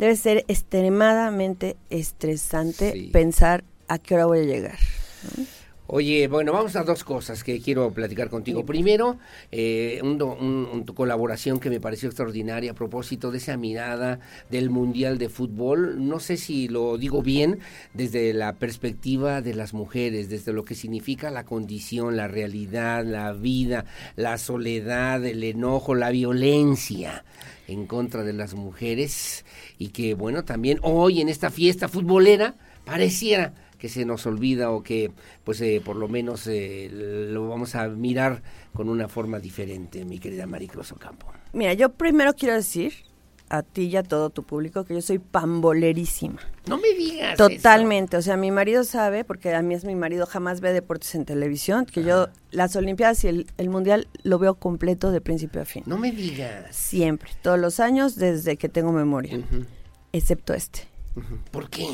[0.00, 3.10] debe ser extremadamente estresante Sí.
[3.12, 4.78] pensar a qué hora voy a llegar.
[5.92, 8.64] Oye, bueno, vamos a dos cosas que quiero platicar contigo.
[8.64, 9.18] Primero,
[9.50, 14.20] eh, un un- un- tu colaboración que me pareció extraordinaria a propósito de esa mirada
[14.50, 16.06] del Mundial de Fútbol.
[16.06, 17.58] No sé si lo digo bien
[17.92, 23.32] desde la perspectiva de las mujeres, desde lo que significa la condición, la realidad, la
[23.32, 23.84] vida,
[24.14, 27.24] la soledad, el enojo, la violencia
[27.66, 29.44] en contra de las mujeres
[29.76, 32.54] y que, bueno, también hoy en esta fiesta futbolera
[32.84, 35.10] pareciera que se nos olvida o que
[35.42, 38.42] pues eh, por lo menos eh, lo vamos a mirar
[38.74, 41.26] con una forma diferente, mi querida Maricruz Ocampo.
[41.54, 42.92] Mira, yo primero quiero decir,
[43.48, 46.38] a ti y a todo tu público que yo soy pambolerísima.
[46.68, 47.36] No me digas.
[47.36, 51.14] Totalmente, o sea, mi marido sabe, porque a mí es mi marido, jamás ve deportes
[51.14, 55.62] en televisión, que yo las Olimpiadas y el, el Mundial lo veo completo de principio
[55.62, 55.82] a fin.
[55.86, 56.76] No me digas.
[56.76, 59.40] Siempre, todos los años, desde que tengo memoria,
[60.12, 60.82] excepto este.
[61.50, 61.88] ¿Por qué?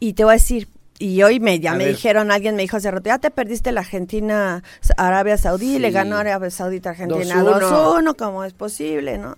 [0.00, 0.68] Y te voy a decir,
[0.98, 1.94] y hoy me, ya A me ver.
[1.94, 4.62] dijeron, alguien me dijo hace rato, ya te perdiste la Argentina,
[4.96, 5.94] Arabia Saudí, le Sí.
[5.94, 7.60] ganó Arabia Saudita Argentina 2-1.
[8.02, 9.36] 2-1, ¿cómo es posible, no?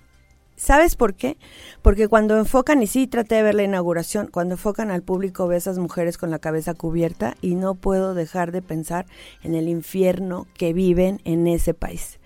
[0.55, 1.37] ¿Sabes por qué?
[1.81, 5.55] Porque cuando enfocan, y sí traté de ver la inauguración, cuando enfocan al público ve
[5.55, 9.05] a esas mujeres con la cabeza cubierta y no puedo dejar de pensar
[9.41, 12.19] en el infierno que viven en ese país.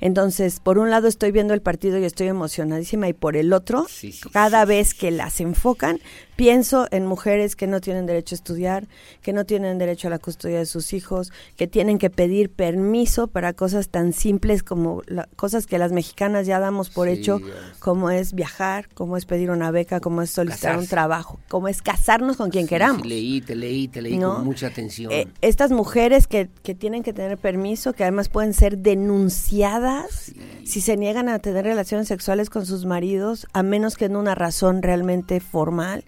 [0.00, 3.86] Entonces, por un lado estoy viendo el partido y estoy emocionadísima y por el otro,
[4.32, 6.00] cada vez que las enfocan,
[6.36, 8.88] pienso en mujeres que no tienen derecho a estudiar,
[9.20, 13.26] que no tienen derecho a la custodia de sus hijos, que tienen que pedir permiso
[13.28, 17.40] para cosas tan simples como la- cosas que las mexicanas ya damos por Sí, hecho,
[17.78, 21.82] como es viajar, como es pedir una beca, como es solicitar un trabajo, como es
[21.82, 23.02] casarnos con quien Sí, queramos.
[23.02, 24.34] sí, leí, te leí, te leí ¿No?
[24.36, 25.12] con mucha atención.
[25.12, 30.32] Eh, estas mujeres que, que tienen que tener permiso, que además pueden ser denunciadas
[30.64, 34.34] si se niegan a tener relaciones sexuales con sus maridos, a menos que en una
[34.34, 36.04] razón realmente formal.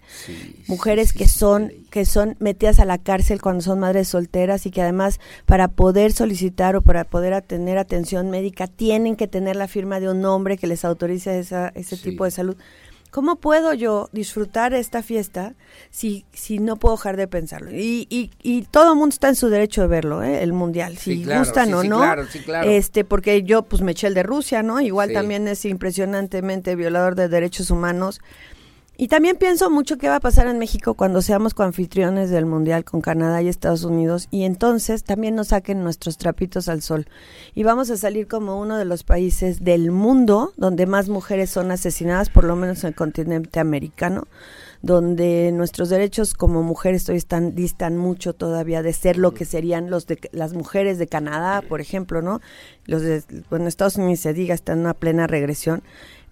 [0.67, 4.81] Mujeres que son que son metidas a la cárcel cuando son madres solteras y que
[4.81, 9.99] además para poder solicitar o para poder tener atención médica tienen que tener la firma
[9.99, 12.57] de un hombre que les autorice esa, ese tipo de salud.
[13.11, 15.53] ¿Cómo puedo yo disfrutar esta fiesta
[15.89, 17.71] si, si no puedo dejar de pensarlo?
[17.71, 20.43] Y, y, y todo el mundo está en su derecho de verlo, ¿eh?
[20.43, 21.97] el mundial, si Sí, claro, gustan sí, o sí, no.
[21.99, 22.69] claro, sí, claro.
[22.69, 24.81] Este, porque yo pues me eché el de Rusia, ¿no?
[24.81, 28.19] Igual también es impresionantemente violador de derechos humanos.
[28.97, 32.85] Y también pienso mucho qué va a pasar en México cuando seamos coanfitriones del Mundial
[32.85, 37.05] con Canadá y Estados Unidos y entonces también nos saquen nuestros trapitos al sol.
[37.55, 41.71] Y vamos a salir como uno de los países del mundo donde más mujeres son
[41.71, 44.29] asesinadas, por lo menos en el continente americano,
[44.81, 49.89] donde nuestros derechos como mujeres todavía están, distan mucho todavía de ser lo que serían
[49.89, 52.39] los de las mujeres de Canadá, por ejemplo, ¿no?
[52.85, 55.83] Los de, bueno, Estados Unidos se diga, está en una plena regresión.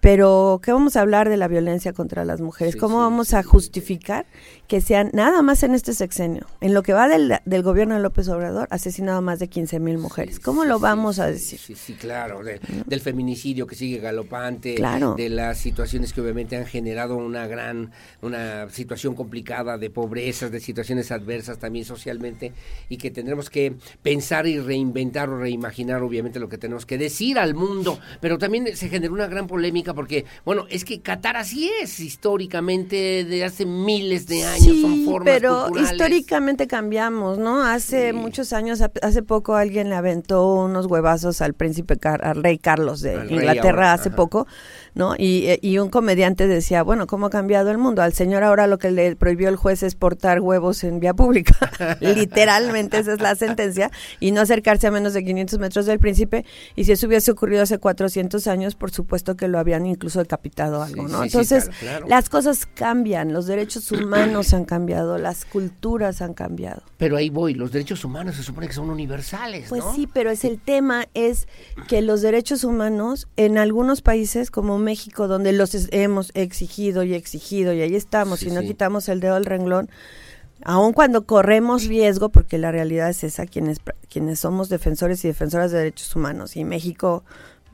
[0.03, 2.75] Pero, ¿qué vamos a hablar de la violencia contra las mujeres?
[2.75, 4.25] ¿Cómo vamos a justificar
[4.67, 8.01] que sean, nada más en este sexenio, en lo que va del, del gobierno de
[8.01, 10.41] López Obrador, asesinado más de 15 mil mujeres?
[10.41, 11.57] ¿Cómo lo vamos a decir?
[11.57, 15.15] Sí, sí, claro, de- del feminicidio que sigue galopante, Claro.
[15.15, 20.59] de las situaciones que obviamente han generado una gran, una situación complicada de pobrezas, de
[20.59, 22.51] situaciones adversas también socialmente,
[22.89, 27.39] y que tendremos que pensar y reinventar o reimaginar obviamente lo que tenemos que decir
[27.39, 31.69] al mundo, pero también se generó una gran polémica porque, bueno, es que Qatar así
[31.81, 35.91] es históricamente de hace miles de años, son Sí, formas pero culturales.
[35.91, 37.63] históricamente cambiamos, ¿no?
[37.63, 42.57] Hace muchos años, hace poco alguien le aventó unos huevazos al príncipe, Car- al rey
[42.57, 44.15] Carlos de Al rey Inglaterra ahora, hace ajá.
[44.15, 44.47] poco,
[44.95, 45.15] ¿no?
[45.17, 48.01] Y, eh, y un comediante decía, bueno, ¿cómo ha cambiado el mundo?
[48.01, 51.55] Al señor ahora lo que le prohibió el juez es portar huevos en vía pública.
[52.01, 53.91] Literalmente esa es la sentencia.
[54.19, 56.45] Y no acercarse a menos de 500 metros del príncipe.
[56.75, 60.81] Y si eso hubiese ocurrido hace 400 años, por supuesto que lo habían incluso decapitado
[60.81, 61.23] algo, ¿no?
[61.23, 62.05] sí, sí, Entonces, claro, claro.
[62.07, 66.83] las cosas cambian, los derechos humanos han cambiado, las culturas han cambiado.
[66.97, 69.93] Pero ahí voy, los derechos humanos se supone que son universales, Pues ¿no?
[69.93, 71.47] sí, pero es el tema es
[71.87, 77.13] que los derechos humanos en algunos países como México donde los es- hemos exigido y
[77.13, 78.67] exigido y ahí estamos Sí, y no sí.
[78.67, 79.89] quitamos el dedo del renglón,
[80.63, 83.79] aun cuando corremos riesgo porque la realidad es esa quienes
[84.09, 87.23] quienes somos defensores y defensoras de derechos humanos y México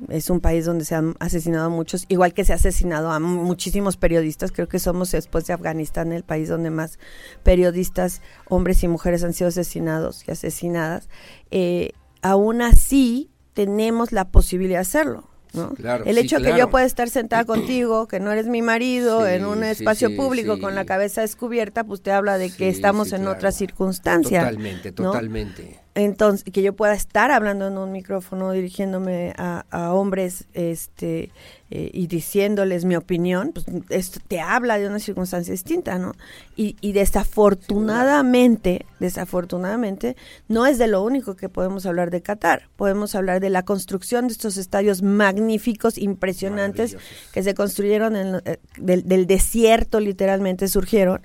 [0.08, 3.20] es un país donde se han asesinado a muchos, igual que se ha asesinado a
[3.20, 4.54] mu- muchísimos periodistas.
[4.54, 6.98] Creo que somos, después de Afganistán, el país donde más
[7.44, 11.10] periodistas, hombres y mujeres, han sido asesinados y asesinadas.
[11.52, 11.92] Eh,
[12.22, 15.28] aún así, tenemos la posibilidad de hacerlo.
[15.54, 15.70] ¿No?
[15.74, 16.58] Claro, el sí, hecho que claro.
[16.58, 20.10] yo pueda estar sentada contigo, que no eres mi marido, Sí, en un sí, espacio
[20.10, 20.62] sí, público sí.
[20.62, 23.38] con la cabeza descubierta, pues te habla de que Sí, estamos sí, en claro.
[23.38, 24.42] otra circunstancia.
[24.42, 24.96] Totalmente, ¿no?
[24.96, 25.80] totalmente.
[25.96, 31.32] Entonces, que yo pueda estar hablando en un micrófono, dirigiéndome a, a hombres este,
[31.72, 36.14] eh, y diciéndoles mi opinión, pues esto te habla de una circunstancia distinta, ¿no?
[36.56, 40.16] Y, y desafortunadamente, desafortunadamente,
[40.48, 42.70] no es de lo único que podemos hablar de Qatar.
[42.76, 46.98] Podemos hablar de la construcción de estos estadios magníficos, impresionantes,
[47.32, 51.22] que se construyeron en, eh, del, del desierto, literalmente surgieron,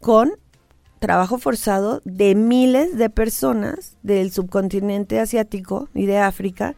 [0.00, 0.32] con
[0.98, 6.74] trabajo forzado de miles de personas del subcontinente asiático y de África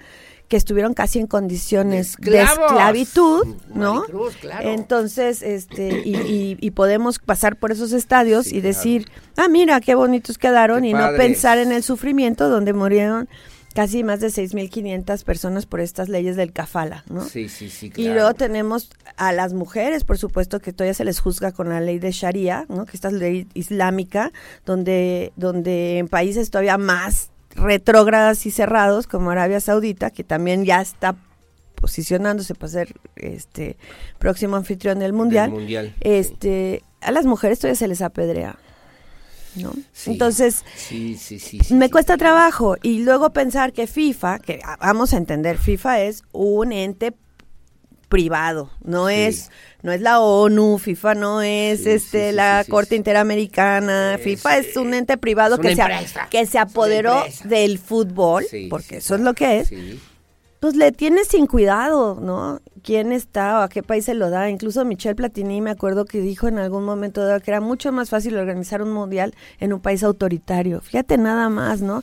[0.49, 3.97] que estuvieron casi en condiciones de, esclavitud, ¿no?
[4.01, 4.69] Maricruz, claro.
[4.71, 9.95] Entonces, este, y, y- y podemos pasar por esos estadios y decir, ah, mira, qué
[9.95, 13.29] bonitos quedaron Qué y no pensar en el sufrimiento donde murieron
[13.75, 17.25] casi más de 6.500 personas por estas leyes del kafala, ¿no?
[17.25, 21.21] Sí, sí, sí, Y luego tenemos a las mujeres, por supuesto, que todavía se les
[21.21, 22.87] juzga con la ley de Sharia, ¿no?
[22.87, 24.33] Que esta ley islámica,
[24.67, 30.81] donde, donde en países todavía más retrógradas y cerrados, como Arabia Saudita, que también ya
[30.81, 31.17] está
[31.75, 33.77] posicionándose para ser este
[34.19, 38.59] próximo anfitrión del mundial, mundial, este a las mujeres todavía se les apedrea,
[39.55, 39.73] ¿no?
[40.07, 41.61] Entonces, Sí, sí.
[41.73, 46.73] me cuesta trabajo y luego pensar que FIFA, que vamos a entender, FIFA es un
[46.73, 47.15] ente
[48.09, 49.51] privado, no es
[49.83, 55.17] no es la ONU, FIFA no es este la Corte Interamericana, FIFA es un ente
[55.17, 55.83] privado es que se,
[56.31, 59.73] que se apoderó del fútbol, porque eso es lo que es.
[60.61, 62.61] Pues le tiene sin cuidado, ¿no?
[62.83, 64.51] ¿Quién está o a qué país se lo da?
[64.51, 68.37] Incluso Michel Platini me acuerdo que dijo en algún momento que era mucho más fácil
[68.37, 70.81] organizar un mundial en un país autoritario.
[70.81, 72.03] Fíjate nada más, ¿no?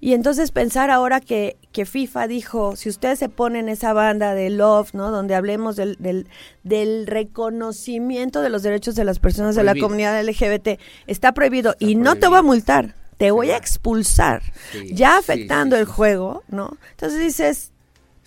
[0.00, 4.50] Y entonces pensar ahora que, que FIFA dijo, si ustedes se ponen esa banda de
[4.50, 5.10] Love, ¿no?
[5.10, 6.28] Donde hablemos del, del,
[6.64, 11.74] del reconocimiento de los derechos de las personas de la comunidad LGBT, está prohibido.
[11.78, 14.42] Y no te voy a multar, te voy a expulsar,
[14.72, 16.76] Sí, ya sí, afectando sí, el juego, ¿no?
[16.90, 17.72] Entonces dices,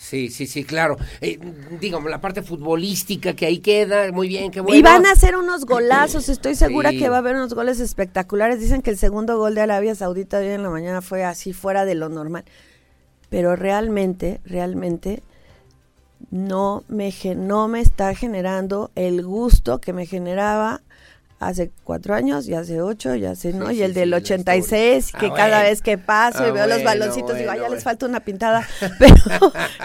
[0.01, 0.95] Sí, sí, sí, claro.
[1.19, 1.37] Eh,
[1.81, 4.79] digamos, la parte futbolística que ahí queda, muy bien, qué bueno.
[4.79, 6.99] Y van a hacer unos golazos, estoy segura Sí.
[6.99, 8.61] que va a haber unos goles espectaculares.
[8.61, 11.83] Dicen que el segundo gol de Arabia Saudita hoy en la mañana fue así fuera
[11.83, 12.45] de lo normal.
[13.29, 15.21] Pero realmente, realmente
[16.31, 20.81] no me, no me está generando el gusto que me generaba
[21.39, 23.69] hace cuatro años y hace ocho y hace, ¿no?
[23.69, 25.19] Sí, y el sí, del la 86, historia.
[25.19, 25.69] que Ah, cada bueno.
[25.69, 28.05] vez que paso y Ah, veo los bueno, baloncitos digo, ay, ya bueno, les falta
[28.05, 28.67] una pintada.
[28.99, 29.15] Pero,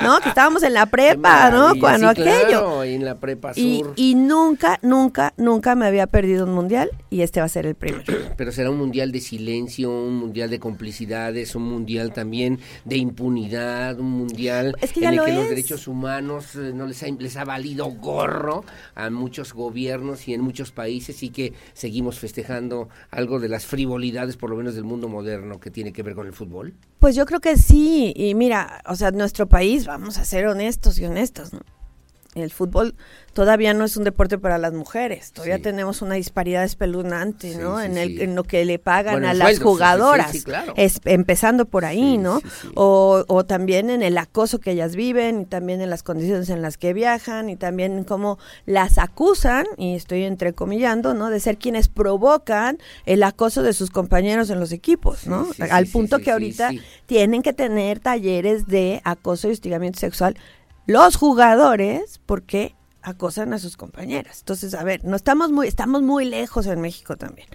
[0.03, 0.19] ¿no?
[0.21, 1.75] Que estábamos en la prepa, ¿no?
[1.79, 2.49] Cuando sí, aquello.
[2.49, 3.93] claro, en la prepa Y, sur.
[3.97, 7.75] y nunca, nunca, nunca me había perdido un mundial y este va a ser el
[7.77, 8.05] primero.
[8.37, 13.99] Pero será un mundial de silencio, un mundial de complicidades, un mundial también de impunidad,
[14.01, 17.03] un mundial Es que ya en el lo que los derechos humanos eh, no les
[17.03, 18.65] ha, les ha valido gorro
[18.95, 21.44] a muchos gobiernos y en muchos países y que
[21.75, 26.03] seguimos festejando algo de las frivolidades, por lo menos del mundo moderno, que tiene que
[26.03, 26.75] ver con el fútbol.
[26.99, 28.12] Pues yo creo que sí.
[28.16, 31.61] Y mira, o sea, nuestro país, vamos a ser honestos y honestos, ¿no?
[32.35, 32.94] El fútbol
[33.32, 35.32] todavía no es un deporte para las mujeres.
[35.32, 37.78] Todavía tenemos una disparidad espeluznante, ¿no?
[37.81, 40.44] sí, en, el, en lo que le pagan Bueno, a las sueldos, sí, sí, jugadoras.
[40.44, 40.74] claro.
[40.77, 42.40] es, empezando por ahí, ¿no?
[42.74, 46.62] O, o también en el acoso que ellas viven, y también en las condiciones en
[46.62, 51.31] las que viajan, y también en cómo las acusan, y estoy entrecomillando, ¿no?
[51.31, 55.48] De ser quienes provocan el acoso de sus compañeros en los equipos, ¿no?
[55.70, 56.70] Al punto que ahorita
[57.06, 60.36] tienen que tener talleres de acoso y hostigamiento sexual
[60.86, 64.40] los jugadores porque acosan a sus compañeras.
[64.40, 67.48] Entonces, a ver, no estamos muy estamos muy lejos en México también.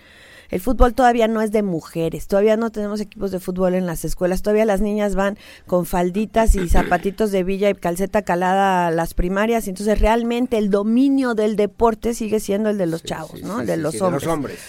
[0.49, 4.03] El fútbol todavía no es de mujeres, todavía no tenemos equipos de fútbol en las
[4.03, 5.37] escuelas, todavía las niñas van
[5.67, 10.71] con falditas y zapatitos de villa y calceta calada a las primarias, entonces realmente el
[10.71, 13.55] dominio del deporte sigue siendo el de los chavos, ¿no?
[13.55, 14.23] sí, el de los sí, de hombres.
[14.23, 14.59] los hombres.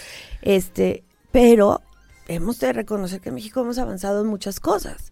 [0.42, 1.80] Este, pero
[2.28, 5.09] hemos de reconocer que en México hemos avanzado en muchas cosas.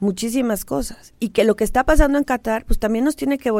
[0.00, 1.12] Muchísimas cosas.
[1.18, 3.50] Y que lo que está pasando en Qatar, pues también nos tiene que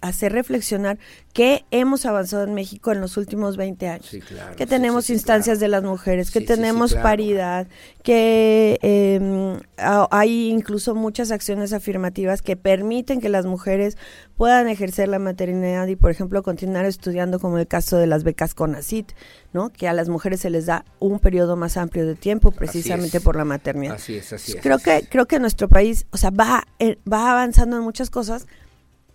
[0.00, 0.98] hacer reflexionar
[1.32, 4.06] que hemos avanzado en México en los últimos 20 años.
[4.06, 4.56] Sí, claro.
[4.56, 7.02] que tenemos sí, sí, instancias de las mujeres, que tenemos claro.
[7.02, 7.66] paridad,
[8.04, 13.96] que eh, a- hay incluso muchas acciones afirmativas que permiten que las mujeres
[14.36, 18.54] puedan ejercer la maternidad y, por ejemplo, continuar estudiando, como el caso de las becas
[18.54, 19.12] CONACIT,
[19.54, 19.70] ¿no?
[19.70, 23.36] que a las mujeres se les da un periodo más amplio de tiempo precisamente por
[23.36, 23.94] la maternidad.
[23.94, 24.60] Así es, así es.
[24.62, 28.46] Creo que creo que nuestro país, o sea, va eh, va avanzando en muchas cosas,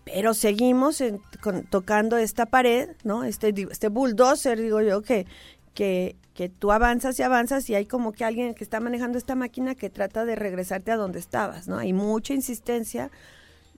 [0.03, 3.24] pero seguimos en- con- tocando esta pared, ¿no?
[3.24, 5.28] Este este bulldozer, digo yo, que
[5.76, 9.36] que que tú avanzas y avanzas y hay como que alguien que está manejando esta
[9.36, 11.78] máquina que trata de regresarte a donde estabas, ¿no?
[11.78, 13.11] Hay mucha insistencia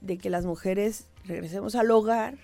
[0.00, 2.36] de que las mujeres regresemos al hogar,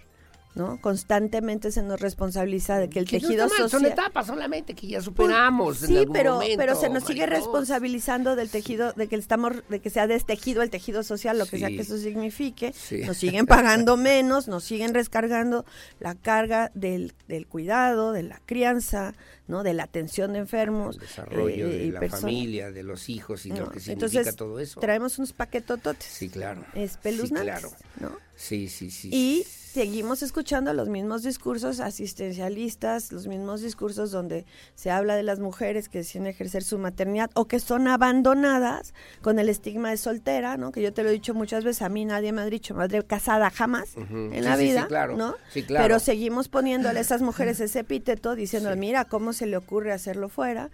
[0.58, 0.78] ¿no?
[0.80, 4.74] Constantemente se nos responsabiliza de que el Que no tejido mal, social Son etapas solamente
[4.74, 5.82] que ya superamos.
[5.82, 9.52] en Sí, algún pero, momento, pero se nos sigue responsabilizando del tejido, de que estamos,
[9.68, 12.72] de que se ha destejido el tejido social, lo que sea que eso signifique.
[12.74, 12.98] Sí.
[13.06, 15.64] Nos siguen pagando menos, nos siguen descargando
[16.00, 19.14] la carga del, del cuidado, de la crianza,
[19.46, 19.62] ¿no?
[19.62, 20.96] De la atención de enfermos.
[20.96, 22.22] El desarrollo eh, de y la personas.
[22.22, 24.80] familia, de los hijos y No, lo que significa Entonces, todo eso.
[24.80, 26.04] traemos unos paquetototes.
[26.06, 26.64] Sí, claro.
[26.74, 27.72] Espeluznantes, Sí, claro.
[28.00, 28.12] ¿no?
[28.36, 29.08] Sí, sí, sí.
[29.12, 35.40] Y seguimos escuchando los mismos discursos asistencialistas, los mismos discursos donde se habla de las
[35.40, 40.56] mujeres que deciden ejercer su maternidad o que son abandonadas con el estigma de soltera,
[40.56, 40.72] ¿no?
[40.72, 43.02] Que yo te lo he dicho muchas veces, a mí nadie me ha dicho madre
[43.04, 45.16] casada jamás en Sí, la sí, sí, vida, claro.
[45.16, 45.36] ¿no?
[45.52, 45.84] Sí, claro.
[45.84, 50.28] Pero seguimos poniéndole a esas mujeres ese epíteto diciendo, mira, ¿cómo se le ocurre hacerlo
[50.28, 50.70] fuera?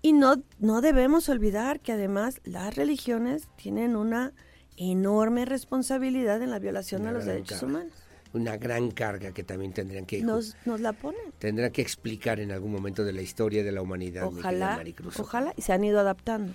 [0.00, 4.32] Y no, no debemos olvidar que además las religiones tienen una
[4.76, 7.92] enorme responsabilidad en la violación a los derechos humanos.
[8.36, 11.20] Una gran carga que también tendrían que Nos, nos la ponen.
[11.38, 14.24] tendrán que explicar en algún momento de la historia de la humanidad.
[14.26, 15.18] Ojalá, Maricruz.
[15.18, 16.52] ojalá, y se han ido adaptando.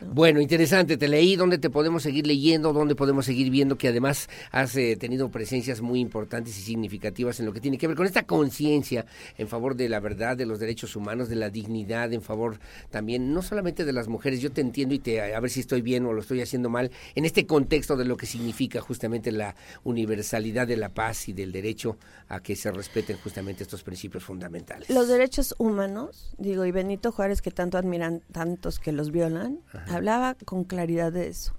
[0.00, 4.28] Bueno, interesante, te leí, dónde te podemos seguir leyendo, dónde podemos seguir viendo que además
[4.50, 8.06] has eh, tenido presencias muy importantes y significativas en lo que tiene que ver con
[8.06, 9.06] esta conciencia
[9.36, 12.58] en favor de la verdad, de los derechos humanos, de la dignidad, en favor
[12.90, 15.82] también, no solamente de las mujeres, yo te entiendo y te, a ver si estoy
[15.82, 19.54] bien o lo estoy haciendo mal, en este contexto de lo que significa justamente la
[19.84, 21.98] universalidad de la paz y del derecho
[22.28, 24.90] a que se respeten justamente estos principios fundamentales.
[24.90, 30.34] Los derechos humanos, digo, y Benito Juárez, que tanto admiran tantos que los violan, hablaba
[30.34, 31.54] con claridad de eso.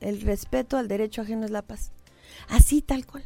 [0.00, 1.92] El respeto al derecho ajeno es la paz.
[2.48, 3.24] Así tal cual.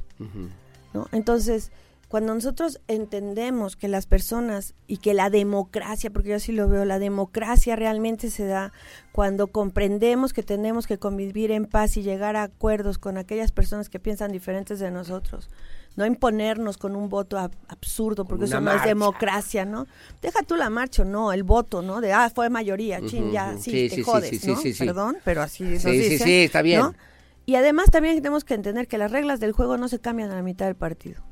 [0.94, 1.06] ¿no?
[1.12, 1.70] Entonces,
[2.12, 6.84] cuando nosotros entendemos que las personas y que la democracia, porque yo así lo veo,
[6.84, 8.70] la democracia realmente se da
[9.12, 13.88] cuando comprendemos que tenemos que convivir en paz y llegar a acuerdos con aquellas personas
[13.88, 15.48] que piensan diferentes de nosotros.
[15.96, 19.86] No imponernos con un voto ab- absurdo, porque eso no es democracia, ¿no?
[20.20, 22.02] Deja tú la marcha, o no, el voto, ¿no?
[22.02, 24.56] De, ah, fue mayoría, chin, ya, sí, Sí, te sí, jodes, sí, sí, ¿no?
[24.56, 24.84] sí, sí.
[24.84, 26.80] Perdón, pero así nos Sí, sí, dicen, sí, está bien.
[26.80, 26.94] ¿no?
[27.46, 30.34] Y además también tenemos que entender que las reglas del juego no se cambian a
[30.34, 31.22] la mitad del partido,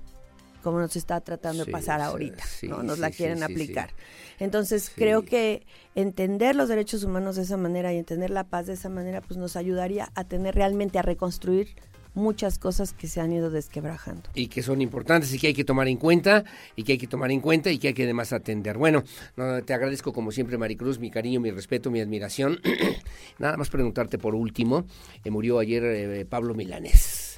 [0.63, 2.83] como nos está tratando Sí, de pasar ahorita, sí, ¿no?
[2.83, 3.91] Nos sí, la quieren aplicar.
[4.39, 8.75] Entonces, creo que entender los derechos humanos de esa manera y entender la paz de
[8.75, 11.69] esa manera, pues nos ayudaría a tener realmente a reconstruir
[12.15, 14.23] muchas cosas que se han ido desquebrajando.
[14.35, 16.45] y que son importantes y que hay que tomar en cuenta
[16.77, 18.79] y que hay que tomar en cuenta y que hay que además atender.
[18.79, 19.05] Bueno,
[19.37, 22.61] no, te agradezco como siempre Maricruz, mi cariño, mi respeto, mi admiración.
[23.39, 24.87] Nada más preguntarte por último,
[25.25, 27.30] eh, murió ayer eh, Pablo Milanés.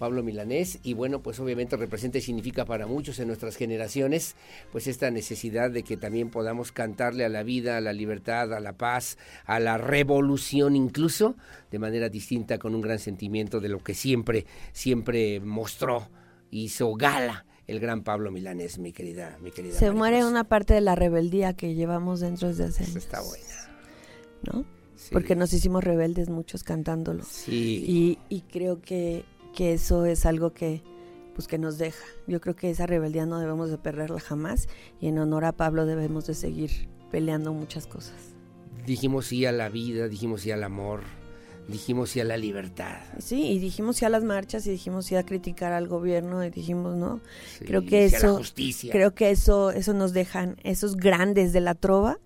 [0.00, 4.34] Pablo Milanés y bueno, pues obviamente representa y significa para muchos en nuestras generaciones
[4.72, 8.60] pues esta necesidad de que también podamos cantarle a la vida, a la libertad, a
[8.60, 11.36] la paz, a la revolución incluso
[11.70, 16.08] de manera distinta con un gran sentimiento de lo que siempre siempre mostró,
[16.50, 19.78] hizo gala el gran Pablo Milanés, mi querida, mi querida.
[19.78, 22.96] Se muere una parte de la rebeldía que llevamos dentro desde hace años.
[22.96, 23.44] Está buena.
[24.50, 24.64] ¿No?
[25.12, 27.22] Porque nos hicimos rebeldes muchos cantándolo.
[27.22, 27.84] Sí.
[27.86, 29.24] Y, y creo que,
[29.54, 30.82] que eso es algo que
[31.34, 32.04] pues que nos deja.
[32.26, 34.68] Yo creo que esa rebeldía no debemos de perderla jamás
[35.00, 38.34] y en honor a Pablo debemos de seguir peleando muchas cosas.
[38.86, 41.02] Dijimos sí a la vida, dijimos sí al amor,
[41.68, 42.98] dijimos sí a la libertad.
[43.18, 46.50] Sí, y dijimos sí a las marchas y dijimos sí a criticar al gobierno y
[46.50, 47.20] dijimos no.
[47.58, 48.92] Sí, creo que sí a la eso justicia.
[48.92, 52.18] creo que eso eso nos dejan esos grandes de la trova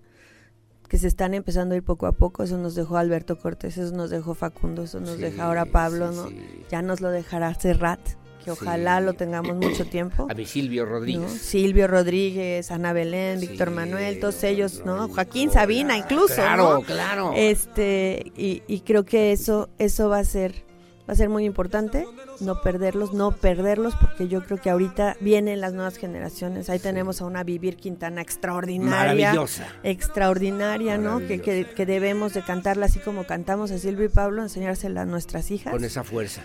[0.87, 3.95] que se están empezando a ir poco a poco, eso nos dejó Alberto Cortés, eso
[3.95, 6.27] nos dejó Facundo, eso nos Sí, deja ahora Pablo, sí, ¿no?
[6.29, 6.61] sí.
[6.71, 7.99] Ya nos lo dejará Serrat,
[8.43, 10.27] que ojalá lo tengamos mucho tiempo.
[10.29, 10.91] A mi Silvio ¿no?
[10.91, 11.31] Rodríguez.
[11.31, 15.07] Silvio Rodríguez, Ana Belén, Víctor Manuel, todos ellos, ¿no?
[15.09, 16.81] Joaquín Sabina incluso, Claro, ¿no?
[16.83, 17.33] claro.
[17.35, 20.63] Este, y, y creo que eso, eso va a ser,
[21.07, 22.07] va a ser muy importante,
[22.39, 26.69] no perderlos, no perderlos, porque yo creo que ahorita vienen las nuevas generaciones.
[26.69, 29.29] Ahí tenemos a una Vivir Quintana extraordinaria.
[29.29, 29.67] Maravillosa.
[29.83, 31.19] Extraordinaria, ¿no?
[31.19, 35.05] Que, que, que debemos de cantarla así como cantamos a Silvio y Pablo, enseñársela a
[35.05, 35.71] nuestras hijas.
[35.71, 36.41] Con esa fuerza.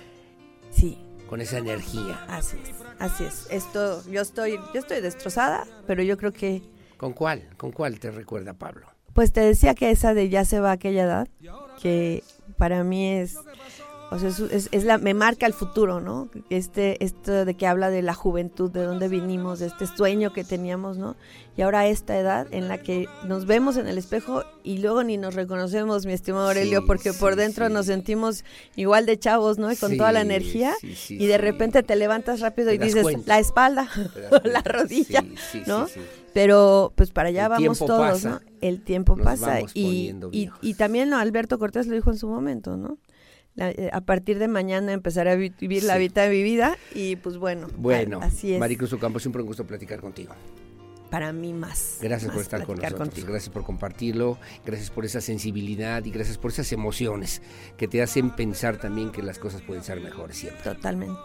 [0.70, 0.98] Sí.
[1.28, 2.24] Con esa energía.
[2.28, 3.46] Así es, así es.
[3.50, 6.62] Esto, yo estoy, yo estoy destrozada, pero yo creo que,
[6.96, 7.48] ¿Con cuál?
[7.56, 8.86] ¿Con cuál te recuerda Pablo?
[9.12, 11.28] pues te decía que esa de ya se va a aquella edad,
[11.80, 12.22] que
[12.56, 13.36] para mí es,
[14.10, 16.28] o sea, es, es- es la, me marca el futuro, ¿no?
[16.50, 20.42] Este, esto de que habla de la juventud, de dónde vinimos, de este sueño que
[20.44, 21.16] teníamos, ¿no?
[21.56, 25.16] Y ahora esta edad en la que nos vemos en el espejo y luego ni
[25.18, 27.72] nos reconocemos, mi estimado Aurelio, Sí, porque por dentro sí.
[27.72, 28.44] nos sentimos
[28.76, 29.70] igual de chavos, ¿no?
[29.70, 30.74] Y con toda la energía.
[31.08, 33.22] y de repente te levantas rápido Te y dices, cuenta.
[33.26, 33.88] la espalda,
[34.44, 35.24] la rodilla,
[35.66, 35.86] ¿no?
[36.32, 38.30] Pero pues para allá El vamos todos, pasa.
[38.30, 38.40] ¿no?
[38.60, 41.18] El tiempo Nos pasa y, y, y también ¿no?
[41.18, 42.98] Alberto Cortés lo dijo en su momento, ¿no?
[43.60, 46.76] La- eh, a partir de mañana empezaré a vi- vivir la vida de mi vida
[46.94, 48.58] y pues bueno, Bueno, así es.
[48.60, 50.34] Maricruz Ocampo, siempre un gusto platicar contigo.
[51.10, 51.98] Para mí más.
[52.00, 53.26] Gracias más por estar con nosotros, contigo.
[53.28, 57.42] gracias por compartirlo, gracias por esa sensibilidad y gracias por esas emociones
[57.76, 61.18] que te hacen pensar también que las cosas pueden ser mejores siempre, Totalmente.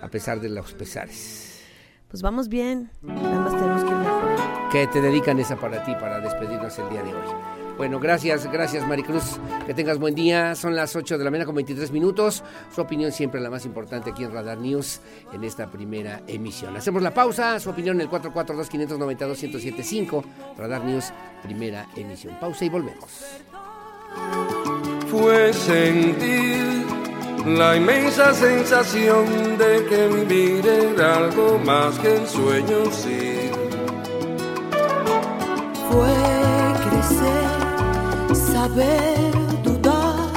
[0.00, 1.62] a pesar de los pesares.
[2.08, 4.70] Pues vamos bien, nada más tenemos que ir mejor.
[4.70, 7.34] Que te dedican esa para ti, para despedirnos el día de hoy.
[7.80, 9.40] Bueno, gracias, gracias Maricruz.
[9.64, 10.54] Que tengas buen día.
[10.54, 12.44] Son las 8 de la mañana con 23 minutos.
[12.74, 15.00] Su opinión siempre la más importante aquí en Radar News
[15.32, 16.76] en esta primera emisión.
[16.76, 17.58] Hacemos la pausa.
[17.58, 20.22] Su opinión en el 442-592-1075.
[20.58, 21.10] Radar News,
[21.42, 22.36] primera emisión.
[22.38, 23.08] Pausa y volvemos.
[25.10, 26.84] fue sentir
[27.46, 33.50] la inmensa sensación de que vivir era algo más que un sueño, sí.
[35.90, 36.59] Fue
[38.70, 39.32] saber
[39.62, 40.30] dudar,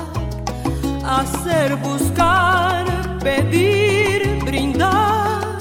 [1.05, 2.85] hacer buscar,
[3.19, 5.57] pedir, brindar,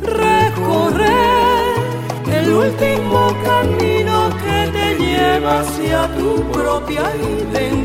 [0.00, 1.74] recorrer
[2.32, 7.76] el último camino que te lleva hacia tu propia identidad.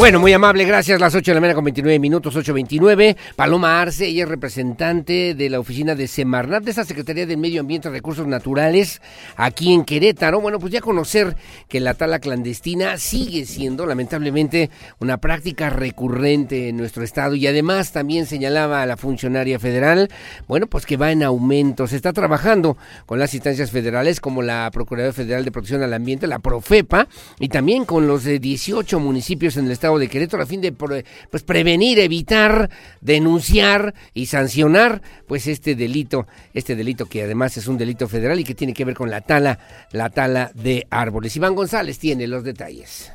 [0.00, 0.98] Bueno, muy amable, gracias.
[0.98, 3.18] Las 8 de la mañana con 29 minutos, 8.29.
[3.36, 7.60] Paloma Arce, ella es representante de la oficina de Semarnat, de esta Secretaría del Medio
[7.60, 9.02] Ambiente y Recursos Naturales,
[9.36, 10.40] aquí en Querétaro.
[10.40, 11.36] Bueno, pues ya conocer
[11.68, 14.70] que la tala clandestina sigue siendo, lamentablemente,
[15.00, 20.08] una práctica recurrente en nuestro estado y además también señalaba a la funcionaria federal,
[20.48, 21.86] bueno, pues que va en aumento.
[21.86, 26.26] Se está trabajando con las instancias federales como la Procuraduría Federal de Protección al Ambiente,
[26.26, 27.06] la Profepa,
[27.38, 30.72] y también con los de 18 municipios en el estado de Querétaro a fin de
[30.72, 37.78] pues prevenir, evitar, denunciar y sancionar pues este delito, este delito que además es un
[37.78, 39.58] delito federal y que tiene que ver con la tala,
[39.92, 41.36] la tala de árboles.
[41.36, 43.12] Iván González tiene los detalles.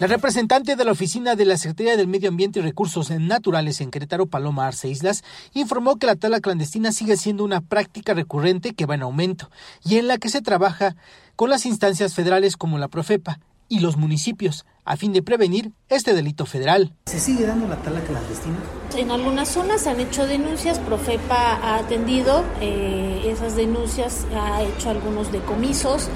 [0.00, 3.92] La representante de la oficina de la Secretaría del Medio Ambiente y Recursos Naturales en
[3.92, 5.22] Querétaro, Paloma Arce Islas,
[5.54, 9.50] informó que la tala clandestina sigue siendo una práctica recurrente que va en aumento
[9.84, 10.96] y en la que se trabaja
[11.36, 13.38] con las instancias federales como la Profepa
[13.68, 16.92] y los municipios a fin de prevenir este delito federal.
[17.06, 18.56] ¿Se sigue dando la tala clandestina?
[18.96, 24.90] En algunas zonas se han hecho denuncias, Profepa ha atendido eh, esas denuncias, ha hecho
[24.90, 26.08] algunos decomisos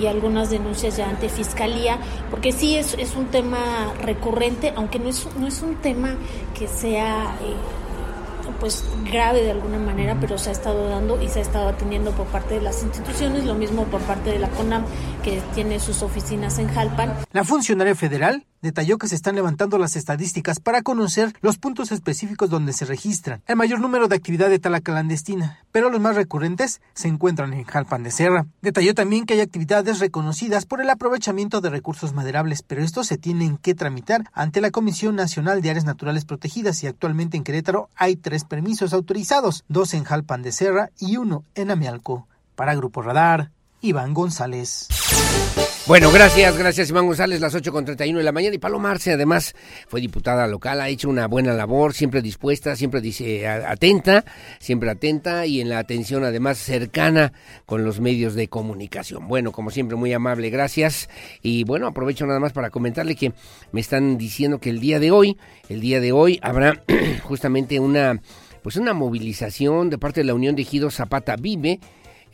[0.00, 1.98] y algunas denuncias ya ante fiscalía,
[2.30, 6.16] porque sí es, es un tema recurrente, aunque no es, no es un tema
[6.58, 7.36] que sea...
[7.42, 7.83] Eh,
[8.60, 12.12] pues grave de alguna manera, pero se ha estado dando y se ha estado atendiendo
[12.12, 14.84] por parte de las instituciones, lo mismo por parte de la CONAM,
[15.22, 17.14] que tiene sus oficinas en Jalpan.
[17.32, 22.48] La funcionaria federal detalló que se están levantando las estadísticas para conocer los puntos específicos
[22.48, 26.80] donde se registran el mayor número de actividad de tala clandestina, pero los más recurrentes
[26.94, 28.46] se encuentran en Jalpan de Serra.
[28.62, 33.18] Detalló también que hay actividades reconocidas por el aprovechamiento de recursos maderables, pero estos se
[33.18, 37.90] tienen que tramitar ante la Comisión Nacional de Áreas Naturales Protegidas y actualmente en Querétaro
[37.96, 42.26] hay tres permisos autorizados, dos en Jalpan de Serra y uno en Amialco.
[42.56, 43.50] Para Grupo Radar,
[43.82, 44.88] Iván González.
[45.86, 48.54] Bueno, gracias, gracias Iván González, las 8 con 31 de la mañana.
[48.54, 49.54] Y Paloma Arce, además,
[49.86, 54.24] fue diputada local, ha hecho una buena labor, siempre dispuesta, siempre dice, atenta,
[54.58, 57.34] siempre atenta y en la atención, además, cercana
[57.66, 59.28] con los medios de comunicación.
[59.28, 61.10] Bueno, como siempre, muy amable, gracias.
[61.42, 63.34] Y bueno, aprovecho nada más para comentarle que
[63.70, 65.36] me están diciendo que el día de hoy,
[65.68, 66.82] el día de hoy habrá
[67.24, 68.22] justamente una,
[68.62, 71.78] pues una movilización de parte de la Unión de Ejido Zapata Vive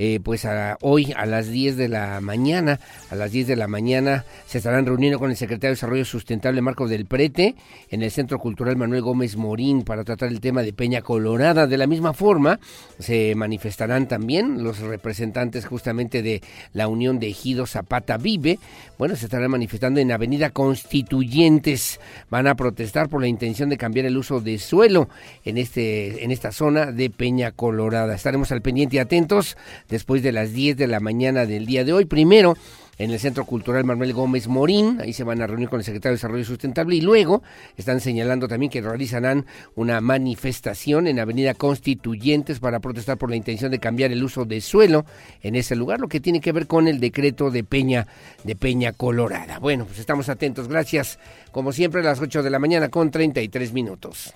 [0.03, 0.49] eh, pues
[0.81, 4.87] hoy a las 10 de la mañana, a las 10 de la mañana se estarán
[4.87, 7.55] reuniendo con el secretario de Desarrollo Sustentable Marco del Prete
[7.91, 11.67] en el Centro Cultural Manuel Gómez Morín para tratar el tema de Peña Colorada.
[11.67, 12.59] De la misma forma
[12.99, 16.41] se manifestarán también los representantes justamente de
[16.73, 18.59] la Unión de Ejido Zapata Vive.
[18.97, 22.01] Bueno, se estarán manifestando en Avenida Constituyentes.
[22.31, 25.11] Van a protestar por la intención de cambiar el uso de suelo
[25.45, 28.15] en, este, en esta zona de Peña Colorada.
[28.15, 29.59] Estaremos al pendiente y atentos
[29.91, 32.05] después de las 10 de la mañana del día de hoy.
[32.05, 32.57] Primero,
[33.01, 36.13] en el Centro Cultural Manuel Gómez Morín, ahí se van a reunir con el secretario
[36.13, 37.43] de Desarrollo Sustentable y luego
[37.79, 43.71] están señalando también que realizarán una manifestación en Avenida Constituyentes para protestar por la intención
[43.71, 45.07] de cambiar el uso de suelo
[45.41, 48.07] en ese lugar, lo que tiene que ver con el decreto de Peña
[48.45, 49.59] de Peña Colorada.
[49.61, 50.69] Bueno, pues estamos atentos.
[50.69, 51.19] Gracias.
[51.53, 54.35] Como siempre a las 8 de la mañana con 33 minutos.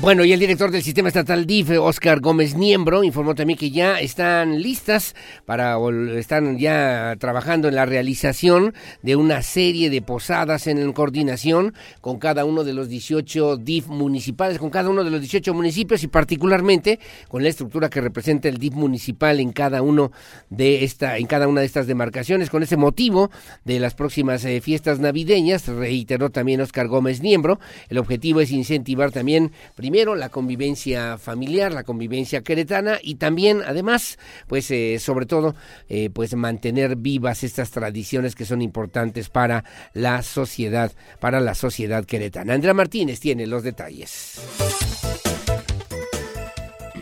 [0.00, 3.98] Bueno, y el director del sistema estatal DIF, Oscar Gómez Niembro, informó también que ya
[3.98, 5.14] están listas
[5.46, 5.78] para,
[6.18, 12.44] están ya trabajando en la realización de una serie de posadas en coordinación con cada
[12.44, 17.00] uno de los 18 DIF municipales, con cada uno de los 18 municipios y particularmente
[17.28, 20.12] con la estructura que representa el DIF municipal en cada uno
[20.50, 22.50] de esta, en cada una de estas demarcaciones.
[22.50, 23.30] Con ese motivo
[23.64, 27.58] de las próximas eh, fiestas navideñas, reiteró también Oscar Gómez Niembro,
[27.88, 29.52] el objetivo es incentivar también
[29.86, 34.18] primero la convivencia familiar, la convivencia queretana y también, además,
[34.48, 35.54] pues eh, sobre todo,
[35.88, 39.62] eh, pues mantener vivas estas tradiciones que son importantes para
[39.94, 40.90] la sociedad,
[41.20, 42.54] para la sociedad queretana.
[42.54, 44.40] Andrea Martínez tiene los detalles.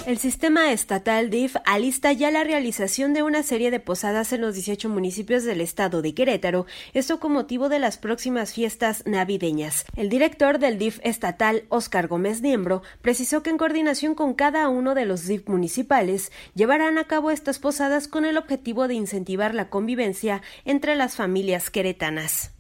[0.06, 4.54] El sistema estatal DIF alista ya la realización de una serie de posadas en los
[4.54, 9.86] 18 municipios del estado de Querétaro, esto con motivo de las próximas fiestas navideñas.
[9.96, 14.94] El director del DIF estatal, Óscar Gómez Niembro, precisó que en coordinación con cada uno
[14.94, 19.70] de los DIF municipales llevarán a cabo estas posadas con el objetivo de incentivar la
[19.70, 22.50] convivencia entre las familias queretanas.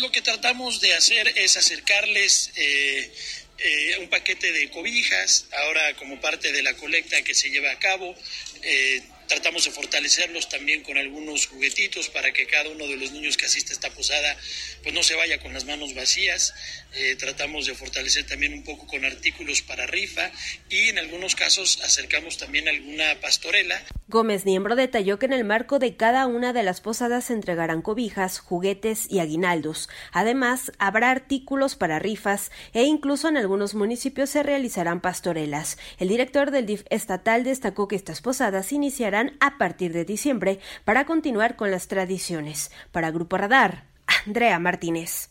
[0.00, 3.12] Lo que tratamos de hacer es acercarles eh,
[3.58, 7.78] eh, un paquete de cobijas, ahora como parte de la colecta que se lleva a
[7.78, 8.14] cabo.
[8.62, 13.36] eh, tratamos de fortalecerlos también con algunos juguetitos para que cada uno de los niños
[13.36, 14.36] que asiste a esta posada
[14.82, 16.54] pues no se vaya con las manos vacías.
[16.98, 20.30] Eh, tratamos de fortalecer también un poco con artículos para rifa
[20.70, 25.80] y en algunos casos acercamos también alguna pastorela Gómez Niembro detalló que en el marco
[25.80, 29.88] de cada una de las posadas se entregarán cobijas, juguetes y aguinaldos.
[30.12, 35.76] Además, habrá artículos para rifas e incluso en algunos municipios se realizarán pastorelas.
[35.98, 41.04] El director del DIF estatal destacó que estas posadas iniciarán a partir de diciembre para
[41.04, 42.70] continuar con las tradiciones.
[42.92, 43.86] Para Grupo Radar,
[44.24, 45.30] Andrea Martínez.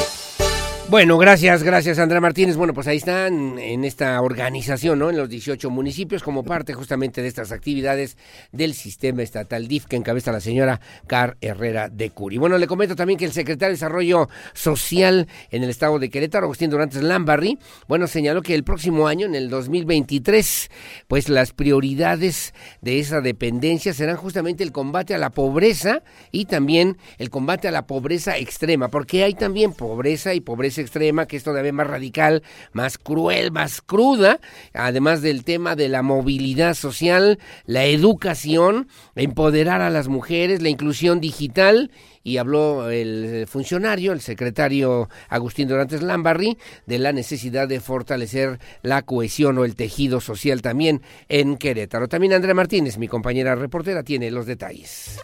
[0.91, 2.57] Bueno, gracias, gracias Andrea Martínez.
[2.57, 5.09] Bueno, pues ahí están en esta organización, ¿no?
[5.09, 8.17] En los 18 municipios como parte justamente de estas actividades
[8.51, 12.37] del sistema estatal DIF que encabeza la señora Car Herrera de Curi.
[12.37, 16.43] Bueno, le comento también que el secretario de Desarrollo Social en el estado de Querétaro,
[16.43, 17.57] Agustín Durantes Lambarri,
[17.87, 20.69] bueno, señaló que el próximo año, en el 2023,
[21.07, 26.03] pues las prioridades de esa dependencia serán justamente el combate a la pobreza
[26.33, 31.27] y también el combate a la pobreza extrema, porque hay también pobreza y pobreza extrema,
[31.27, 32.43] que es todavía más radical,
[32.73, 34.39] más cruel, más cruda,
[34.73, 41.21] además del tema de la movilidad social, la educación, empoderar a las mujeres, la inclusión
[41.21, 41.91] digital
[42.23, 49.01] y habló el funcionario, el secretario Agustín Dorantes Lambarri, de la necesidad de fortalecer la
[49.01, 52.07] cohesión o el tejido social también en Querétaro.
[52.07, 55.19] También Andrea Martínez, mi compañera reportera, tiene los detalles.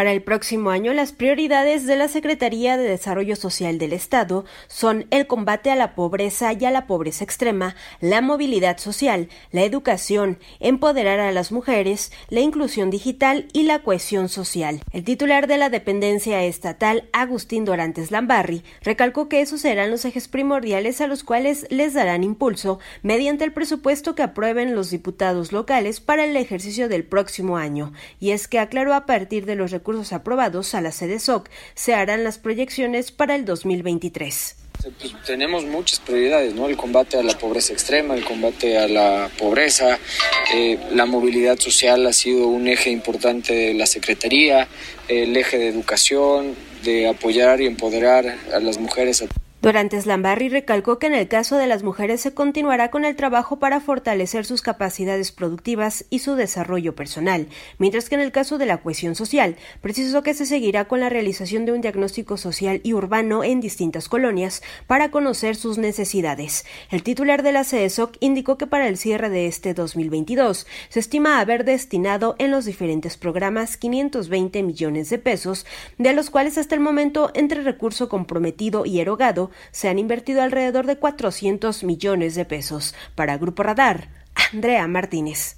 [0.00, 5.04] Para el próximo año, las prioridades de la Secretaría de Desarrollo Social del Estado son
[5.10, 10.38] el combate a la pobreza y a la pobreza extrema, la movilidad social, la educación,
[10.58, 14.80] empoderar a las mujeres, la inclusión digital y la cohesión social.
[14.90, 20.28] El titular de la dependencia estatal, Agustín Dorantes Lambarri, recalcó que esos serán los ejes
[20.28, 26.00] primordiales a los cuales les darán impulso mediante el presupuesto que aprueben los diputados locales
[26.00, 27.92] para el ejercicio del próximo año.
[28.18, 31.94] Y es que aclaró a partir de los recursos aprobados a la sede SOC se
[31.94, 34.56] harán las proyecciones para el 2023.
[34.98, 36.66] Pues tenemos muchas prioridades, ¿no?
[36.66, 39.98] El combate a la pobreza extrema, el combate a la pobreza,
[40.54, 44.68] eh, la movilidad social ha sido un eje importante de la Secretaría,
[45.08, 49.22] el eje de educación, de apoyar y empoderar a las mujeres.
[49.60, 53.14] A Dorantes Lambarri recalcó que en el caso de las mujeres se continuará con el
[53.14, 57.46] trabajo para fortalecer sus capacidades productivas y su desarrollo personal,
[57.78, 61.10] mientras que en el caso de la cohesión social, precisó que se seguirá con la
[61.10, 66.64] realización de un diagnóstico social y urbano en distintas colonias para conocer sus necesidades.
[66.90, 71.38] El titular de la CESOC indicó que para el cierre de este 2022 se estima
[71.38, 75.66] haber destinado en los diferentes programas 520 millones de pesos,
[75.98, 80.86] de los cuales hasta el momento entre recurso comprometido y erogado se han invertido alrededor
[80.86, 82.94] de 400 millones de pesos.
[83.14, 84.08] Para Grupo Radar,
[84.52, 85.56] Andrea Martínez.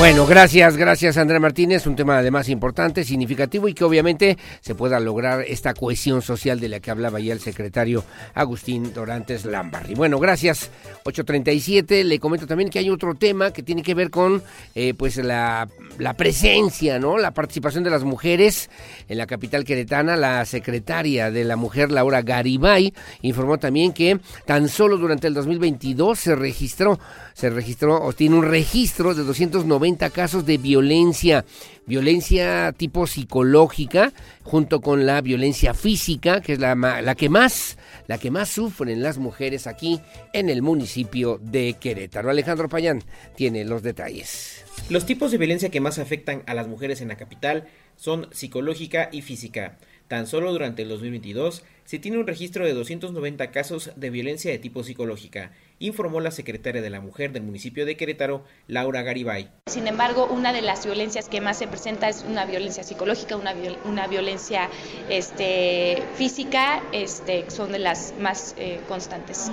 [0.00, 4.98] Bueno, gracias, gracias Andrea Martínez, un tema además importante, significativo y que obviamente se pueda
[4.98, 8.02] lograr esta cohesión social de la que hablaba ya el secretario
[8.32, 9.94] Agustín Dorantes Lambarri.
[9.94, 10.70] Bueno, gracias.
[11.04, 14.42] 837, le comento también que hay otro tema que tiene que ver con
[14.74, 15.68] eh, pues la,
[15.98, 17.18] la presencia, ¿no?
[17.18, 18.70] La participación de las mujeres
[19.06, 20.16] en la capital queretana.
[20.16, 26.18] La secretaria de la mujer, Laura Garibay, informó también que tan solo durante el 2022
[26.18, 26.98] se registró,
[27.34, 31.44] se registró o tiene un registro de 290 casos de violencia,
[31.86, 34.12] violencia tipo psicológica,
[34.42, 39.18] junto con la violencia física, que es la, que más, la que más sufren las
[39.18, 40.00] mujeres aquí
[40.32, 42.30] en el municipio de Querétaro.
[42.30, 43.02] Alejandro Payán
[43.36, 44.64] tiene los detalles.
[44.88, 49.08] Los tipos de violencia que más afectan a las mujeres en la capital son psicológica
[49.12, 49.76] y física.
[50.10, 54.58] Tan solo durante el 2022 se tiene un registro de 290 casos de violencia de
[54.58, 59.52] tipo psicológica, informó la secretaria de la Mujer del municipio de Querétaro, Laura Garibay.
[59.70, 63.54] Sin embargo, una de las violencias que más se presenta es una violencia psicológica, una,
[63.54, 64.68] viol- una violencia
[65.08, 69.48] este, física, este, son de las más eh, constantes.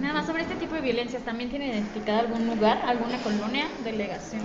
[0.00, 4.42] Nada más sobre este tipo de violencias, ¿también tiene identificado algún lugar, alguna colonia, delegación?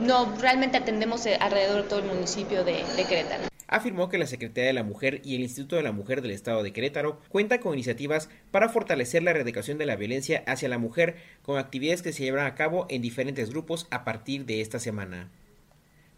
[0.00, 3.42] No, realmente atendemos eh, alrededor de todo el municipio de, de Querétaro.
[3.66, 6.62] Afirmó que la Secretaría de la Mujer y el Instituto de la Mujer del Estado
[6.62, 11.16] de Querétaro cuentan con iniciativas para fortalecer la erradicación de la violencia hacia la mujer
[11.42, 15.30] con actividades que se llevarán a cabo en diferentes grupos a partir de esta semana.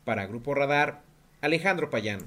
[0.04, 1.02] Para Grupo Radar,
[1.40, 2.26] Alejandro Payán.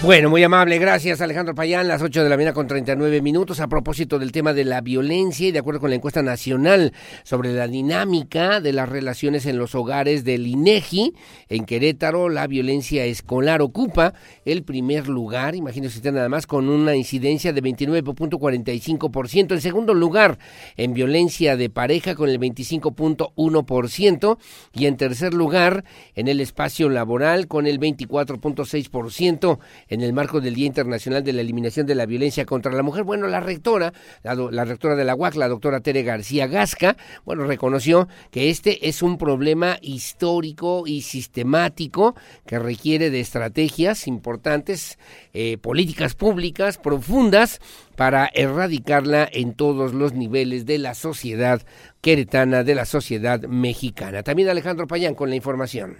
[0.00, 3.58] Bueno, muy amable, gracias Alejandro Payán, las 8 de la mañana con 39 minutos.
[3.58, 6.92] A propósito del tema de la violencia y de acuerdo con la encuesta nacional
[7.24, 11.14] sobre la dinámica de las relaciones en los hogares del INEGI,
[11.48, 14.14] en Querétaro la violencia escolar ocupa
[14.44, 20.38] el primer lugar, imagínense usted nada más, con una incidencia de 29.45%, en segundo lugar
[20.76, 24.38] en violencia de pareja con el 25.1%
[24.74, 25.82] y en tercer lugar
[26.14, 29.58] en el espacio laboral con el 24.6%
[29.88, 33.04] en el marco del Día Internacional de la Eliminación de la Violencia contra la Mujer.
[33.04, 33.92] Bueno, la rectora,
[34.22, 38.88] la, la rectora de la UAC, la doctora Tere García Gasca, bueno, reconoció que este
[38.88, 42.14] es un problema histórico y sistemático
[42.46, 44.98] que requiere de estrategias importantes,
[45.32, 47.60] eh, políticas públicas profundas
[47.96, 51.62] para erradicarla en todos los niveles de la sociedad
[52.00, 54.22] queretana, de la sociedad mexicana.
[54.22, 55.96] También Alejandro Payán con la información.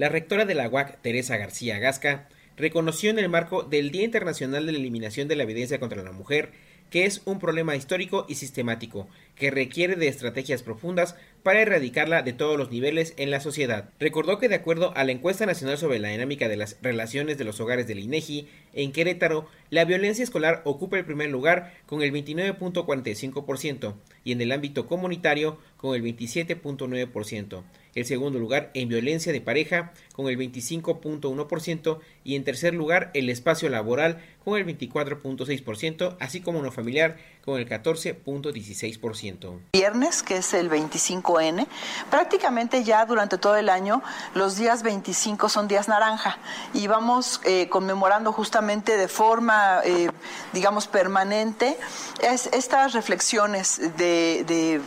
[0.00, 4.64] La rectora de la UAC, Teresa García Gasca, reconoció en el marco del Día Internacional
[4.64, 6.52] de la Eliminación de la Violencia contra la Mujer
[6.90, 12.32] que es un problema histórico y sistemático, que requiere de estrategias profundas para erradicarla de
[12.32, 13.90] todos los niveles en la sociedad.
[13.98, 17.44] Recordó que de acuerdo a la encuesta nacional sobre la dinámica de las relaciones de
[17.44, 22.12] los hogares del INEGI, en Querétaro, la violencia escolar ocupa el primer lugar con el
[22.12, 23.94] 29.45%
[24.24, 27.62] y en el ámbito comunitario con el 27.9%.
[27.94, 33.30] El segundo lugar en violencia de pareja con el 25.1% y en tercer lugar el
[33.30, 39.58] espacio laboral con el 24.6%, así como no familiar con el 14.16%.
[39.72, 41.66] viernes, que es el 25N.
[42.10, 44.02] Prácticamente ya durante todo el año
[44.34, 46.38] los días 25 son días naranja
[46.74, 50.10] y vamos eh, conmemorando justamente de forma, eh,
[50.52, 51.76] digamos, permanente
[52.22, 54.80] es, estas reflexiones de, de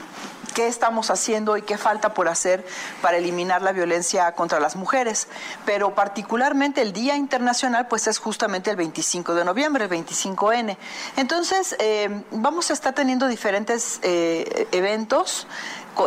[0.54, 2.66] qué estamos haciendo y qué falta por hacer
[3.02, 5.28] para eliminar la violencia contra las mujeres.
[5.66, 10.78] Pero particularmente el Día Internacional pues es justamente el 25 de noviembre, el 25N.
[11.18, 15.48] Entonces eh, vamos a estar teniendo diferentes eh, eventos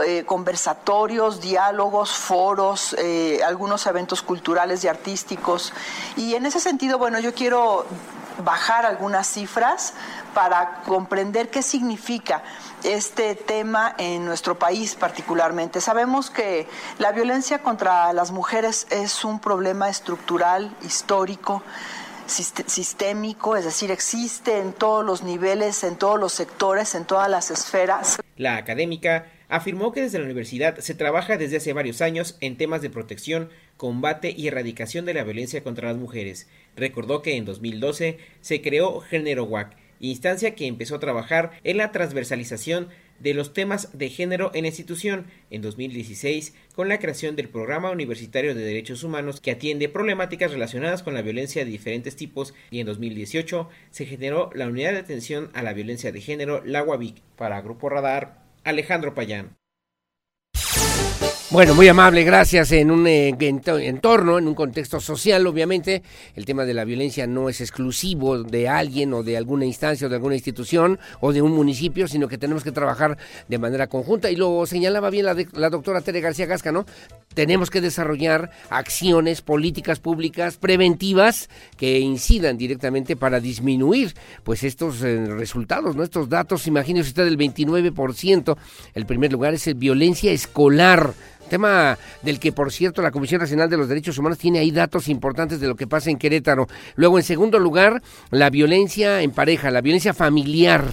[0.05, 2.97] eh, conversatorios, diálogos, foros,
[3.45, 5.73] algunos eventos culturales y artísticos.
[6.17, 7.87] Y en ese sentido, bueno, yo quiero
[8.45, 9.95] bajar algunas cifras
[10.37, 12.43] para comprender qué significa
[12.85, 15.81] este tema en nuestro país particularmente.
[15.81, 16.67] Sabemos que
[16.99, 21.63] la violencia contra las mujeres es un problema estructural, histórico,
[22.29, 27.31] sist- sistémico, es decir, existe en todos los niveles, en todos los sectores, en todas
[27.31, 28.19] las esferas.
[28.37, 32.83] La académica afirmó que desde la universidad se trabaja desde hace varios años en temas
[32.83, 33.49] de protección,
[33.79, 36.47] combate y erradicación de la violencia contra las mujeres.
[36.77, 41.93] Recordó que en 2012 se creó Género WAC, instancia que empezó a trabajar en la
[41.93, 47.49] transversalización de los temas de género en la institución en 2016 con la creación del
[47.49, 52.55] Programa Universitario de Derechos Humanos que atiende problemáticas relacionadas con la violencia de diferentes tipos
[52.71, 56.83] y en 2018 se generó la Unidad de Atención a la Violencia de Género, la
[56.83, 57.23] UAVIC.
[57.37, 59.57] Para Grupo Radar, Alejandro Payán.
[61.49, 62.73] Bueno, muy amable, gracias.
[62.73, 66.03] En un eh, ento- entorno, en un contexto social, obviamente,
[66.35, 70.11] el tema de la violencia no es exclusivo de alguien o de alguna instancia o
[70.11, 73.17] de alguna institución o de un municipio, sino que tenemos que trabajar
[73.47, 74.29] de manera conjunta.
[74.29, 76.85] Y lo señalaba bien la, de- la doctora Tere García Gasca, ¿no?
[77.33, 85.25] Tenemos que desarrollar acciones, políticas públicas preventivas que incidan directamente para disminuir pues estos eh,
[85.27, 86.03] resultados, ¿no?
[86.03, 88.57] Estos datos, imagínese usted el 29%,
[88.95, 91.15] el primer lugar es el violencia escolar.
[91.49, 95.09] Tema del que, por cierto, la Comisión Nacional de los Derechos Humanos tiene ahí datos
[95.09, 96.67] importantes de lo que pasa en Querétaro.
[96.97, 100.85] Luego, en segundo lugar, la violencia en pareja, la violencia familiar.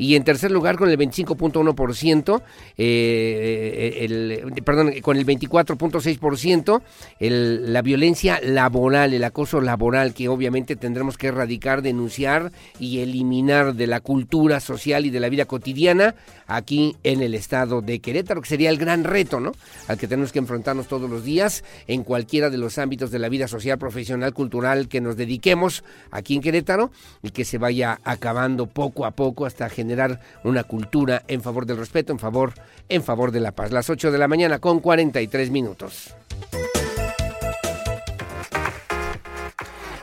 [0.00, 2.40] Y en tercer lugar, con el 25.1%,
[2.76, 6.82] eh, el, perdón, con el 24.6%,
[7.18, 13.74] el- la violencia laboral, el acoso laboral, que obviamente tendremos que erradicar, denunciar y eliminar
[13.74, 16.14] de la cultura social y de la vida cotidiana
[16.48, 19.52] aquí en el estado de Querétaro, que sería el gran reto, ¿no?
[19.86, 23.28] Al que tenemos que enfrentarnos todos los días en cualquiera de los ámbitos de la
[23.28, 26.90] vida social, profesional, cultural que nos dediquemos aquí en Querétaro
[27.22, 31.76] y que se vaya acabando poco a poco hasta generar una cultura en favor del
[31.76, 32.54] respeto, en favor,
[32.88, 33.70] en favor de la paz.
[33.70, 36.14] Las 8 de la mañana con 43 minutos.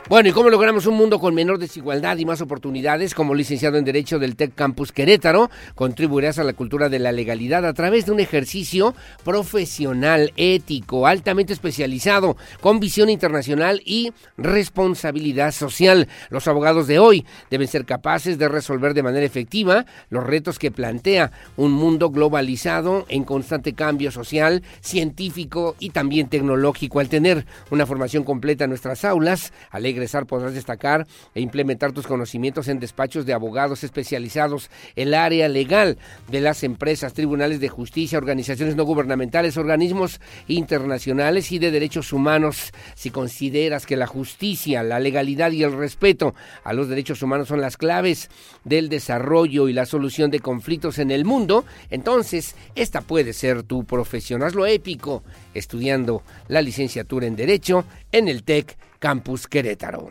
[0.08, 3.12] Bueno, ¿y cómo logramos un mundo con menor desigualdad y más oportunidades?
[3.12, 7.66] Como licenciado en Derecho del TEC Campus Querétaro, contribuirás a la cultura de la legalidad
[7.66, 16.06] a través de un ejercicio profesional, ético, altamente especializado, con visión internacional y responsabilidad social.
[16.30, 20.70] Los abogados de hoy deben ser capaces de resolver de manera efectiva los retos que
[20.70, 27.00] plantea un mundo globalizado en constante cambio social, científico y también tecnológico.
[27.00, 29.95] Al tener una formación completa en nuestras aulas, al
[30.26, 35.98] podrás destacar e implementar tus conocimientos en despachos de abogados especializados, el área legal
[36.28, 42.72] de las empresas, tribunales de justicia, organizaciones no gubernamentales, organismos internacionales y de derechos humanos.
[42.94, 47.60] Si consideras que la justicia, la legalidad y el respeto a los derechos humanos son
[47.60, 48.30] las claves
[48.64, 53.84] del desarrollo y la solución de conflictos en el mundo, entonces esta puede ser tu
[53.84, 54.42] profesión.
[54.42, 55.22] Hazlo épico
[55.58, 60.10] estudiando la licenciatura en Derecho en el TEC Campus Querétaro.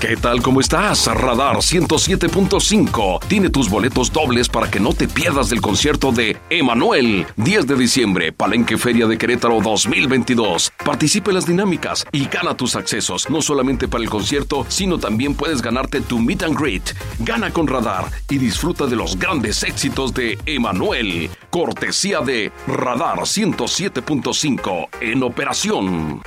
[0.00, 0.42] ¿Qué tal?
[0.42, 1.06] ¿Cómo estás?
[1.06, 7.26] Radar 107.5 tiene tus boletos dobles para que no te pierdas del concierto de Emanuel,
[7.36, 10.72] 10 de diciembre, Palenque Feria de Querétaro 2022.
[10.84, 15.34] Participa en las dinámicas y gana tus accesos, no solamente para el concierto, sino también
[15.34, 16.94] puedes ganarte tu meet and greet.
[17.20, 24.88] Gana con Radar y disfruta de los grandes éxitos de Emanuel, cortesía de Radar 107.5
[25.00, 26.20] en operación.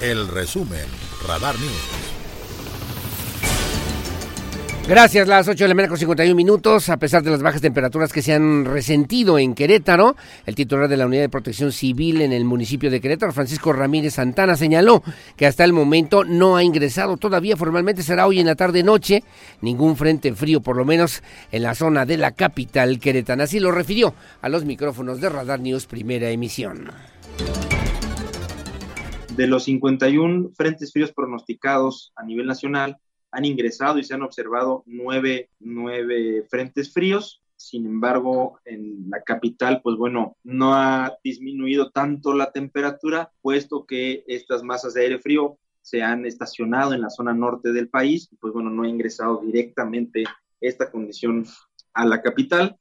[0.00, 0.86] El resumen,
[1.28, 2.10] Radar News.
[4.88, 6.88] Gracias, las 8 de la mañana con 51 minutos.
[6.88, 10.16] A pesar de las bajas temperaturas que se han resentido en Querétaro,
[10.46, 14.14] el titular de la Unidad de Protección Civil en el municipio de Querétaro, Francisco Ramírez
[14.14, 15.02] Santana, señaló
[15.36, 19.22] que hasta el momento no ha ingresado todavía formalmente, será hoy en la tarde-noche,
[19.60, 21.22] ningún frente frío, por lo menos
[21.52, 23.44] en la zona de la capital queretana.
[23.44, 26.90] Así lo refirió a los micrófonos de Radar News, primera emisión.
[29.40, 32.98] De los 51 frentes fríos pronosticados a nivel nacional,
[33.30, 37.42] han ingresado y se han observado nueve, nueve frentes fríos.
[37.56, 44.24] Sin embargo, en la capital, pues bueno, no ha disminuido tanto la temperatura, puesto que
[44.26, 48.52] estas masas de aire frío se han estacionado en la zona norte del país, pues
[48.52, 50.24] bueno, no ha ingresado directamente
[50.60, 51.46] esta condición
[51.94, 52.76] a la capital.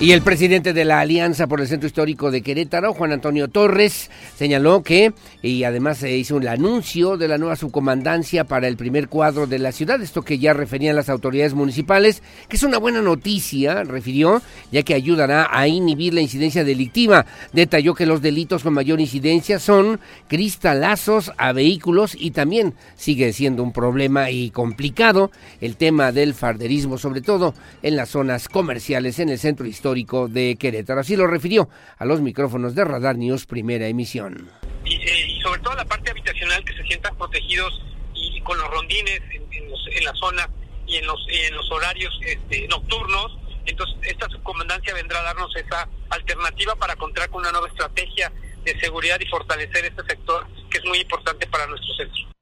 [0.00, 4.10] Y el presidente de la Alianza por el Centro Histórico de Querétaro, Juan Antonio Torres,
[4.36, 9.08] señaló que, y además se hizo el anuncio de la nueva subcomandancia para el primer
[9.08, 13.02] cuadro de la ciudad, esto que ya referían las autoridades municipales, que es una buena
[13.02, 14.42] noticia, refirió,
[14.72, 17.24] ya que ayudará a inhibir la incidencia delictiva.
[17.52, 23.62] Detalló que los delitos con mayor incidencia son cristalazos a vehículos y también sigue siendo
[23.62, 25.30] un problema y complicado
[25.60, 30.28] el tema del farderismo, sobre todo en las zonas comerciales en el centro histórico histórico
[30.28, 31.00] de Querétaro.
[31.00, 34.48] Así lo refirió a los micrófonos de Radar News primera emisión.
[34.82, 37.82] Y, eh, sobre todo la parte habitacional, que se sientan protegidos
[38.14, 40.48] y con los rondines en, los- en la zona
[40.86, 43.36] y en los, y en los horarios este, nocturnos.
[43.66, 48.32] Entonces, esta subcomandancia vendrá a darnos esa alternativa para contar con una nueva estrategia
[48.64, 52.33] de seguridad y fortalecer este sector que es muy importante para nuestro centro.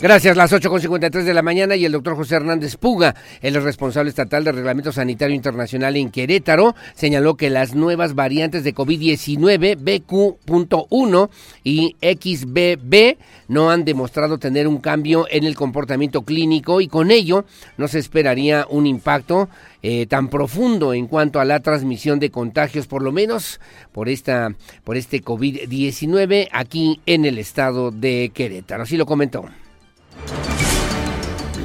[0.00, 4.44] Gracias, las 8.53 de la mañana y el doctor José Hernández Puga, el responsable estatal
[4.44, 11.30] del Reglamento Sanitario Internacional en Querétaro, señaló que las nuevas variantes de COVID-19 BQ.1
[11.64, 13.18] y XBB
[13.48, 17.44] no han demostrado tener un cambio en el comportamiento clínico y con ello
[17.76, 19.48] no se esperaría un impacto
[19.82, 23.58] eh, tan profundo en cuanto a la transmisión de contagios, por lo menos
[23.90, 24.54] por esta
[24.84, 28.84] por este COVID-19 aquí en el estado de Querétaro.
[28.84, 29.44] Así lo comentó.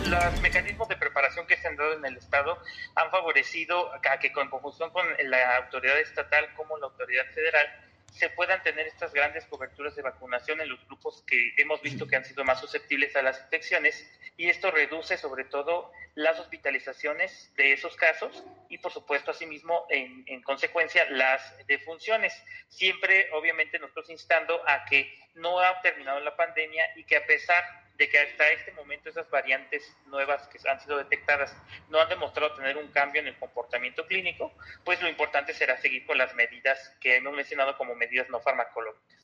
[0.05, 2.57] Los mecanismos de preparación que se han dado en el Estado
[2.95, 7.67] han favorecido a que con conjunción con la autoridad estatal como la autoridad federal
[8.13, 12.15] se puedan tener estas grandes coberturas de vacunación en los grupos que hemos visto que
[12.15, 14.07] han sido más susceptibles a las infecciones
[14.37, 20.23] y esto reduce sobre todo las hospitalizaciones de esos casos y por supuesto asimismo en,
[20.27, 22.39] en consecuencia las defunciones.
[22.69, 27.63] Siempre obviamente nosotros instando a que no ha terminado la pandemia y que a pesar
[27.97, 31.55] de que hasta este momento esas variantes nuevas que han sido detectadas
[31.89, 34.53] no han demostrado tener un cambio en el comportamiento clínico,
[34.83, 39.23] pues lo importante será seguir con las medidas que hemos mencionado como medidas no farmacológicas.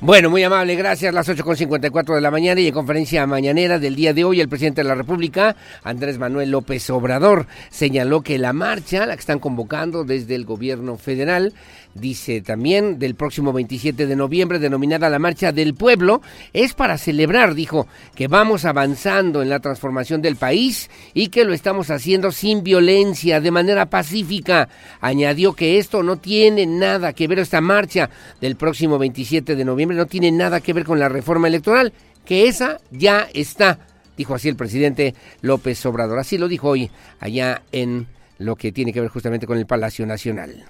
[0.00, 1.12] Bueno, muy amable, gracias.
[1.12, 4.82] Las 8.54 de la mañana y en conferencia mañanera del día de hoy, el presidente
[4.82, 10.04] de la República, Andrés Manuel López Obrador, señaló que la marcha, la que están convocando
[10.04, 11.52] desde el gobierno federal,
[11.94, 17.54] dice también, del próximo 27 de noviembre, denominada la Marcha del Pueblo, es para celebrar,
[17.54, 22.62] dijo, que vamos avanzando en la transformación del país y que lo estamos haciendo sin
[22.62, 24.68] violencia, de manera pacífica.
[25.00, 28.10] Añadió que esto no tiene nada que ver, esta marcha
[28.40, 31.92] del próximo 27 de noviembre no tiene nada que ver con la reforma electoral,
[32.24, 33.78] que esa ya está,
[34.16, 36.18] dijo así el presidente López Obrador.
[36.18, 36.90] Así lo dijo hoy
[37.20, 38.06] allá en
[38.38, 40.64] lo que tiene que ver justamente con el Palacio Nacional.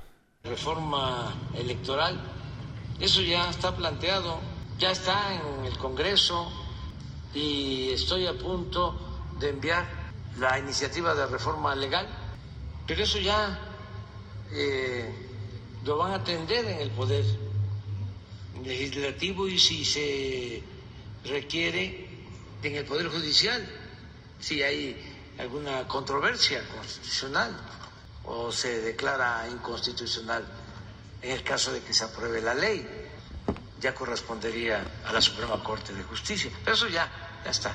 [0.48, 2.18] Reforma electoral,
[3.00, 4.40] eso ya está planteado,
[4.78, 6.50] ya está en el Congreso
[7.34, 8.98] y estoy a punto
[9.38, 9.86] de enviar
[10.38, 12.08] la iniciativa de reforma legal,
[12.86, 13.58] pero eso ya
[14.52, 15.12] eh,
[15.84, 17.24] lo van a atender en el Poder
[18.64, 20.62] Legislativo y si se
[21.24, 22.08] requiere
[22.62, 23.64] en el Poder Judicial,
[24.40, 24.96] si hay
[25.38, 27.77] alguna controversia constitucional
[28.28, 30.44] o se declara inconstitucional
[31.22, 32.86] en el caso de que se apruebe la ley,
[33.80, 36.50] ya correspondería a la Suprema Corte de Justicia.
[36.64, 37.08] Pero eso ya,
[37.44, 37.74] ya está.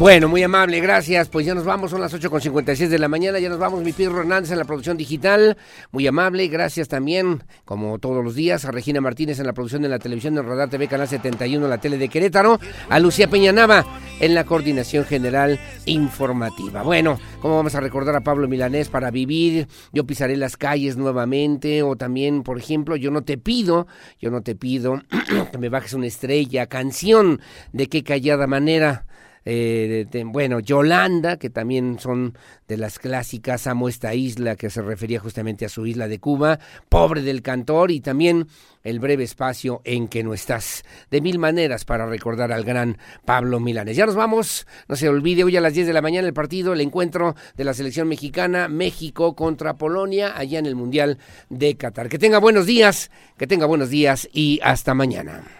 [0.00, 1.28] Bueno, muy amable, gracias.
[1.28, 3.82] Pues ya nos vamos, son las 8.56 de la mañana, ya nos vamos.
[3.82, 5.58] Mi Pedro Hernández en la producción digital,
[5.92, 6.48] muy amable.
[6.48, 10.34] Gracias también, como todos los días, a Regina Martínez en la producción de la televisión
[10.34, 12.58] de Radar TV, Canal 71, la tele de Querétaro.
[12.88, 13.84] A Lucía Peñanava
[14.20, 16.82] en la coordinación general informativa.
[16.82, 19.68] Bueno, ¿cómo vamos a recordar a Pablo Milanés para vivir?
[19.92, 21.82] Yo pisaré las calles nuevamente.
[21.82, 23.86] O también, por ejemplo, yo no te pido,
[24.18, 25.02] yo no te pido
[25.52, 26.68] que me bajes una estrella.
[26.68, 27.42] Canción
[27.74, 29.04] de qué callada manera
[29.44, 32.36] eh, de- de- bueno, Yolanda, que también son
[32.68, 36.58] de las clásicas, amo esta isla, que se refería justamente a su isla de Cuba,
[36.88, 38.46] pobre del cantor, y también
[38.82, 40.84] el breve espacio en que no estás.
[41.10, 43.96] De mil maneras para recordar al gran Pablo Milanes.
[43.96, 46.72] Ya nos vamos, no se olvide, hoy a las 10 de la mañana el partido,
[46.72, 51.18] el encuentro de la selección mexicana, México contra Polonia, allá en el Mundial
[51.50, 52.08] de Qatar.
[52.08, 55.59] Que tenga buenos días, que tenga buenos días y hasta mañana.